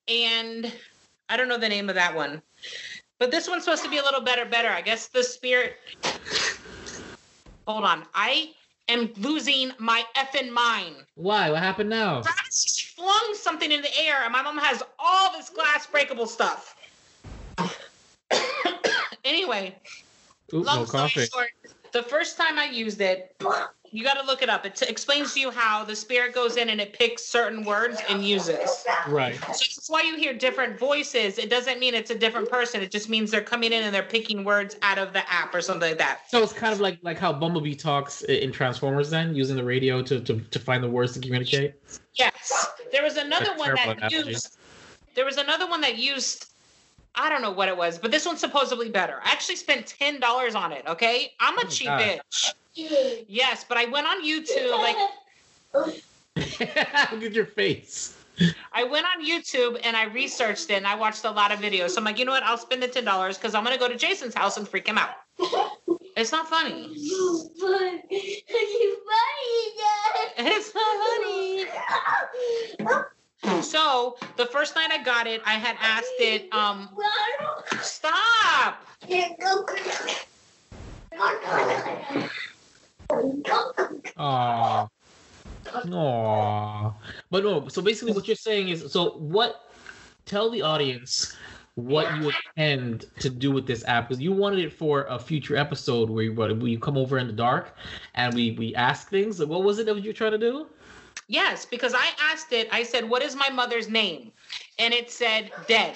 and 0.07 0.73
I 1.27 1.37
don't 1.37 1.47
know 1.47 1.57
the 1.57 1.69
name 1.69 1.89
of 1.89 1.95
that 1.95 2.15
one, 2.15 2.41
but 3.19 3.31
this 3.31 3.47
one's 3.47 3.63
supposed 3.63 3.83
to 3.83 3.89
be 3.89 3.97
a 3.97 4.03
little 4.03 4.21
better. 4.21 4.45
Better, 4.45 4.69
I 4.69 4.81
guess. 4.81 5.07
The 5.07 5.23
spirit. 5.23 5.73
Hold 7.67 7.83
on, 7.83 8.03
I 8.13 8.51
am 8.89 9.11
losing 9.17 9.71
my 9.77 10.03
effing 10.17 10.51
mind. 10.51 10.95
Why? 11.15 11.49
What 11.51 11.59
happened 11.59 11.89
now? 11.89 12.21
Just 12.21 12.87
flung 12.87 13.33
something 13.33 13.71
in 13.71 13.81
the 13.81 13.99
air, 13.99 14.23
and 14.23 14.33
my 14.33 14.41
mom 14.41 14.57
has 14.57 14.83
all 14.97 15.31
this 15.31 15.49
glass 15.49 15.87
breakable 15.87 16.25
stuff. 16.25 16.75
anyway, 19.23 19.75
long 20.51 20.79
no 20.79 20.85
story 20.85 21.27
short, 21.27 21.49
the 21.91 22.03
first 22.03 22.37
time 22.37 22.57
I 22.57 22.65
used 22.65 23.01
it, 23.01 23.35
you 23.91 24.03
got 24.03 24.19
to 24.19 24.25
look 24.25 24.41
it 24.41 24.49
up. 24.49 24.65
It 24.65 24.75
t- 24.75 24.85
explains 24.87 25.33
to 25.33 25.39
you 25.39 25.51
how 25.51 25.83
the 25.83 25.95
spirit 25.95 26.33
goes 26.33 26.57
in 26.57 26.69
and 26.69 26.79
it 26.79 26.93
picks 26.93 27.25
certain 27.25 27.63
words 27.63 27.99
and 28.09 28.23
uses. 28.23 28.85
Right. 29.07 29.35
So 29.35 29.47
that's 29.47 29.89
why 29.89 30.03
you 30.03 30.15
hear 30.15 30.33
different 30.33 30.79
voices. 30.79 31.37
It 31.37 31.49
doesn't 31.49 31.79
mean 31.79 31.93
it's 31.93 32.11
a 32.11 32.17
different 32.17 32.49
person. 32.49 32.81
It 32.81 32.91
just 32.91 33.09
means 33.09 33.31
they're 33.31 33.41
coming 33.41 33.71
in 33.71 33.83
and 33.83 33.93
they're 33.93 34.03
picking 34.03 34.43
words 34.43 34.75
out 34.81 34.97
of 34.97 35.13
the 35.13 35.29
app 35.31 35.53
or 35.53 35.61
something 35.61 35.89
like 35.89 35.97
that. 35.97 36.21
So 36.29 36.43
it's 36.43 36.53
kind 36.53 36.73
of 36.73 36.79
like 36.79 36.99
like 37.01 37.17
how 37.17 37.33
Bumblebee 37.33 37.75
talks 37.75 38.21
in 38.23 38.51
Transformers, 38.51 39.09
then 39.09 39.35
using 39.35 39.55
the 39.55 39.63
radio 39.63 40.01
to 40.03 40.19
to, 40.21 40.39
to 40.39 40.59
find 40.59 40.83
the 40.83 40.89
words 40.89 41.13
to 41.13 41.19
communicate. 41.19 41.75
Yes. 42.15 42.67
There 42.91 43.03
was 43.03 43.17
another 43.17 43.45
That's 43.45 43.59
one 43.59 43.75
that 43.75 43.97
analogy. 43.97 44.29
used. 44.29 44.57
There 45.15 45.25
was 45.25 45.37
another 45.37 45.67
one 45.67 45.81
that 45.81 45.97
used. 45.97 46.48
I 47.19 47.27
don't 47.29 47.41
know 47.41 47.51
what 47.51 47.67
it 47.67 47.75
was, 47.75 47.97
but 47.97 48.11
this 48.11 48.25
one's 48.25 48.39
supposedly 48.39 48.89
better. 48.89 49.19
I 49.23 49.31
actually 49.31 49.57
spent 49.57 49.85
ten 49.87 50.19
dollars 50.21 50.55
on 50.55 50.71
it. 50.71 50.85
Okay, 50.87 51.33
I'm 51.39 51.57
a 51.57 51.63
Oh 51.65 51.67
cheap 51.69 51.87
God. 51.87 52.01
bitch. 52.01 52.53
Yes, 53.27 53.65
but 53.67 53.77
I 53.77 53.85
went 53.85 54.07
on 54.07 54.23
YouTube. 54.23 54.71
Like 54.71 54.95
Look 57.11 57.23
at 57.23 57.33
your 57.33 57.45
face. 57.45 58.15
I 58.71 58.85
went 58.85 59.05
on 59.05 59.25
YouTube 59.25 59.81
and 59.83 59.97
I 59.97 60.05
researched 60.05 60.69
it 60.69 60.75
and 60.75 60.87
I 60.87 60.95
watched 60.95 61.25
a 61.25 61.31
lot 61.31 61.51
of 61.51 61.59
videos. 61.59 61.89
So 61.89 61.97
I'm 61.97 62.05
like, 62.05 62.17
you 62.17 62.23
know 62.23 62.31
what? 62.31 62.43
I'll 62.43 62.57
spend 62.57 62.81
the 62.81 62.87
ten 62.87 63.03
dollars 63.03 63.37
because 63.37 63.53
I'm 63.53 63.65
gonna 63.65 63.77
go 63.77 63.89
to 63.89 63.97
Jason's 63.97 64.33
house 64.33 64.55
and 64.55 64.65
freak 64.67 64.87
him 64.87 64.97
out. 64.97 65.09
It's 66.15 66.31
not 66.31 66.47
funny. 66.47 66.87
You 66.95 67.49
funny. 67.59 68.01
You 68.49 68.97
funny, 69.09 70.47
It's 70.51 70.73
not 70.73 70.93
funny. 72.87 73.09
So 73.61 74.17
the 74.35 74.45
first 74.45 74.75
night 74.75 74.91
I 74.91 75.03
got 75.03 75.27
it, 75.27 75.41
I 75.45 75.53
had 75.53 75.77
asked 75.79 76.19
it, 76.19 76.51
um, 76.53 76.89
stop. 77.81 78.85
Aww. 84.17 84.89
Aww. 85.65 86.93
But 87.29 87.43
no, 87.43 87.67
so 87.67 87.81
basically 87.81 88.13
what 88.13 88.27
you're 88.27 88.35
saying 88.35 88.69
is 88.69 88.91
so 88.91 89.11
what 89.11 89.69
tell 90.25 90.49
the 90.49 90.61
audience 90.61 91.35
what 91.75 92.13
you 92.17 92.31
intend 92.57 93.05
to 93.19 93.29
do 93.29 93.51
with 93.51 93.65
this 93.65 93.85
app 93.85 94.09
because 94.09 94.21
you 94.21 94.31
wanted 94.31 94.59
it 94.59 94.73
for 94.73 95.03
a 95.03 95.17
future 95.17 95.55
episode 95.55 96.09
where 96.09 96.23
you, 96.25 96.33
where 96.33 96.51
you 96.51 96.79
come 96.79 96.97
over 96.97 97.17
in 97.17 97.27
the 97.27 97.33
dark 97.33 97.75
and 98.15 98.33
we 98.33 98.51
we 98.51 98.75
ask 98.75 99.09
things. 99.09 99.43
What 99.43 99.63
was 99.63 99.79
it 99.79 99.85
that 99.85 99.95
you 99.97 100.09
were 100.09 100.13
trying 100.13 100.31
to 100.31 100.37
do? 100.37 100.67
Yes, 101.29 101.63
because 101.63 101.93
I 101.93 102.07
asked 102.19 102.51
it, 102.53 102.67
I 102.71 102.81
said, 102.81 103.07
what 103.07 103.21
is 103.21 103.35
my 103.35 103.49
mother's 103.49 103.87
name? 103.87 104.31
And 104.79 104.95
it 104.95 105.11
said 105.11 105.51
dead. 105.67 105.95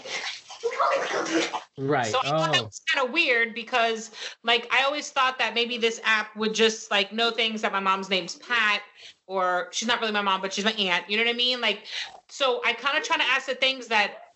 Right. 1.75 2.11
So 2.11 2.19
I 2.19 2.21
thought 2.21 2.51
that 2.53 2.61
Oh. 2.61 2.65
was 2.65 2.81
kind 2.93 3.07
of 3.07 3.11
weird 3.11 3.55
because, 3.55 4.11
like, 4.43 4.71
I 4.71 4.83
always 4.83 5.09
thought 5.09 5.39
that 5.39 5.55
maybe 5.55 5.79
this 5.79 5.99
app 6.03 6.35
would 6.35 6.53
just 6.53 6.91
like 6.91 7.11
know 7.11 7.31
things 7.31 7.63
that 7.63 7.71
my 7.71 7.79
mom's 7.79 8.11
name's 8.11 8.35
Pat, 8.35 8.83
or 9.25 9.69
she's 9.71 9.87
not 9.87 9.99
really 9.99 10.13
my 10.13 10.21
mom, 10.21 10.39
but 10.39 10.53
she's 10.53 10.65
my 10.65 10.73
aunt. 10.73 11.09
You 11.09 11.17
know 11.17 11.23
what 11.23 11.31
I 11.31 11.37
mean? 11.37 11.59
Like, 11.59 11.87
so 12.27 12.61
I 12.63 12.73
kind 12.73 12.95
of 12.95 13.03
try 13.03 13.17
to 13.17 13.23
ask 13.23 13.47
the 13.47 13.55
things 13.55 13.87
that, 13.87 14.33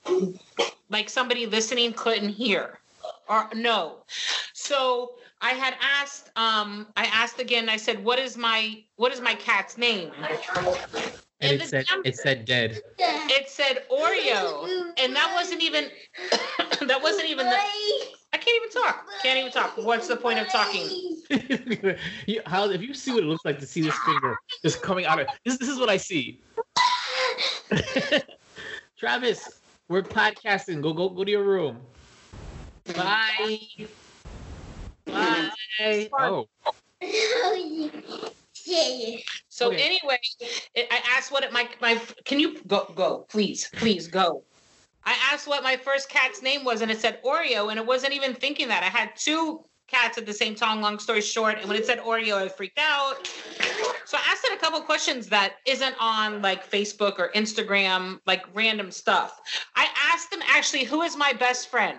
like, 0.90 1.10
somebody 1.10 1.46
listening 1.46 1.94
couldn't 1.94 2.30
hear 2.30 2.80
or 3.30 3.48
no. 3.54 3.98
So 4.54 5.12
I 5.42 5.52
had 5.52 5.76
asked, 5.82 6.32
um, 6.36 6.88
I 6.96 7.06
asked 7.06 7.40
again. 7.40 7.70
I 7.70 7.78
said, 7.78 8.04
"What 8.04 8.18
is 8.20 8.38
my 8.38 8.84
what 8.96 9.12
is 9.12 9.22
my 9.22 9.36
cat's 9.36 9.78
name?" 9.78 10.12
And 11.40 11.52
and 11.52 11.62
it 11.62 11.68
said 11.68 11.86
damn- 11.88 12.02
it 12.04 12.18
said 12.18 12.46
dead. 12.46 12.82
It 12.98 13.50
said 13.50 13.84
Oreo, 13.92 14.94
and 14.98 15.16
that 15.16 15.32
wasn't 15.36 15.62
even 15.62 15.90
that 16.88 17.02
wasn't 17.02 17.30
even 17.30 17.46
the. 17.46 17.56
I 17.56 18.38
can't 18.38 18.56
even 18.56 18.70
talk. 18.84 19.08
Can't 19.22 19.40
even 19.40 19.52
talk. 19.52 19.78
What's 19.78 20.08
the 20.08 20.16
point 20.16 20.40
of 20.40 20.48
talking? 20.48 21.22
you, 22.26 22.42
how 22.46 22.70
if 22.70 22.82
you 22.82 22.94
see 22.94 23.14
what 23.14 23.24
it 23.24 23.28
looks 23.28 23.46
like 23.46 23.60
to 23.60 23.68
see 23.68 23.82
this 23.82 23.96
finger 24.00 24.36
just 24.64 24.82
coming 24.82 25.06
out 25.06 25.20
of 25.20 25.28
this 25.46 25.58
this 25.58 25.70
is 25.70 25.80
what 25.80 25.90
I 25.90 25.98
see. 25.98 26.42
Travis, 28.98 29.62
we're 29.88 30.02
podcasting. 30.02 30.82
Go 30.82 30.94
go 30.94 31.10
go 31.10 31.24
to 31.24 31.32
your 31.32 31.44
room. 31.44 31.80
Bye. 32.96 33.60
Hey. 35.78 36.10
Oh. 36.20 36.48
So 39.50 39.72
Okay. 39.72 39.82
anyway, 39.82 40.20
I 40.76 41.02
asked 41.16 41.32
what 41.32 41.44
it, 41.44 41.52
my 41.52 41.68
my 41.82 42.00
can 42.26 42.40
you 42.40 42.62
go 42.68 42.92
go 42.96 43.26
please 43.30 43.72
please 43.76 44.08
go. 44.08 44.44
I 45.04 45.16
asked 45.32 45.48
what 45.48 45.64
my 45.64 45.78
first 45.78 46.10
cat's 46.10 46.42
name 46.44 46.64
was, 46.64 46.82
and 46.82 46.92
it 46.92 47.00
said 47.00 47.24
Oreo, 47.24 47.70
and 47.72 47.80
it 47.80 47.86
wasn't 47.86 48.14
even 48.14 48.36
thinking 48.36 48.68
that. 48.68 48.84
I 48.84 48.88
had 48.88 49.16
two 49.16 49.64
cats 49.88 50.18
at 50.18 50.26
the 50.26 50.34
same 50.34 50.54
time. 50.54 50.82
Long 50.82 51.00
story 51.00 51.22
short, 51.22 51.58
and 51.60 51.68
when 51.68 51.78
it 51.78 51.86
said 51.86 52.00
Oreo, 52.00 52.36
I 52.36 52.50
freaked 52.50 52.78
out. 52.78 53.26
So 54.06 54.18
I 54.18 54.22
asked 54.30 54.46
it 54.46 54.54
a 54.54 54.58
couple 54.58 54.80
questions 54.82 55.28
that 55.28 55.56
isn't 55.66 55.96
on 56.00 56.42
like 56.42 56.70
Facebook 56.70 57.20
or 57.20 57.32
Instagram, 57.36 58.20
like 58.26 58.44
random 58.54 58.92
stuff. 58.92 59.40
I 59.76 59.88
asked 60.14 60.30
them 60.30 60.42
actually, 60.48 60.84
who 60.84 61.02
is 61.02 61.16
my 61.18 61.34
best 61.34 61.70
friend? 61.70 61.98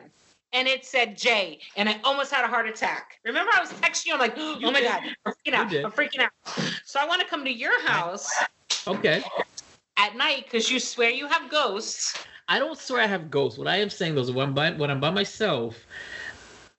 And 0.53 0.67
it 0.67 0.85
said 0.85 1.17
Jay, 1.17 1.61
and 1.77 1.89
I 1.89 2.01
almost 2.05 2.33
had 2.33 2.45
a 2.45 2.49
heart 2.49 2.67
attack. 2.69 3.19
Remember, 3.25 3.51
I 3.55 3.61
was 3.61 3.71
texting 3.71 4.07
you. 4.07 4.15
I'm 4.15 4.19
like, 4.19 4.35
oh 4.39 4.59
my 4.63 4.81
did. 4.81 4.85
god, 4.85 5.03
I'm 5.27 5.33
freaking 5.33 5.55
out. 5.55 5.73
I'm 5.85 5.93
freaking 5.93 6.21
out. 6.23 6.31
So 6.85 6.99
I 6.99 7.07
want 7.07 7.21
to 7.21 7.27
come 7.27 7.45
to 7.45 7.53
your 7.53 7.81
house 7.87 8.31
Okay. 8.87 9.23
at 9.99 10.17
night 10.17 10.45
because 10.45 10.71
you 10.71 10.81
swear 10.81 11.11
you 11.11 11.27
have 11.29 11.51
ghosts. 11.51 12.19
I 12.49 12.59
don't 12.59 12.79
swear 12.79 13.03
I 13.03 13.07
have 13.07 13.31
ghosts. 13.31 13.59
What 13.59 13.69
I 13.69 13.77
am 13.77 13.91
saying 13.91 14.15
though 14.15 14.23
is 14.23 14.33
when 14.33 14.49
I'm 14.49 14.55
by 14.55 14.71
when 14.73 14.91
I'm 14.91 15.01
by 15.01 15.11
myself, 15.11 15.77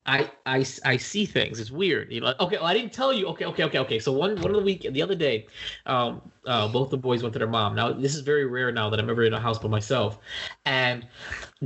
I 0.09 0.31
I 0.47 0.65
I 0.85 0.97
see 0.97 1.25
things. 1.25 1.59
It's 1.59 1.69
weird. 1.69 2.11
You 2.11 2.21
know, 2.21 2.33
okay, 2.39 2.57
well, 2.57 2.65
I 2.65 2.73
didn't 2.73 2.91
tell 2.91 3.13
you. 3.13 3.27
Okay, 3.27 3.45
okay, 3.45 3.63
okay, 3.65 3.77
okay. 3.77 3.99
So 3.99 4.11
one 4.11 4.35
one 4.41 4.49
of 4.49 4.57
the 4.57 4.63
week 4.63 4.87
the 4.89 5.01
other 5.03 5.13
day, 5.13 5.45
um, 5.85 6.21
uh, 6.47 6.67
both 6.67 6.89
the 6.89 6.97
boys 6.97 7.21
went 7.21 7.33
to 7.33 7.39
their 7.39 7.47
mom. 7.47 7.75
Now 7.75 7.93
this 7.93 8.15
is 8.15 8.21
very 8.21 8.47
rare 8.47 8.71
now 8.71 8.89
that 8.89 8.99
I'm 8.99 9.07
ever 9.07 9.23
in 9.23 9.33
a 9.35 9.39
house 9.39 9.59
by 9.59 9.69
myself, 9.69 10.17
and 10.65 11.05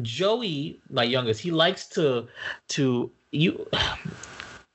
Joey, 0.02 0.82
my 0.90 1.04
youngest, 1.04 1.40
he 1.40 1.52
likes 1.52 1.88
to 1.96 2.28
to 2.70 3.12
you. 3.32 3.66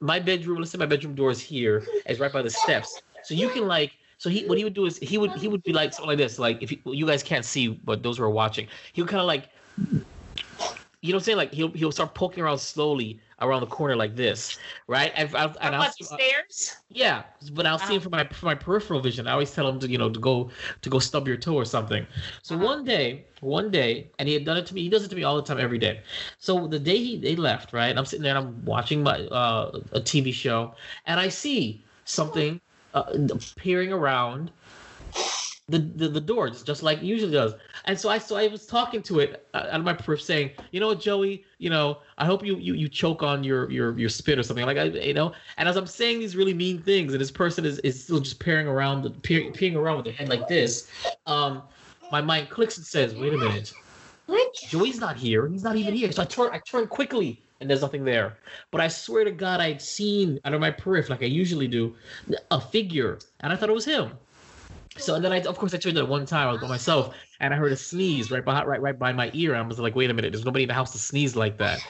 My 0.01 0.21
bedroom. 0.21 0.59
Let's 0.59 0.71
say 0.71 0.79
my 0.79 0.87
bedroom 0.87 1.17
door 1.17 1.33
is 1.33 1.41
here. 1.41 1.83
It's 2.07 2.21
right 2.21 2.33
by 2.33 2.41
the 2.41 2.51
steps, 2.51 3.03
so 3.25 3.35
you 3.35 3.49
can 3.49 3.67
like. 3.67 3.91
So 4.19 4.31
he, 4.31 4.47
what 4.47 4.57
he 4.57 4.63
would 4.63 4.75
do 4.75 4.87
is 4.87 4.97
he 4.99 5.19
would 5.19 5.33
he 5.33 5.49
would 5.49 5.65
be 5.65 5.73
like 5.73 5.93
something 5.93 6.11
like 6.11 6.19
this. 6.19 6.39
Like 6.39 6.63
if 6.63 6.71
you, 6.71 6.79
you 6.85 7.05
guys 7.05 7.25
can't 7.25 7.45
see, 7.45 7.67
but 7.67 8.05
those 8.05 8.19
who 8.19 8.23
are 8.23 8.31
watching, 8.31 8.69
he 8.93 9.03
would 9.03 9.11
kind 9.11 9.21
of 9.21 9.27
like 9.27 9.51
you 11.01 11.13
know 11.13 11.17
what 11.17 11.23
I'm 11.23 11.25
saying? 11.25 11.39
Like 11.39 11.53
he'll 11.53 11.73
he'll 11.73 11.91
start 11.91 12.15
poking 12.15 12.45
around 12.45 12.59
slowly 12.59 13.21
around 13.41 13.61
the 13.61 13.67
corner 13.67 13.97
like 13.97 14.17
this, 14.17 14.59
right? 14.87 15.13
And, 15.15 15.35
I'll, 15.35 15.55
and 15.61 15.75
I'll 15.75 15.87
see, 15.87 16.05
the 16.05 16.05
stairs. 16.05 16.77
yeah, 16.91 17.25
but 17.53 17.67
I'll 17.67 17.79
see 17.79 17.95
Uh-huh. 17.95 17.97
him 17.97 18.01
from 18.01 18.13
my 18.13 18.25
from 18.29 18.47
my 18.47 18.55
peripheral 18.55 19.01
vision. 19.01 19.27
I 19.27 19.33
always 19.33 19.53
tell 19.55 19.69
him 19.69 19.79
to 19.81 19.89
you 19.89 19.99
know 19.99 20.11
to 20.11 20.19
go 20.21 20.51
to 20.83 20.91
go 20.91 20.99
stub 20.99 21.29
your 21.29 21.37
toe 21.37 21.55
or 21.55 21.65
something. 21.65 22.07
So 22.43 22.57
Uh-huh. 22.57 22.65
one 22.65 22.85
day, 22.85 23.27
one 23.41 23.71
day, 23.71 24.11
and 24.19 24.29
he 24.29 24.35
had 24.35 24.45
done 24.45 24.57
it 24.57 24.67
to 24.67 24.75
me. 24.75 24.83
He 24.83 24.89
does 24.89 25.05
it 25.05 25.09
to 25.11 25.17
me 25.17 25.23
all 25.23 25.37
the 25.37 25.43
time, 25.43 25.59
every 25.59 25.79
day. 25.79 26.03
So 26.39 26.67
the 26.67 26.79
day 26.79 26.97
he 26.97 27.19
they 27.21 27.37
left, 27.37 27.73
right? 27.73 27.97
I'm 27.97 28.07
sitting 28.07 28.23
there, 28.23 28.37
and 28.37 28.47
I'm 28.47 28.65
watching 28.65 29.03
my 29.03 29.21
uh, 29.27 29.81
a 29.93 30.01
TV 30.01 30.33
show, 30.33 30.75
and 31.07 31.21
I 31.21 31.29
see 31.29 31.85
something 32.05 32.61
uh, 32.95 33.13
peering 33.57 33.93
around 33.93 34.53
the, 35.69 35.79
the 35.79 36.09
the 36.09 36.21
door 36.21 36.49
just, 36.49 36.67
just 36.67 36.83
like 36.83 36.99
it 36.99 37.05
usually 37.05 37.33
does. 37.33 37.55
And 37.85 37.99
so 37.99 38.09
I 38.09 38.19
so 38.19 38.37
I 38.37 38.47
was 38.49 38.67
talking 38.67 39.03
to 39.03 39.21
it 39.21 39.47
uh, 39.53 39.69
out 39.71 39.81
of 39.81 39.85
my 39.85 39.93
peripheral, 39.93 40.19
saying, 40.19 40.51
you 40.71 40.81
know 40.81 40.89
what, 40.89 41.01
Joey, 41.01 41.45
you 41.59 41.69
know, 41.69 41.99
I 42.17 42.25
hope 42.25 42.45
you 42.45 42.57
you 42.57 42.75
you 42.75 42.89
choke 42.89 43.23
on 43.23 43.45
your 43.45 43.71
your 43.71 43.99
your 43.99 44.09
spit 44.09 44.39
or 44.39 44.43
something 44.43 44.65
like 44.65 44.79
I 44.79 44.85
you 44.85 45.15
know. 45.15 45.33
And 45.59 45.69
as 45.69 45.77
I'm 45.77 45.87
saying 45.87 46.21
these 46.21 46.37
really 46.37 46.55
mean 46.55 46.81
things, 46.81 47.13
and 47.13 47.21
this 47.21 47.31
person 47.31 47.67
is 47.67 47.79
is 47.81 48.03
still 48.03 48.21
just 48.21 48.41
peering 48.41 48.67
around 48.67 49.03
the 49.03 49.11
peering, 49.11 49.53
peering 49.53 49.77
around 49.77 49.97
with 49.97 50.05
their 50.07 50.15
head 50.15 50.31
like 50.31 50.49
this, 50.49 50.91
um, 51.27 51.63
my 52.11 52.23
mind 52.23 52.49
clicks 52.49 52.79
and 52.79 52.87
says, 52.87 53.15
wait 53.15 53.35
a 53.35 53.39
minute, 53.39 53.75
What? 54.27 54.55
Joey's 54.55 55.01
not 55.01 55.17
here. 55.17 55.49
He's 55.49 55.63
not 55.63 55.77
even 55.77 55.95
here. 55.95 56.11
So 56.13 56.23
I 56.23 56.25
turn 56.25 56.51
I 56.53 56.59
turn 56.59 56.87
quickly. 56.87 57.43
And 57.61 57.69
there's 57.69 57.83
nothing 57.83 58.05
there. 58.05 58.39
But 58.71 58.81
I 58.81 58.87
swear 58.87 59.25
to 59.25 59.33
God, 59.33 59.61
I'd 59.61 59.83
seen 59.83 60.39
out 60.45 60.55
of 60.55 60.61
my 60.61 60.71
peripheral, 60.71 61.17
like 61.17 61.25
I 61.25 61.27
usually 61.27 61.67
do, 61.67 61.97
a 62.53 62.61
figure. 62.61 63.19
And 63.41 63.53
I 63.53 63.57
thought 63.57 63.69
it 63.69 63.73
was 63.73 63.85
him. 63.85 64.13
So 65.01 65.15
and 65.15 65.25
then 65.25 65.33
I, 65.33 65.41
of 65.43 65.57
course, 65.59 65.75
I 65.75 65.79
turned 65.79 65.97
it 65.97 66.09
one 66.09 66.27
time. 66.27 66.49
I 66.49 66.53
was 66.53 66.61
by 66.61 66.69
myself, 66.69 67.15
and 67.41 67.55
I 67.55 67.57
heard 67.57 67.73
a 67.73 67.77
sneeze 67.77 68.31
right 68.31 68.45
behind, 68.45 68.69
right, 68.69 68.81
right 68.81 68.99
by 68.99 69.13
my 69.13 69.31
ear. 69.35 69.55
I 69.55 69.63
was 69.63 69.79
like, 69.79 69.95
"Wait 69.95 70.11
a 70.11 70.15
minute! 70.15 70.33
There's 70.33 70.45
nobody 70.45 70.65
in 70.65 70.69
the 70.69 70.75
house 70.75 70.93
to 70.93 70.99
sneeze 70.99 71.37
like 71.37 71.59
that, 71.59 71.81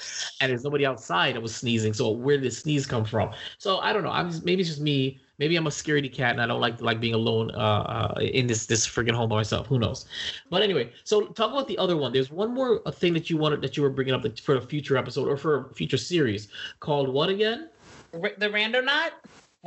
and 0.41 0.51
there's 0.51 0.65
nobody 0.65 0.87
outside 0.87 1.35
that 1.35 1.41
was 1.41 1.55
sneezing. 1.55 1.93
So 1.93 2.11
where 2.11 2.37
did 2.37 2.45
the 2.45 2.55
sneeze 2.55 2.87
come 2.87 3.05
from? 3.05 3.31
So 3.59 3.79
I 3.79 3.93
don't 3.93 4.03
know. 4.03 4.11
I'm 4.11 4.31
just, 4.31 4.45
maybe 4.45 4.61
it's 4.61 4.71
just 4.71 4.81
me. 4.81 5.21
Maybe 5.39 5.57
I'm 5.57 5.67
a 5.67 5.71
scaredy 5.71 6.13
cat, 6.13 6.33
and 6.33 6.43
I 6.43 6.47
don't 6.47 6.61
like 6.61 6.81
like 6.81 7.01
being 7.01 7.15
alone 7.15 7.51
uh, 7.55 8.15
uh, 8.17 8.21
in 8.21 8.47
this 8.47 8.67
this 8.67 8.87
freaking 8.87 9.15
home 9.15 9.29
by 9.29 9.37
myself. 9.37 9.67
Who 9.67 9.79
knows? 9.79 10.07
But 10.51 10.63
anyway, 10.63 10.93
so 11.05 11.27
talk 11.29 11.53
about 11.53 11.69
the 11.69 11.79
other 11.79 11.97
one. 11.97 12.13
There's 12.13 12.31
one 12.31 12.53
more 12.53 12.83
uh, 12.87 12.91
thing 12.91 13.15
that 13.15 13.31
you 13.31 13.37
wanted 13.37 13.63
that 13.63 13.77
you 13.77 13.83
were 13.83 13.91
bringing 13.91 14.15
up 14.15 14.27
for 14.39 14.57
a 14.57 14.61
future 14.61 14.97
episode 14.97 15.29
or 15.29 15.37
for 15.37 15.71
a 15.71 15.75
future 15.75 15.99
series 15.99 16.49
called 16.81 17.09
what 17.09 17.29
again? 17.29 17.69
R- 18.13 18.33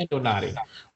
the 0.10 0.20
rando 0.20 0.24
knot. 0.24 0.43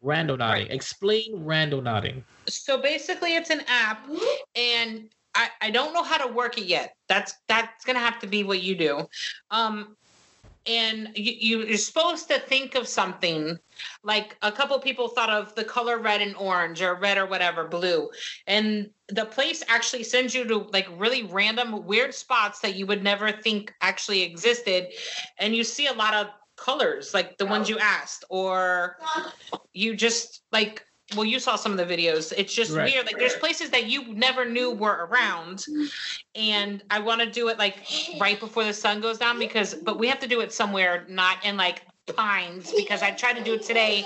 Randonauting. 0.04 0.38
Randonauting. 0.40 0.70
Explain 0.72 1.84
nodding 1.84 2.24
So 2.48 2.82
basically, 2.82 3.36
it's 3.36 3.50
an 3.50 3.62
app, 3.68 4.08
and 4.56 5.10
I, 5.34 5.50
I 5.62 5.70
don't 5.70 5.94
know 5.94 6.04
how 6.04 6.26
to 6.26 6.32
work 6.32 6.58
it 6.58 6.66
yet. 6.66 6.96
That's 7.08 7.36
that's 7.48 7.86
gonna 7.86 8.00
have 8.00 8.20
to 8.20 8.28
be 8.28 8.44
what 8.44 8.62
you 8.62 8.76
do. 8.76 9.08
Um, 9.52 9.96
and 10.68 11.12
you 11.16 11.60
you're 11.60 11.78
supposed 11.78 12.28
to 12.28 12.40
think 12.40 12.76
of 12.76 12.88
something 12.88 13.58
like 14.04 14.36
a 14.42 14.52
couple 14.52 14.78
people 14.80 15.08
thought 15.08 15.30
of 15.30 15.54
the 15.56 15.64
color 15.64 16.00
red 16.00 16.22
and 16.22 16.36
orange 16.38 16.82
or 16.82 16.96
red 16.96 17.18
or 17.18 17.26
whatever 17.26 17.68
blue 17.68 18.10
and 18.48 18.90
the 19.10 19.26
place 19.26 19.64
actually 19.68 20.04
sends 20.04 20.34
you 20.34 20.44
to 20.44 20.68
like 20.74 20.88
really 20.98 21.24
random 21.24 21.86
weird 21.86 22.14
spots 22.14 22.60
that 22.60 22.76
you 22.76 22.86
would 22.86 23.04
never 23.04 23.32
think 23.32 23.74
actually 23.82 24.24
existed 24.24 24.88
and 25.38 25.56
you 25.56 25.64
see 25.64 25.88
a 25.88 25.94
lot 25.94 26.14
of 26.14 26.28
colors 26.58 27.14
like 27.14 27.38
the 27.38 27.46
ones 27.46 27.70
you 27.70 27.78
asked 27.80 28.24
or 28.30 28.98
you 29.74 29.96
just 29.96 30.44
like 30.52 30.84
well 31.16 31.26
you 31.26 31.40
saw 31.40 31.56
some 31.56 31.78
of 31.78 31.78
the 31.78 31.86
videos 31.86 32.34
it's 32.38 32.54
just 32.54 32.76
Right. 32.76 32.94
weird 32.94 33.06
like 33.06 33.18
there's 33.20 33.36
places 33.36 33.70
that 33.72 33.86
you 33.86 34.14
never 34.14 34.46
knew 34.46 34.72
were 34.72 35.08
around 35.10 35.66
and 36.36 36.84
i 36.90 37.00
want 37.00 37.22
to 37.22 37.30
do 37.30 37.48
it 37.50 37.58
like 37.58 37.78
right 38.20 38.40
before 38.40 38.64
the 38.64 38.74
sun 38.74 39.02
goes 39.02 39.18
down 39.18 39.40
because 39.40 39.76
but 39.76 40.00
we 40.00 40.08
have 40.08 40.20
to 40.20 40.28
do 40.28 40.42
it 40.42 40.52
somewhere 40.52 41.06
not 41.10 41.44
in 41.46 41.58
like 41.58 41.82
pines 42.16 42.74
because 42.74 43.02
i 43.02 43.12
tried 43.12 43.34
to 43.34 43.44
do 43.44 43.54
it 43.54 43.62
today 43.64 44.04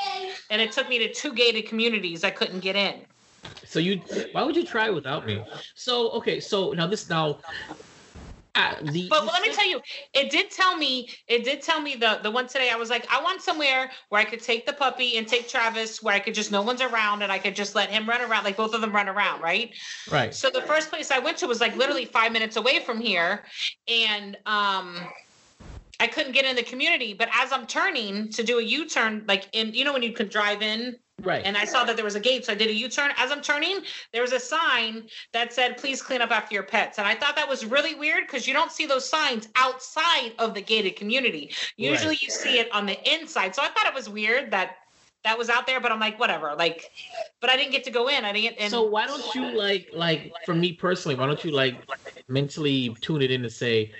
and 0.50 0.62
it 0.62 0.72
took 0.72 0.88
me 0.90 1.00
to 1.00 1.14
two 1.14 1.34
gated 1.34 1.68
communities 1.68 2.24
i 2.24 2.30
couldn't 2.30 2.60
get 2.60 2.76
in 2.76 3.06
So 3.66 3.80
you, 3.80 4.02
why 4.32 4.44
would 4.44 4.56
you 4.56 4.66
try 4.66 4.90
without 4.90 5.26
me? 5.26 5.44
So 5.76 6.10
okay, 6.12 6.40
so 6.40 6.72
now 6.72 6.88
this 6.88 7.10
now, 7.10 7.40
uh, 8.60 8.76
the 8.92 9.08
But 9.10 9.26
let 9.26 9.42
me 9.42 9.54
tell 9.54 9.68
you, 9.68 9.82
it 10.14 10.30
did 10.30 10.52
tell 10.52 10.76
me, 10.78 11.10
it 11.28 11.44
did 11.44 11.62
tell 11.62 11.82
me 11.82 11.96
the 11.96 12.20
the 12.22 12.32
one 12.32 12.48
today. 12.48 12.70
I 12.70 12.76
was 12.76 12.90
like, 12.90 13.08
I 13.12 13.22
want 13.22 13.42
somewhere 13.42 13.90
where 14.10 14.22
I 14.22 14.26
could 14.26 14.42
take 14.42 14.66
the 14.66 14.74
puppy 14.74 15.18
and 15.18 15.28
take 15.28 15.48
Travis, 15.48 16.04
where 16.04 16.14
I 16.14 16.20
could 16.20 16.34
just 16.34 16.52
no 16.52 16.62
one's 16.62 16.82
around 16.82 17.22
and 17.22 17.32
I 17.32 17.40
could 17.40 17.56
just 17.56 17.76
let 17.76 17.90
him 17.90 18.08
run 18.08 18.22
around, 18.22 18.44
like 18.44 18.58
both 18.58 18.74
of 18.74 18.82
them 18.82 18.92
run 18.92 19.08
around, 19.08 19.42
right? 19.42 19.74
right. 20.12 20.34
So 20.34 20.50
the 20.50 20.62
first 20.62 20.90
place 20.90 21.12
I 21.12 21.20
went 21.20 21.38
to 21.38 21.48
was 21.48 21.62
like 21.62 21.76
literally 21.76 22.06
five 22.06 22.32
minutes 22.32 22.58
away 22.58 22.80
from 22.80 23.00
here, 23.00 23.44
and 23.88 24.38
um. 24.46 24.98
I 26.02 26.08
couldn't 26.08 26.32
get 26.32 26.46
in 26.46 26.56
the 26.56 26.64
community, 26.64 27.14
but 27.14 27.28
as 27.34 27.52
I'm 27.52 27.68
turning 27.68 28.30
to 28.30 28.42
do 28.42 28.60
a 28.60 28.64
U-turn, 28.64 29.26
like 29.28 29.50
in, 29.52 29.74
you 29.74 29.84
know, 29.84 29.92
when 29.92 30.02
you 30.02 30.14
can 30.14 30.30
drive 30.30 30.62
in 30.62 30.96
Right. 31.24 31.44
and 31.46 31.58
I 31.58 31.66
saw 31.66 31.84
that 31.84 31.96
there 31.96 32.06
was 32.06 32.16
a 32.16 32.20
gate, 32.20 32.46
so 32.46 32.54
I 32.54 32.56
did 32.56 32.70
a 32.70 32.74
U-turn. 32.74 33.12
As 33.18 33.32
I'm 33.32 33.42
turning, 33.42 33.80
there 34.14 34.22
was 34.22 34.34
a 34.34 34.40
sign 34.40 35.04
that 35.34 35.54
said, 35.54 35.78
"Please 35.78 36.02
clean 36.02 36.22
up 36.22 36.32
after 36.32 36.54
your 36.54 36.64
pets." 36.64 36.98
And 36.98 37.08
I 37.08 37.16
thought 37.16 37.36
that 37.36 37.48
was 37.48 37.66
really 37.66 37.96
weird 37.96 38.28
because 38.28 38.48
you 38.48 38.54
don't 38.54 38.72
see 38.72 38.86
those 38.86 39.08
signs 39.08 39.48
outside 39.56 40.34
of 40.40 40.54
the 40.54 40.62
gated 40.62 40.96
community. 40.96 41.54
Usually, 41.78 42.18
you 42.22 42.30
see 42.30 42.60
it 42.60 42.72
on 42.72 42.86
the 42.86 42.98
inside. 43.12 43.56
So 43.56 43.62
I 43.62 43.68
thought 43.68 43.88
it 43.88 43.94
was 43.94 44.10
weird 44.10 44.52
that 44.52 44.78
that 45.24 45.38
was 45.38 45.50
out 45.50 45.68
there. 45.68 45.80
But 45.80 45.92
I'm 45.92 46.00
like, 46.00 46.20
whatever. 46.20 46.56
Like, 46.56 46.92
but 47.42 47.50
I 47.50 47.58
didn't 47.58 47.72
get 47.72 47.84
to 47.86 47.92
go 47.92 48.08
in. 48.08 48.26
I 48.26 48.32
didn't. 48.32 48.58
And 48.58 48.72
so 48.72 48.84
why 48.84 49.06
don't 49.08 49.36
you 49.36 49.58
like 49.58 49.90
like 49.94 50.34
for 50.46 50.56
me 50.56 50.74
personally? 50.74 51.16
Why 51.16 51.26
don't 51.26 51.44
you 51.44 51.52
like 51.52 51.76
mentally 52.28 52.96
tune 53.02 53.22
it 53.22 53.32
in 53.32 53.42
to 53.44 53.50
say, 53.50 53.92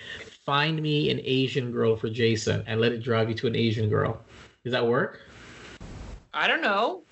find 0.46 0.82
me 0.82 1.12
an 1.12 1.22
Asian 1.24 1.72
girl 1.72 1.96
for 1.96 2.10
Jason 2.10 2.64
and 2.66 2.82
let 2.82 2.92
it 2.92 3.04
drive 3.04 3.30
you 3.30 3.36
to 3.36 3.48
an 3.48 3.56
Asian 3.56 3.90
girl. 3.90 4.20
Does 4.64 4.74
that 4.74 4.86
work? 4.86 5.22
I 6.34 6.48
don't 6.48 6.62
know. 6.62 7.04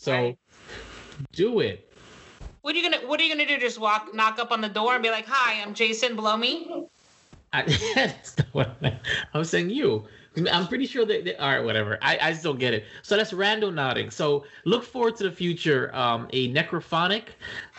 So 0.00 0.12
Right. 0.12 0.38
do 1.32 1.60
it. 1.60 1.86
What 2.62 2.74
are 2.74 2.78
you 2.78 2.90
gonna 2.90 3.06
What 3.06 3.20
are 3.20 3.22
you 3.22 3.34
gonna 3.34 3.46
do? 3.46 3.58
Just 3.58 3.78
walk, 3.78 4.14
knock 4.14 4.38
up 4.38 4.50
on 4.50 4.62
the 4.62 4.68
door, 4.68 4.94
and 4.94 5.02
be 5.02 5.10
like, 5.10 5.26
"Hi, 5.28 5.60
I'm 5.60 5.74
Jason. 5.74 6.16
Below 6.16 6.38
me." 6.38 6.86
I, 7.52 7.62
that's 7.94 8.38
not 8.38 8.46
what 8.52 8.82
I'm 9.34 9.44
saying. 9.44 9.68
You, 9.68 10.06
I'm 10.50 10.68
pretty 10.68 10.86
sure 10.86 11.04
that. 11.04 11.26
They, 11.26 11.36
all 11.36 11.50
right, 11.50 11.62
whatever. 11.62 11.98
I, 12.00 12.18
I 12.22 12.30
just 12.30 12.42
don't 12.42 12.58
get 12.58 12.72
it. 12.72 12.84
So 13.02 13.14
that's 13.18 13.32
randonauting. 13.32 14.10
So 14.10 14.44
look 14.64 14.84
forward 14.84 15.16
to 15.16 15.24
the 15.24 15.32
future. 15.32 15.94
Um, 15.94 16.28
a 16.32 16.50
necrophonic 16.50 17.24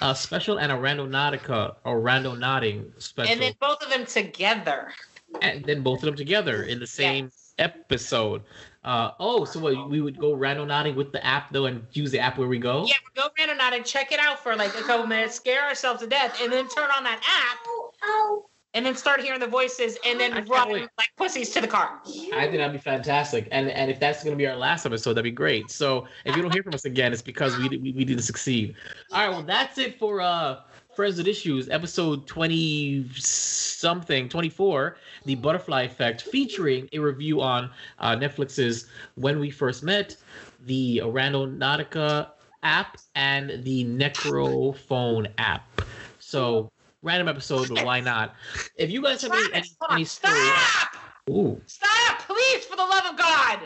uh, 0.01 0.13
special 0.13 0.59
and 0.59 0.71
a 0.71 0.75
randonautica 0.75 1.73
or 1.85 2.01
randonauting 2.01 2.91
special, 3.01 3.31
And 3.31 3.41
then 3.41 3.53
both 3.59 3.81
of 3.81 3.89
them 3.89 4.05
together. 4.05 4.93
and 5.41 5.65
then 5.65 5.81
both 5.81 5.99
of 5.99 6.05
them 6.05 6.15
together 6.15 6.63
in 6.63 6.79
the 6.79 6.85
same 6.85 7.31
episode. 7.57 8.43
Uh, 8.83 9.11
oh, 9.19 9.45
so 9.45 9.59
what, 9.59 9.89
we 9.89 10.01
would 10.01 10.17
go 10.17 10.35
randonauting 10.35 10.95
with 10.95 11.11
the 11.11 11.23
app 11.25 11.51
though, 11.51 11.65
and 11.65 11.85
use 11.91 12.11
the 12.11 12.19
app 12.19 12.37
where 12.37 12.47
we 12.47 12.57
go. 12.57 12.85
Yeah, 12.87 12.95
go 13.15 13.29
random 13.37 13.57
and 13.61 13.85
check 13.85 14.11
it 14.11 14.19
out 14.19 14.41
for 14.41 14.55
like 14.55 14.73
a 14.75 14.81
couple 14.81 15.05
minutes, 15.05 15.35
scare 15.35 15.63
ourselves 15.63 16.01
to 16.01 16.07
death, 16.07 16.39
and 16.41 16.51
then 16.51 16.67
turn 16.69 16.89
on 16.97 17.03
that 17.03 17.21
app 17.23 17.59
ow. 18.03 18.45
and 18.73 18.83
then 18.83 18.95
start 18.95 19.21
hearing 19.21 19.39
the 19.39 19.47
voices 19.47 19.97
and 20.03 20.19
then 20.19 20.33
run 20.47 20.71
wait. 20.71 20.89
like 20.97 21.09
pussies 21.15 21.51
to 21.51 21.61
the 21.61 21.67
car. 21.67 21.99
I 22.33 22.47
think 22.47 22.53
that'd 22.57 22.71
be 22.71 22.79
fantastic, 22.79 23.47
and 23.51 23.69
and 23.69 23.91
if 23.91 23.99
that's 23.99 24.23
gonna 24.23 24.35
be 24.35 24.47
our 24.47 24.55
last 24.55 24.87
episode, 24.87 25.13
that'd 25.13 25.23
be 25.23 25.31
great. 25.31 25.69
So 25.69 26.07
if 26.25 26.35
you 26.35 26.41
don't 26.41 26.51
hear 26.51 26.63
from 26.63 26.73
us 26.73 26.85
again, 26.85 27.13
it's 27.13 27.21
because 27.21 27.55
we 27.57 27.69
we, 27.69 27.91
we 27.91 28.05
to 28.05 28.21
succeed. 28.21 28.73
All 29.11 29.19
right, 29.19 29.29
well 29.29 29.43
that's 29.43 29.77
it 29.77 29.99
for 29.99 30.21
uh 30.21 30.61
Friends 30.95 31.17
with 31.17 31.27
Issues, 31.27 31.69
episode 31.69 32.27
twenty 32.27 33.07
something, 33.15 34.27
twenty 34.27 34.49
four, 34.49 34.97
the 35.23 35.35
Butterfly 35.35 35.83
Effect, 35.83 36.21
featuring 36.21 36.89
a 36.91 36.99
review 36.99 37.41
on 37.41 37.69
uh, 37.99 38.15
Netflix's 38.15 38.87
When 39.15 39.39
We 39.39 39.49
First 39.49 39.83
Met, 39.83 40.17
the 40.65 41.01
Randonautica 41.05 42.31
app, 42.63 42.97
and 43.15 43.63
the 43.63 43.85
Necrophone 43.85 45.31
app. 45.37 45.81
So 46.19 46.69
random 47.03 47.29
episode, 47.29 47.69
but 47.69 47.85
why 47.85 48.01
not? 48.01 48.35
If 48.75 48.91
you 48.91 49.01
guys 49.01 49.21
have 49.21 49.31
any 49.31 49.53
any, 49.53 49.63
stories, 49.63 50.11
Stop! 50.11 50.95
ooh. 51.29 51.61
Stop, 51.67 52.19
please, 52.19 52.65
for 52.65 52.75
the 52.75 52.83
love 52.83 53.05
of 53.05 53.17
God. 53.17 53.59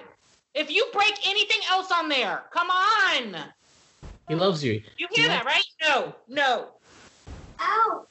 If 0.54 0.70
you 0.70 0.88
break 0.94 1.14
anything 1.28 1.62
else 1.72 1.92
on 1.92 2.08
there, 2.08 2.44
come 2.52 2.70
on. 2.70 3.36
He 4.28 4.36
loves 4.36 4.64
you. 4.64 4.82
You 4.98 5.08
hear 5.12 5.28
that, 5.28 5.46
right? 5.46 5.66
No, 5.82 6.16
no. 6.28 6.75
Ow. 7.60 8.08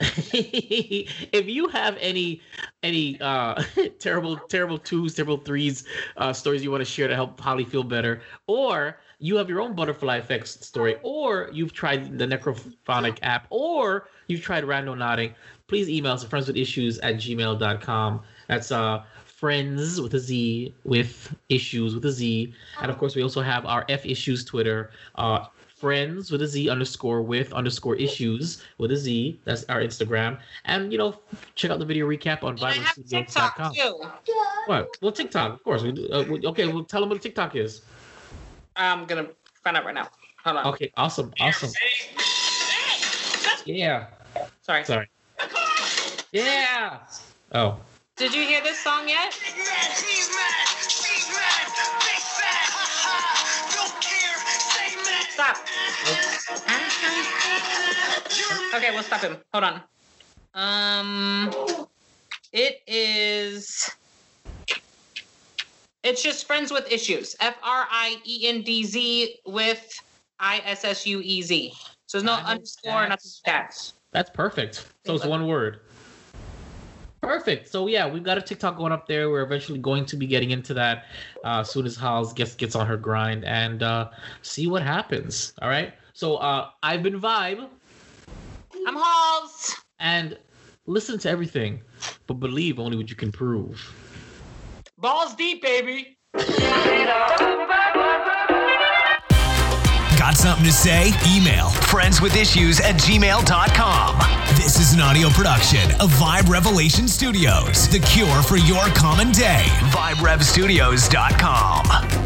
if 0.00 1.46
you 1.46 1.68
have 1.68 1.96
any 2.00 2.40
any 2.82 3.20
uh 3.20 3.62
terrible 3.98 4.36
terrible 4.36 4.78
twos 4.78 5.14
terrible 5.14 5.36
threes 5.36 5.84
uh 6.16 6.32
stories 6.32 6.64
you 6.64 6.70
want 6.70 6.80
to 6.80 6.86
share 6.86 7.06
to 7.06 7.14
help 7.14 7.38
holly 7.38 7.64
feel 7.64 7.82
better 7.82 8.22
or 8.46 8.98
you 9.18 9.36
have 9.36 9.50
your 9.50 9.60
own 9.60 9.74
butterfly 9.74 10.16
effects 10.16 10.66
story 10.66 10.96
or 11.02 11.50
you've 11.52 11.74
tried 11.74 12.18
the 12.18 12.26
necrophonic 12.26 13.18
app 13.20 13.46
or 13.50 14.08
you've 14.26 14.40
tried 14.40 14.64
randonauting 14.64 15.34
please 15.66 15.86
email 15.90 16.12
us 16.12 16.24
at 16.24 16.30
friendswithissues 16.30 16.98
at 17.02 17.16
gmail.com 17.16 18.22
that's 18.48 18.72
uh 18.72 19.02
friends 19.26 20.00
with 20.00 20.14
a 20.14 20.18
z 20.18 20.74
with 20.84 21.34
issues 21.48 21.94
with 21.94 22.04
a 22.06 22.10
z. 22.12 22.52
And 22.80 22.90
of 22.90 22.96
course 22.98 23.14
we 23.16 23.22
also 23.22 23.42
have 23.42 23.66
our 23.66 23.84
f 23.90 24.06
issues 24.06 24.44
twitter 24.44 24.90
uh 25.16 25.44
friends 25.80 26.30
with 26.30 26.42
a 26.42 26.46
Z 26.46 26.68
underscore 26.68 27.22
with 27.22 27.52
underscore 27.52 27.96
issues 27.96 28.62
with 28.78 28.92
a 28.92 28.96
Z. 28.96 29.40
That's 29.44 29.64
our 29.64 29.80
Instagram. 29.80 30.38
And 30.66 30.92
you 30.92 30.98
know, 30.98 31.18
check 31.54 31.70
out 31.70 31.78
the 31.78 31.84
video 31.86 32.06
recap 32.06 32.42
on 32.44 32.54
And 32.54 32.64
I 32.64 32.72
have 32.72 32.94
TikTok 33.08 33.56
VibeRevStudios.com. 33.56 33.74
too. 33.74 34.32
What? 34.66 34.96
Well, 35.00 35.12
TikTok, 35.12 35.54
of 35.54 35.64
course. 35.64 35.82
We 35.82 35.92
do. 35.92 36.08
Uh, 36.12 36.24
we- 36.28 36.46
okay, 36.46 36.66
well, 36.68 36.84
tell 36.84 37.00
them 37.00 37.08
what 37.10 37.22
TikTok 37.22 37.56
is. 37.56 37.82
I'm 38.76 39.06
gonna 39.06 39.28
find 39.64 39.76
out 39.76 39.84
right 39.84 39.94
now. 39.94 40.08
Hold 40.44 40.56
on. 40.58 40.66
Okay, 40.74 40.92
awesome, 40.96 41.32
awesome. 41.40 41.70
Yeah. 43.64 44.06
Sorry. 44.62 44.84
Sorry. 44.84 45.08
Yeah. 46.32 46.98
Oh. 47.52 47.78
Did 48.16 48.34
you 48.34 48.42
hear 48.42 48.62
this 48.62 48.78
song 48.78 49.08
yet? 49.08 49.34
Stop. 55.32 55.56
Okay, 58.74 58.90
we'll 58.92 59.02
stop 59.02 59.20
him. 59.20 59.36
Hold 59.52 59.64
on. 59.64 59.82
Um, 60.54 61.50
it 62.52 62.82
is. 62.86 63.90
It's 66.02 66.22
just 66.22 66.46
friends 66.46 66.72
with 66.72 66.90
issues. 66.90 67.36
F 67.40 67.56
R 67.62 67.86
I 67.90 68.16
E 68.24 68.48
N 68.48 68.62
D 68.62 68.84
Z 68.84 69.36
with 69.46 69.86
I 70.38 70.62
S 70.64 70.84
S 70.84 71.06
U 71.06 71.20
E 71.22 71.42
Z. 71.42 71.72
So 72.06 72.18
there's 72.18 72.24
no 72.24 72.32
I 72.32 72.52
underscore, 72.52 73.08
nothing 73.08 73.30
that. 73.44 73.92
That's 74.12 74.30
perfect. 74.30 74.86
So 75.06 75.14
it's 75.14 75.26
one 75.26 75.46
word. 75.46 75.80
Perfect. 77.20 77.68
So 77.68 77.86
yeah, 77.86 78.08
we've 78.08 78.22
got 78.24 78.38
a 78.38 78.42
TikTok 78.42 78.78
going 78.78 78.92
up 78.92 79.06
there. 79.06 79.30
We're 79.30 79.42
eventually 79.42 79.78
going 79.78 80.06
to 80.06 80.16
be 80.16 80.26
getting 80.26 80.52
into 80.52 80.72
that 80.74 81.04
uh, 81.44 81.60
as 81.60 81.70
soon 81.70 81.84
as 81.86 81.96
Holls 81.96 82.32
gets 82.32 82.54
gets 82.54 82.74
on 82.74 82.86
her 82.86 82.96
grind 82.96 83.44
and 83.44 83.82
uh, 83.82 84.08
see 84.42 84.66
what 84.66 84.82
happens. 84.82 85.52
All 85.60 85.68
right. 85.68 85.92
So 86.20 86.36
uh, 86.36 86.68
I've 86.82 87.02
been 87.02 87.18
Vibe 87.18 87.66
I'm 88.86 88.94
Holls. 88.94 89.74
and 90.00 90.36
listen 90.84 91.18
to 91.20 91.30
everything, 91.30 91.80
but 92.26 92.34
believe 92.34 92.78
only 92.78 92.98
what 92.98 93.08
you 93.08 93.16
can 93.16 93.32
prove. 93.32 93.80
Balls 94.98 95.34
deep, 95.34 95.62
baby. 95.62 96.18
Got 100.18 100.36
something 100.36 100.66
to 100.66 100.72
say? 100.72 101.06
Email 101.34 101.68
friendswithissues 101.88 102.82
at 102.82 102.96
gmail.com. 102.96 104.18
This 104.56 104.78
is 104.78 104.92
an 104.92 105.00
audio 105.00 105.30
production 105.30 105.90
of 106.02 106.10
Vibe 106.20 106.50
Revelation 106.50 107.08
Studios, 107.08 107.88
the 107.88 108.00
cure 108.00 108.42
for 108.42 108.58
your 108.58 108.84
common 108.88 109.32
day. 109.32 109.64
VibeRevStudios.com. 109.88 112.19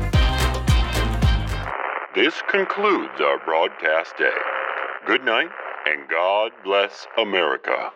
This 2.14 2.40
concludes 2.48 3.20
our 3.20 3.44
broadcast 3.44 4.16
day. 4.16 4.30
Good 5.04 5.24
night, 5.24 5.50
and 5.84 6.08
God 6.08 6.52
bless 6.62 7.08
America. 7.18 7.90